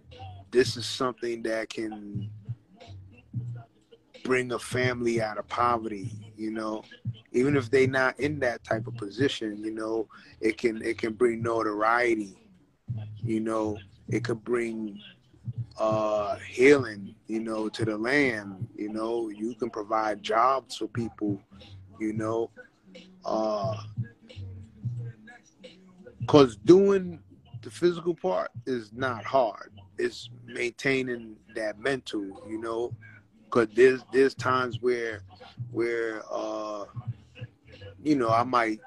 this 0.50 0.76
is 0.76 0.86
something 0.86 1.42
that 1.42 1.68
can 1.68 2.30
bring 4.24 4.52
a 4.52 4.58
family 4.58 5.20
out 5.22 5.38
of 5.38 5.46
poverty 5.48 6.10
you 6.36 6.50
know? 6.50 6.82
Even 7.32 7.56
if 7.56 7.70
they're 7.70 7.88
not 7.88 8.18
in 8.20 8.38
that 8.40 8.62
type 8.64 8.86
of 8.86 8.96
position 8.96 9.56
you 9.64 9.72
know 9.72 10.08
it 10.40 10.58
can 10.58 10.82
it 10.82 10.98
can 10.98 11.12
bring 11.12 11.42
notoriety 11.42 12.36
you 13.22 13.40
know? 13.40 13.78
It 14.08 14.24
could 14.24 14.42
bring 14.42 15.00
uh, 15.78 16.36
healing, 16.36 17.14
you 17.26 17.40
know, 17.40 17.68
to 17.68 17.84
the 17.84 17.96
land. 17.96 18.68
You 18.76 18.90
know, 18.90 19.28
you 19.30 19.54
can 19.54 19.70
provide 19.70 20.22
jobs 20.22 20.76
for 20.76 20.86
people, 20.88 21.40
you 22.00 22.12
know. 22.12 22.50
Uh, 23.24 23.76
Cause 26.26 26.56
doing 26.56 27.20
the 27.62 27.70
physical 27.70 28.14
part 28.14 28.50
is 28.66 28.92
not 28.92 29.24
hard. 29.24 29.72
It's 29.98 30.28
maintaining 30.44 31.36
that 31.54 31.78
mental, 31.78 32.22
you 32.48 32.60
know. 32.60 32.94
Cause 33.50 33.68
there's 33.74 34.04
there's 34.12 34.34
times 34.34 34.80
where 34.82 35.22
where 35.70 36.22
uh 36.30 36.84
you 38.02 38.14
know 38.14 38.28
I 38.28 38.42
might 38.42 38.78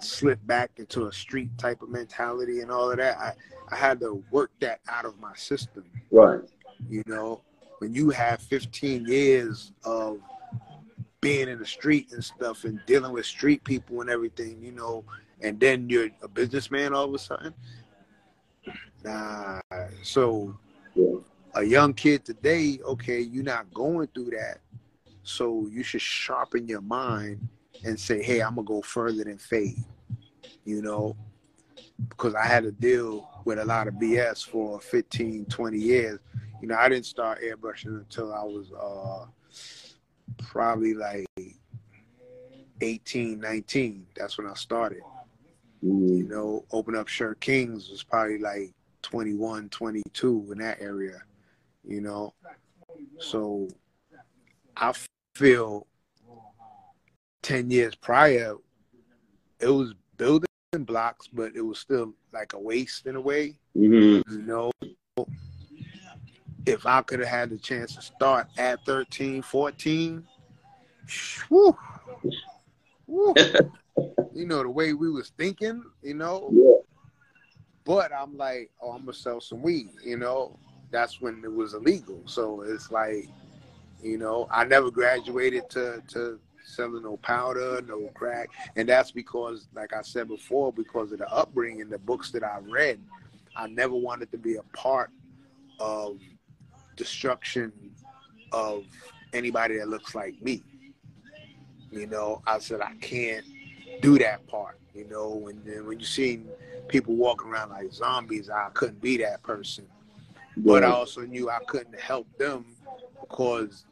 slip 0.00 0.38
back 0.46 0.72
into 0.76 1.06
a 1.06 1.12
street 1.12 1.56
type 1.56 1.80
of 1.80 1.88
mentality 1.88 2.60
and 2.60 2.70
all 2.70 2.90
of 2.90 2.98
that. 2.98 3.16
I, 3.18 3.32
I 3.70 3.76
had 3.76 4.00
to 4.00 4.22
work 4.30 4.50
that 4.60 4.80
out 4.88 5.04
of 5.04 5.18
my 5.18 5.34
system. 5.34 5.84
Right. 6.10 6.40
You 6.88 7.02
know, 7.06 7.42
when 7.78 7.94
you 7.94 8.10
have 8.10 8.40
15 8.42 9.06
years 9.06 9.72
of 9.84 10.20
being 11.20 11.48
in 11.48 11.58
the 11.58 11.66
street 11.66 12.12
and 12.12 12.22
stuff 12.22 12.64
and 12.64 12.80
dealing 12.86 13.12
with 13.12 13.26
street 13.26 13.64
people 13.64 14.00
and 14.00 14.10
everything, 14.10 14.62
you 14.62 14.72
know, 14.72 15.04
and 15.40 15.58
then 15.58 15.88
you're 15.88 16.08
a 16.22 16.28
businessman 16.28 16.94
all 16.94 17.04
of 17.04 17.14
a 17.14 17.18
sudden. 17.18 17.54
Nah. 19.04 19.60
So 20.02 20.56
yeah. 20.94 21.16
a 21.54 21.62
young 21.62 21.94
kid 21.94 22.24
today, 22.24 22.78
okay, 22.84 23.20
you're 23.20 23.44
not 23.44 23.72
going 23.74 24.08
through 24.08 24.30
that. 24.30 24.58
So 25.22 25.66
you 25.70 25.82
should 25.82 26.00
sharpen 26.00 26.68
your 26.68 26.80
mind 26.80 27.48
and 27.84 27.98
say, 27.98 28.22
hey, 28.22 28.40
I'm 28.40 28.54
gonna 28.54 28.66
go 28.66 28.82
further 28.82 29.24
than 29.24 29.38
Phade. 29.38 29.84
You 30.64 30.82
know, 30.82 31.16
because 32.08 32.34
I 32.34 32.44
had 32.44 32.64
to 32.64 32.72
deal 32.72 33.35
with 33.46 33.60
a 33.60 33.64
lot 33.64 33.86
of 33.86 33.94
BS 33.94 34.44
for 34.44 34.80
15, 34.80 35.46
20 35.46 35.78
years. 35.78 36.18
You 36.60 36.68
know, 36.68 36.74
I 36.74 36.88
didn't 36.88 37.06
start 37.06 37.40
airbrushing 37.40 37.96
until 37.96 38.34
I 38.34 38.42
was 38.42 38.72
uh, 38.72 39.26
probably 40.38 40.94
like 40.94 41.26
18, 42.80 43.38
19. 43.38 44.06
That's 44.16 44.36
when 44.36 44.48
I 44.48 44.54
started. 44.54 45.00
Mm. 45.84 46.18
You 46.18 46.28
know, 46.28 46.64
open 46.72 46.96
up 46.96 47.06
Shirt 47.06 47.40
Kings 47.40 47.88
was 47.88 48.02
probably 48.02 48.38
like 48.38 48.72
21, 49.02 49.68
22 49.68 50.48
in 50.50 50.58
that 50.58 50.80
area, 50.80 51.22
you 51.86 52.00
know. 52.00 52.34
So 53.20 53.68
I 54.76 54.92
feel 55.36 55.86
10 57.42 57.70
years 57.70 57.94
prior, 57.94 58.56
it 59.60 59.68
was 59.68 59.94
building 60.16 60.48
blocks, 60.72 61.28
but 61.28 61.54
it 61.54 61.62
was 61.62 61.78
still 61.78 62.14
like 62.32 62.52
a 62.52 62.58
waste 62.58 63.06
in 63.06 63.16
a 63.16 63.20
way. 63.20 63.54
Mm-hmm. 63.76 64.32
You 64.32 64.42
know, 64.42 64.72
if 66.66 66.84
I 66.86 67.02
could 67.02 67.20
have 67.20 67.28
had 67.28 67.50
the 67.50 67.58
chance 67.58 67.94
to 67.94 68.02
start 68.02 68.48
at 68.58 68.84
13, 68.84 69.42
14, 69.42 70.24
whew, 71.48 71.76
whew, 73.06 73.34
you 74.34 74.46
know, 74.46 74.62
the 74.62 74.70
way 74.70 74.92
we 74.92 75.10
was 75.10 75.32
thinking, 75.38 75.82
you 76.02 76.14
know. 76.14 76.50
Yeah. 76.52 76.72
But 77.84 78.12
I'm 78.12 78.36
like, 78.36 78.70
oh, 78.82 78.90
I'm 78.90 79.02
gonna 79.02 79.12
sell 79.12 79.40
some 79.40 79.62
weed, 79.62 79.90
you 80.04 80.16
know. 80.16 80.58
That's 80.90 81.20
when 81.20 81.42
it 81.44 81.52
was 81.52 81.74
illegal. 81.74 82.20
So 82.26 82.62
it's 82.62 82.90
like, 82.90 83.28
you 84.02 84.18
know, 84.18 84.48
I 84.50 84.64
never 84.64 84.90
graduated 84.90 85.70
to 85.70 86.02
to 86.08 86.40
selling 86.66 87.02
no 87.02 87.16
powder, 87.18 87.80
no 87.86 88.10
crack. 88.14 88.50
And 88.76 88.88
that's 88.88 89.10
because, 89.10 89.68
like 89.74 89.94
I 89.94 90.02
said 90.02 90.28
before, 90.28 90.72
because 90.72 91.12
of 91.12 91.18
the 91.18 91.32
upbringing, 91.32 91.88
the 91.88 91.98
books 91.98 92.30
that 92.32 92.42
I 92.42 92.58
read, 92.60 93.00
I 93.56 93.68
never 93.68 93.94
wanted 93.94 94.30
to 94.32 94.38
be 94.38 94.56
a 94.56 94.62
part 94.76 95.10
of 95.80 96.18
destruction 96.96 97.72
of 98.52 98.84
anybody 99.32 99.78
that 99.78 99.88
looks 99.88 100.14
like 100.14 100.40
me. 100.42 100.62
You 101.90 102.06
know, 102.06 102.42
I 102.46 102.58
said 102.58 102.80
I 102.80 102.94
can't 103.00 103.44
do 104.02 104.18
that 104.18 104.46
part. 104.46 104.78
You 104.94 105.06
know, 105.08 105.30
when 105.30 105.56
when 105.86 106.00
you 106.00 106.06
see 106.06 106.42
people 106.88 107.14
walking 107.14 107.48
around 107.48 107.70
like 107.70 107.92
zombies, 107.92 108.50
I 108.50 108.70
couldn't 108.74 109.00
be 109.00 109.16
that 109.18 109.42
person. 109.42 109.86
But 110.58 110.84
I 110.84 110.90
also 110.90 111.20
knew 111.22 111.50
I 111.50 111.58
couldn't 111.66 111.98
help 111.98 112.26
them 112.38 112.64
because 113.20 113.84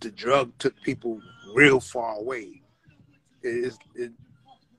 the 0.00 0.10
drug 0.10 0.52
took 0.58 0.74
people 0.82 1.20
real 1.54 1.80
far 1.80 2.16
away. 2.16 2.62
It, 3.42 3.74
it, 3.94 4.12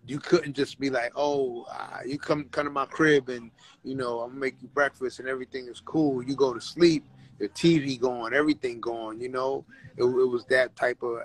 you 0.06 0.20
couldn't 0.20 0.54
just 0.54 0.80
be 0.80 0.90
like, 0.90 1.12
oh, 1.16 1.64
uh, 1.64 2.00
you 2.06 2.18
come 2.18 2.46
come 2.46 2.66
to 2.66 2.72
my 2.72 2.86
crib 2.86 3.30
and 3.30 3.52
you 3.84 3.96
know 3.96 4.22
I'm 4.22 4.30
gonna 4.30 4.40
make 4.40 4.56
you 4.62 4.70
breakfast 4.70 5.20
and 5.20 5.28
everything 5.28 5.68
is 5.68 5.82
cool. 5.82 6.24
You 6.24 6.36
go 6.36 6.54
to 6.54 6.62
sleep, 6.62 7.06
your 7.40 7.50
TV 7.50 8.00
going, 8.00 8.34
everything 8.34 8.80
going. 8.80 9.20
You 9.20 9.30
know, 9.30 9.66
it, 9.98 10.04
it 10.04 10.06
was 10.06 10.46
that 10.46 10.76
type 10.76 11.04
of 11.04 11.20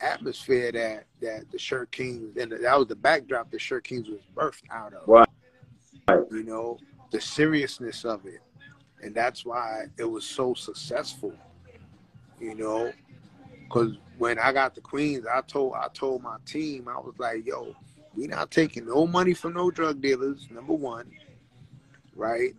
atmosphere 0.00 0.70
that 0.72 1.04
that 1.22 1.50
the 1.50 1.58
Shirt 1.58 1.90
Kings 1.90 2.36
and 2.36 2.52
that 2.52 2.78
was 2.78 2.88
the 2.88 2.96
backdrop 2.96 3.50
the 3.50 3.58
Shirt 3.58 3.84
Kings 3.84 4.08
was 4.08 4.20
birthed 4.34 4.70
out 4.70 4.92
of. 4.92 5.08
Right. 5.08 5.28
You 6.30 6.44
know, 6.44 6.78
the 7.10 7.20
seriousness 7.20 8.04
of 8.04 8.26
it, 8.26 8.40
and 9.02 9.14
that's 9.14 9.44
why 9.44 9.86
it 9.98 10.04
was 10.04 10.24
so 10.24 10.54
successful. 10.54 11.32
You 12.38 12.54
know, 12.54 12.92
because 13.68 13.96
when 14.18 14.38
I 14.38 14.52
got 14.52 14.74
the 14.74 14.80
Queens, 14.80 15.26
I 15.26 15.40
told 15.42 15.74
I 15.74 15.88
told 15.92 16.22
my 16.22 16.36
team, 16.46 16.88
I 16.88 16.96
was 16.96 17.14
like, 17.18 17.46
yo, 17.46 17.74
we 18.14 18.26
not 18.26 18.50
taking 18.50 18.86
no 18.86 19.06
money 19.06 19.34
from 19.34 19.54
no 19.54 19.70
drug 19.70 20.00
dealers, 20.00 20.46
number 20.50 20.72
one. 20.72 21.10
Right? 22.14 22.54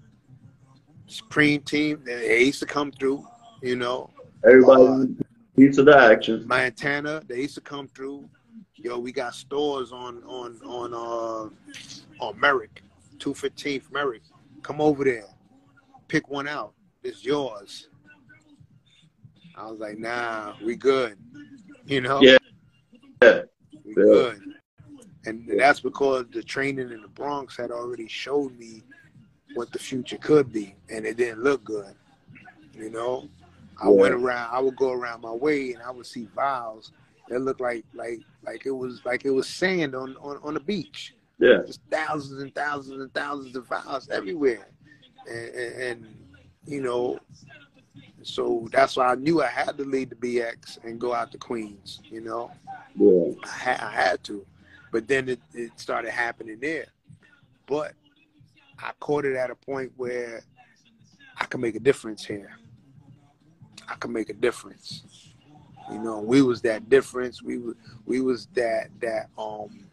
Supreme 1.07 1.61
team, 1.61 2.03
they 2.05 2.43
used 2.43 2.59
to 2.59 2.65
come 2.65 2.91
through, 2.91 3.25
you 3.61 3.75
know. 3.75 4.09
Everybody 4.45 4.83
uh, 4.83 5.79
of 5.79 5.85
the 5.85 5.97
action. 5.97 6.47
Montana, 6.47 7.23
they 7.27 7.41
used 7.41 7.55
to 7.55 7.61
come 7.61 7.87
through. 7.87 8.29
yo, 8.75 8.99
we 8.99 9.11
got 9.11 9.33
stores 9.33 9.91
on 9.91 10.21
on 10.23 10.59
on 10.63 10.93
uh 10.93 12.23
on 12.23 12.39
Merrick, 12.39 12.83
two 13.19 13.33
fifteenth 13.33 13.89
Merrick. 13.91 14.21
Come 14.61 14.81
over 14.81 15.03
there, 15.03 15.25
pick 16.07 16.29
one 16.29 16.47
out. 16.47 16.73
It's 17.03 17.23
yours. 17.23 17.87
I 19.57 19.69
was 19.69 19.79
like, 19.79 19.97
nah, 19.97 20.53
we 20.63 20.75
good. 20.75 21.17
You 21.85 22.01
know? 22.01 22.21
Yeah. 22.21 22.37
Yeah. 23.21 23.41
We 23.83 23.93
good. 23.95 24.41
And 25.25 25.49
that's 25.59 25.79
because 25.79 26.25
the 26.31 26.43
training 26.43 26.91
in 26.91 27.01
the 27.01 27.07
Bronx 27.07 27.57
had 27.57 27.71
already 27.71 28.07
showed 28.07 28.57
me 28.57 28.83
what 29.55 29.71
the 29.71 29.79
future 29.79 30.17
could 30.17 30.53
be, 30.53 30.75
and 30.89 31.05
it 31.05 31.17
didn't 31.17 31.43
look 31.43 31.63
good. 31.63 31.95
You 32.73 32.91
know, 32.91 33.27
I 33.81 33.85
Yeah. 33.89 33.95
went 33.95 34.13
around. 34.13 34.49
I 34.53 34.59
would 34.59 34.75
go 34.75 34.91
around 34.91 35.21
my 35.21 35.31
way, 35.31 35.73
and 35.73 35.81
I 35.81 35.91
would 35.91 36.05
see 36.05 36.25
vials 36.35 36.91
that 37.27 37.39
looked 37.41 37.59
like 37.59 37.83
like 37.93 38.21
like 38.45 38.65
it 38.65 38.71
was 38.71 39.01
like 39.03 39.25
it 39.25 39.31
was 39.31 39.47
sand 39.47 39.95
on 39.95 40.15
on, 40.17 40.37
on 40.43 40.53
the 40.53 40.59
beach. 40.59 41.15
Yeah. 41.39 41.63
Just 41.65 41.81
thousands 41.89 42.41
and 42.41 42.53
thousands 42.53 43.01
and 43.01 43.13
thousands 43.13 43.55
of 43.55 43.67
vials 43.67 44.09
everywhere, 44.09 44.67
and, 45.29 45.49
and, 45.49 45.81
and 45.81 46.15
you 46.65 46.81
know, 46.81 47.19
so 48.23 48.67
that's 48.71 48.95
why 48.97 49.07
I 49.07 49.15
knew 49.15 49.41
I 49.41 49.47
had 49.47 49.77
to 49.77 49.83
leave 49.83 50.09
the 50.09 50.15
BX 50.15 50.83
and 50.83 50.99
go 50.99 51.13
out 51.13 51.31
to 51.31 51.37
Queens. 51.37 52.01
You 52.09 52.21
know, 52.21 52.51
Yeah. 52.95 53.33
I, 53.43 53.47
ha- 53.47 53.87
I 53.87 53.91
had 53.91 54.23
to, 54.25 54.45
but 54.91 55.07
then 55.07 55.29
it, 55.29 55.39
it 55.53 55.71
started 55.79 56.11
happening 56.11 56.59
there. 56.59 56.87
But 57.67 57.93
I 58.79 58.91
caught 58.99 59.25
it 59.25 59.35
at 59.35 59.49
a 59.51 59.55
point 59.55 59.91
where 59.97 60.41
I 61.37 61.45
can 61.45 61.61
make 61.61 61.75
a 61.75 61.79
difference 61.79 62.25
here. 62.25 62.57
I 63.87 63.95
can 63.95 64.11
make 64.11 64.29
a 64.29 64.33
difference. 64.33 65.03
You 65.91 65.99
know, 65.99 66.19
we 66.19 66.41
was 66.41 66.61
that 66.63 66.89
difference. 66.89 67.41
We 67.41 67.57
was 67.59 67.75
we 68.05 68.19
was 68.21 68.47
that 68.55 68.89
that 68.99 69.29
um 69.37 69.85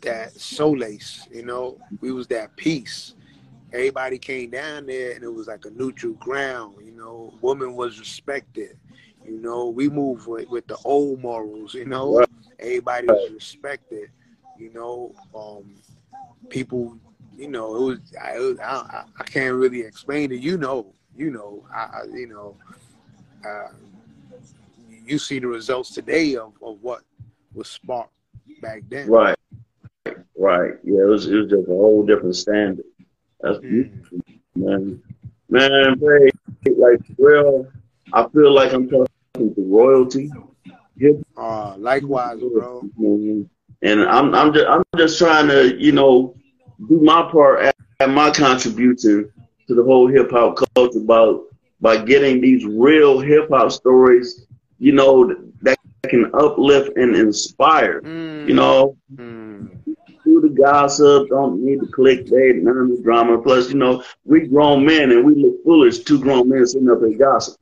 that 0.00 0.32
solace. 0.32 1.28
You 1.32 1.44
know, 1.44 1.78
we 2.00 2.10
was 2.12 2.26
that 2.28 2.56
peace. 2.56 3.14
Everybody 3.76 4.18
came 4.18 4.48
down 4.50 4.86
there, 4.86 5.12
and 5.12 5.22
it 5.22 5.28
was 5.28 5.48
like 5.48 5.66
a 5.66 5.70
neutral 5.70 6.14
ground. 6.14 6.76
You 6.82 6.92
know, 6.92 7.34
woman 7.42 7.76
was 7.76 7.98
respected. 7.98 8.78
You 9.22 9.38
know, 9.38 9.68
we 9.68 9.90
moved 9.90 10.26
with, 10.26 10.48
with 10.48 10.66
the 10.66 10.78
old 10.82 11.20
morals. 11.20 11.74
You 11.74 11.84
know, 11.84 12.24
everybody 12.58 13.06
was 13.06 13.30
respected. 13.32 14.08
You 14.58 14.72
know, 14.72 15.14
um, 15.34 15.74
people. 16.48 16.96
You 17.36 17.48
know, 17.48 17.76
it 17.76 17.82
was. 17.82 17.98
I, 18.18 18.36
it 18.36 18.40
was- 18.40 18.58
I, 18.60 19.04
I, 19.20 19.24
can't 19.24 19.54
really 19.54 19.80
explain 19.80 20.32
it. 20.32 20.40
You 20.40 20.56
know, 20.56 20.94
you 21.14 21.30
know. 21.30 21.66
I, 21.70 22.00
I 22.00 22.04
you 22.14 22.28
know. 22.28 22.56
Uh, 23.46 23.72
you 25.04 25.18
see 25.18 25.38
the 25.38 25.48
results 25.48 25.90
today 25.90 26.34
of, 26.36 26.54
of 26.62 26.82
what 26.82 27.02
was 27.52 27.68
sparked 27.68 28.14
back 28.62 28.84
then. 28.88 29.06
Right. 29.08 29.36
Right. 30.38 30.72
Yeah, 30.82 31.02
it 31.02 31.08
was 31.08 31.26
it 31.26 31.34
was 31.34 31.50
just 31.50 31.68
a 31.68 31.72
whole 31.74 32.06
different 32.06 32.36
standard. 32.36 32.86
That's 33.46 33.60
Mm. 33.64 33.90
beautiful, 33.90 34.20
man. 34.56 35.02
Man, 35.50 35.96
like 36.78 37.00
real 37.18 37.72
I 38.12 38.26
feel 38.34 38.52
like 38.52 38.72
I'm 38.72 38.88
talking 38.88 39.54
to 39.54 39.54
royalty. 39.58 40.32
Uh, 41.36 41.76
likewise, 41.78 42.42
bro. 42.42 42.88
And 43.82 44.02
I'm 44.02 44.34
I'm 44.34 44.52
just 44.52 44.66
I'm 44.68 44.82
just 44.96 45.18
trying 45.18 45.48
to, 45.48 45.76
you 45.78 45.92
know, 45.92 46.36
do 46.88 47.00
my 47.02 47.28
part 47.30 47.62
add, 47.64 47.74
add 48.00 48.10
my 48.10 48.30
contribution 48.30 49.30
to 49.68 49.74
the 49.74 49.84
whole 49.84 50.08
hip 50.08 50.30
hop 50.30 50.56
culture 50.74 50.98
about 50.98 51.42
by 51.80 51.98
getting 52.04 52.40
these 52.40 52.64
real 52.66 53.20
hip 53.20 53.48
hop 53.50 53.70
stories, 53.72 54.46
you 54.78 54.92
know, 54.92 55.34
that 55.62 55.78
can 56.08 56.30
uplift 56.34 56.90
and 56.96 57.16
inspire. 57.16 58.04
Mm, 58.04 58.46
You 58.46 58.54
know, 58.54 58.96
mm, 59.18 59.85
gossip, 60.56 61.28
don't 61.28 61.62
need 61.64 61.80
the 61.80 61.86
clickbait, 61.86 62.60
none 62.62 62.76
of 62.78 62.88
the 62.88 63.00
drama. 63.02 63.38
Plus, 63.40 63.70
you 63.70 63.76
know, 63.78 64.02
we 64.24 64.46
grown 64.46 64.84
men 64.84 65.10
and 65.12 65.24
we 65.24 65.34
look 65.34 65.62
foolish, 65.64 66.00
two 66.00 66.20
grown 66.20 66.48
men 66.48 66.66
sitting 66.66 66.90
up 66.90 67.02
and 67.02 67.18
gossip. 67.18 67.58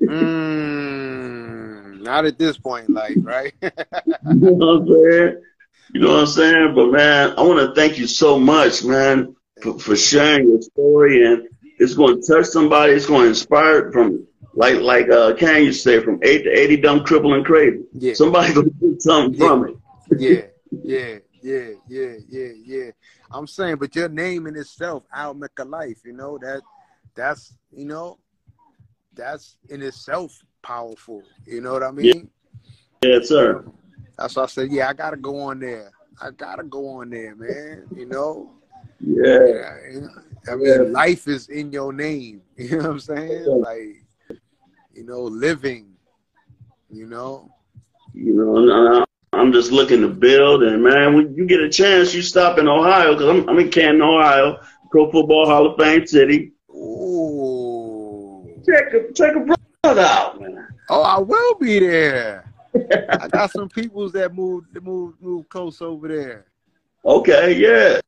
mm, 0.00 2.00
not 2.00 2.24
at 2.24 2.38
this 2.38 2.58
point, 2.58 2.90
like, 2.90 3.16
right? 3.22 3.52
You 3.62 4.34
know 4.34 4.52
what 4.52 4.82
I'm 4.82 4.86
saying? 4.88 5.42
You 5.94 6.00
know 6.00 6.08
what 6.12 6.20
I'm 6.20 6.26
saying? 6.26 6.74
But 6.74 6.86
man, 6.90 7.34
I 7.38 7.42
want 7.42 7.60
to 7.60 7.74
thank 7.80 7.98
you 7.98 8.06
so 8.06 8.38
much, 8.38 8.84
man, 8.84 9.34
for, 9.62 9.78
for 9.78 9.96
sharing 9.96 10.48
your 10.48 10.62
story, 10.62 11.24
and 11.26 11.48
it's 11.78 11.94
going 11.94 12.20
to 12.20 12.26
touch 12.26 12.46
somebody. 12.46 12.92
It's 12.92 13.06
going 13.06 13.22
to 13.22 13.28
inspire 13.28 13.92
from 13.92 14.26
like 14.54 14.76
like 14.80 15.08
uh, 15.10 15.34
used 15.38 15.82
to 15.84 15.90
say, 15.90 16.00
from 16.04 16.18
eight 16.22 16.42
to 16.44 16.50
eighty, 16.50 16.76
dumb, 16.76 17.00
cripple, 17.00 17.34
and 17.34 17.44
crazy. 17.44 17.84
yeah, 17.94 18.14
Somebody 18.14 18.52
going 18.54 18.70
to 18.70 18.90
get 18.90 19.02
something 19.02 19.38
from 19.38 19.68
it. 19.68 19.76
yeah, 20.18 20.42
yeah, 20.82 21.18
yeah, 21.46 21.70
yeah, 21.88 22.14
yeah, 22.28 22.52
yeah. 22.64 22.90
I'm 23.30 23.46
saying, 23.46 23.76
but 23.76 23.94
your 23.94 24.08
name 24.08 24.46
in 24.48 24.56
itself, 24.56 25.04
Al 25.14 25.38
Life, 25.66 26.00
you 26.04 26.12
know 26.12 26.38
that 26.38 26.60
that's 27.14 27.56
you 27.70 27.84
know 27.84 28.18
that's 29.14 29.56
in 29.68 29.82
itself 29.82 30.32
powerful. 30.62 31.22
You 31.46 31.60
know 31.60 31.72
what 31.72 31.84
I 31.84 31.92
mean? 31.92 32.28
Yes, 33.02 33.28
sir. 33.28 33.64
That's 34.18 34.34
why 34.34 34.42
I 34.42 34.46
said, 34.46 34.72
yeah, 34.72 34.88
I 34.88 34.92
gotta 34.92 35.16
go 35.16 35.38
on 35.40 35.60
there. 35.60 35.92
I 36.20 36.30
gotta 36.30 36.64
go 36.64 36.88
on 37.00 37.10
there, 37.10 37.36
man. 37.36 37.84
You 37.94 38.06
know, 38.06 38.50
Yeah, 39.00 39.46
Yeah, 39.46 40.06
I 40.48 40.56
mean, 40.56 40.66
Yeah. 40.66 40.82
life 40.90 41.28
is 41.28 41.48
in 41.48 41.70
your 41.72 41.92
name. 41.92 42.42
You 42.56 42.70
know 42.70 42.82
what 42.82 42.90
I'm 42.90 43.00
saying? 43.00 43.44
Yeah. 43.46 43.54
Like, 43.54 44.04
you 44.94 45.04
know, 45.04 45.22
living. 45.22 45.92
You 46.90 47.06
know, 47.06 47.50
you 48.14 48.32
know, 48.34 49.04
I'm 49.36 49.52
just 49.52 49.70
looking 49.70 50.00
to 50.00 50.08
build. 50.08 50.62
And 50.62 50.82
man, 50.82 51.14
when 51.14 51.34
you 51.34 51.46
get 51.46 51.60
a 51.60 51.68
chance, 51.68 52.14
you 52.14 52.22
stop 52.22 52.58
in 52.58 52.68
Ohio 52.68 53.12
because 53.14 53.28
I'm, 53.28 53.48
I'm 53.48 53.58
in 53.58 53.70
Canton, 53.70 54.02
Ohio, 54.02 54.60
Pro 54.90 55.10
Football 55.10 55.46
Hall 55.46 55.66
of 55.66 55.78
Fame 55.78 56.06
City. 56.06 56.52
ooh. 56.70 58.62
Check 58.66 58.92
a 58.94 59.12
check 59.12 59.36
a 59.36 59.56
brother 59.82 60.00
out, 60.00 60.40
man. 60.40 60.66
Oh, 60.88 61.02
I 61.02 61.18
will 61.18 61.54
be 61.56 61.78
there. 61.78 62.52
I 63.20 63.28
got 63.28 63.50
some 63.50 63.68
peoples 63.68 64.12
that 64.12 64.34
moved, 64.34 64.74
that 64.74 64.82
moved, 64.82 65.20
moved 65.20 65.48
close 65.48 65.80
over 65.80 66.08
there. 66.08 66.46
Okay, 67.04 67.54
yeah. 67.54 68.00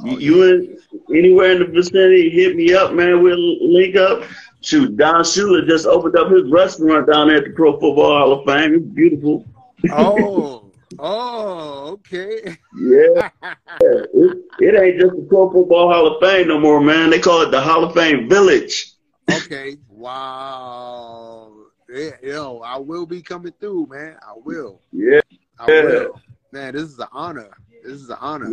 Oh, 0.00 0.04
you, 0.04 0.18
you 0.18 0.42
in 0.42 0.78
anywhere 1.14 1.52
in 1.52 1.58
the 1.60 1.66
vicinity, 1.66 2.30
hit 2.30 2.56
me 2.56 2.74
up, 2.74 2.92
man. 2.92 3.22
We'll 3.22 3.72
link 3.72 3.96
up. 3.96 4.24
Shoot, 4.60 4.96
Don 4.96 5.24
Shula 5.24 5.66
just 5.66 5.86
opened 5.86 6.16
up 6.16 6.30
his 6.30 6.50
restaurant 6.50 7.10
down 7.10 7.28
there 7.28 7.38
at 7.38 7.44
the 7.44 7.50
Pro 7.50 7.72
Football 7.72 8.18
Hall 8.18 8.32
of 8.32 8.44
Fame. 8.46 8.74
It's 8.74 8.86
beautiful. 8.86 9.44
Oh, 9.90 10.61
oh, 10.98 11.90
okay. 11.92 12.56
Yeah, 12.76 13.30
it, 13.80 14.44
it 14.60 14.80
ain't 14.80 15.00
just 15.00 15.16
the 15.16 15.26
Pro 15.28 15.50
Football 15.50 15.92
Hall 15.92 16.06
of 16.06 16.20
Fame 16.20 16.48
no 16.48 16.58
more, 16.58 16.80
man. 16.80 17.10
They 17.10 17.18
call 17.18 17.42
it 17.42 17.50
the 17.50 17.60
Hall 17.60 17.84
of 17.84 17.94
Fame 17.94 18.28
Village. 18.28 18.92
okay. 19.30 19.76
Wow. 19.88 21.52
Yeah, 21.88 22.10
yo, 22.22 22.60
I 22.60 22.78
will 22.78 23.06
be 23.06 23.22
coming 23.22 23.52
through, 23.60 23.86
man. 23.90 24.16
I 24.22 24.32
will. 24.36 24.80
Yeah, 24.92 25.20
I 25.58 25.66
will. 25.66 26.20
Man, 26.50 26.74
this 26.74 26.84
is 26.84 26.98
an 26.98 27.08
honor. 27.12 27.50
This 27.84 27.94
is 27.94 28.10
an 28.10 28.18
honor. 28.20 28.52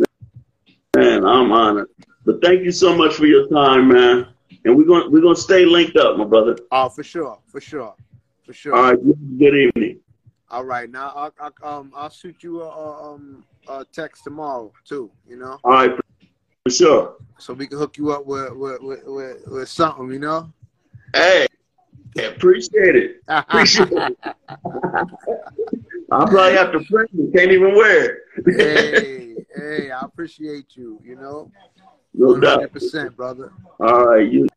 man, 0.96 1.24
I'm 1.24 1.50
honored. 1.52 1.88
But 2.24 2.42
thank 2.42 2.62
you 2.62 2.72
so 2.72 2.94
much 2.96 3.14
for 3.14 3.26
your 3.26 3.48
time, 3.48 3.88
man. 3.88 4.28
And 4.64 4.76
we're 4.76 4.84
gonna 4.84 5.08
we're 5.08 5.22
gonna 5.22 5.36
stay 5.36 5.64
linked 5.64 5.96
up, 5.96 6.16
my 6.18 6.24
brother. 6.24 6.56
Oh, 6.70 6.88
for 6.88 7.02
sure, 7.02 7.38
for 7.46 7.60
sure, 7.60 7.94
for 8.44 8.52
sure. 8.52 8.74
All 8.74 8.82
right, 8.82 9.38
good 9.38 9.54
evening. 9.54 10.00
All 10.50 10.64
right, 10.64 10.90
now 10.90 11.12
I'll, 11.14 11.52
I'll 11.62 11.78
um 11.78 11.92
I'll 11.94 12.10
shoot 12.10 12.42
you 12.42 12.62
a, 12.62 13.12
um 13.12 13.44
a 13.68 13.84
text 13.92 14.24
tomorrow 14.24 14.72
too. 14.84 15.10
You 15.28 15.36
know, 15.36 15.58
All 15.62 15.72
right, 15.72 15.92
for, 16.64 16.70
sure. 16.70 17.16
so 17.38 17.54
we 17.54 17.68
can 17.68 17.78
hook 17.78 17.96
you 17.96 18.10
up 18.10 18.26
with 18.26 18.52
with 18.54 18.80
with, 18.82 19.04
with, 19.04 19.46
with 19.46 19.68
something. 19.68 20.10
You 20.10 20.18
know. 20.18 20.52
Hey, 21.14 21.46
appreciate 22.16 22.96
it. 22.96 23.16
Appreciate 23.28 23.92
it. 23.92 24.18
I'll 26.12 26.26
probably 26.26 26.52
have 26.54 26.72
to 26.72 26.80
print 26.80 27.10
it. 27.14 27.32
Can't 27.36 27.52
even 27.52 27.76
wear 27.76 28.18
it. 28.36 28.56
hey, 28.56 29.36
hey, 29.54 29.90
I 29.92 30.02
appreciate 30.02 30.74
you. 30.74 31.00
You 31.04 31.14
know, 31.14 31.52
no 32.12 32.26
one 32.26 32.40
doubt. 32.40 32.54
hundred 32.54 32.72
percent, 32.72 33.16
brother. 33.16 33.52
All 33.78 34.06
right, 34.06 34.28
you, 34.28 34.48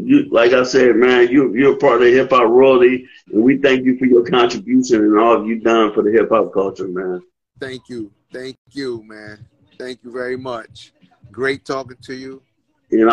you, 0.00 0.28
like 0.30 0.52
I 0.52 0.62
said, 0.62 0.96
man, 0.96 1.28
you, 1.28 1.54
you're 1.54 1.76
part 1.76 1.96
of 1.96 2.00
the 2.02 2.12
hip 2.12 2.30
hop 2.30 2.48
royalty, 2.48 3.06
and 3.32 3.42
we 3.42 3.58
thank 3.58 3.84
you 3.84 3.98
for 3.98 4.06
your 4.06 4.24
contribution 4.24 5.02
and 5.02 5.18
all 5.18 5.46
you've 5.46 5.62
done 5.62 5.92
for 5.92 6.02
the 6.02 6.10
hip 6.10 6.28
hop 6.30 6.52
culture, 6.52 6.88
man. 6.88 7.22
Thank 7.60 7.88
you, 7.88 8.10
thank 8.32 8.56
you, 8.70 9.02
man. 9.06 9.44
Thank 9.78 10.00
you 10.02 10.10
very 10.12 10.36
much. 10.36 10.92
Great 11.30 11.64
talking 11.64 11.96
to 12.02 12.14
you. 12.14 12.42
And 12.90 13.12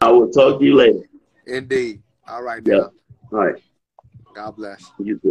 I 0.00 0.10
will 0.10 0.30
talk 0.30 0.60
to 0.60 0.64
you 0.64 0.74
later. 0.74 1.00
Indeed. 1.46 2.02
All 2.26 2.42
right, 2.42 2.62
Yeah. 2.64 2.74
now. 2.76 2.90
All 3.32 3.38
right, 3.46 3.62
God 4.34 4.56
bless. 4.56 4.90
you 4.98 5.18
too. 5.18 5.30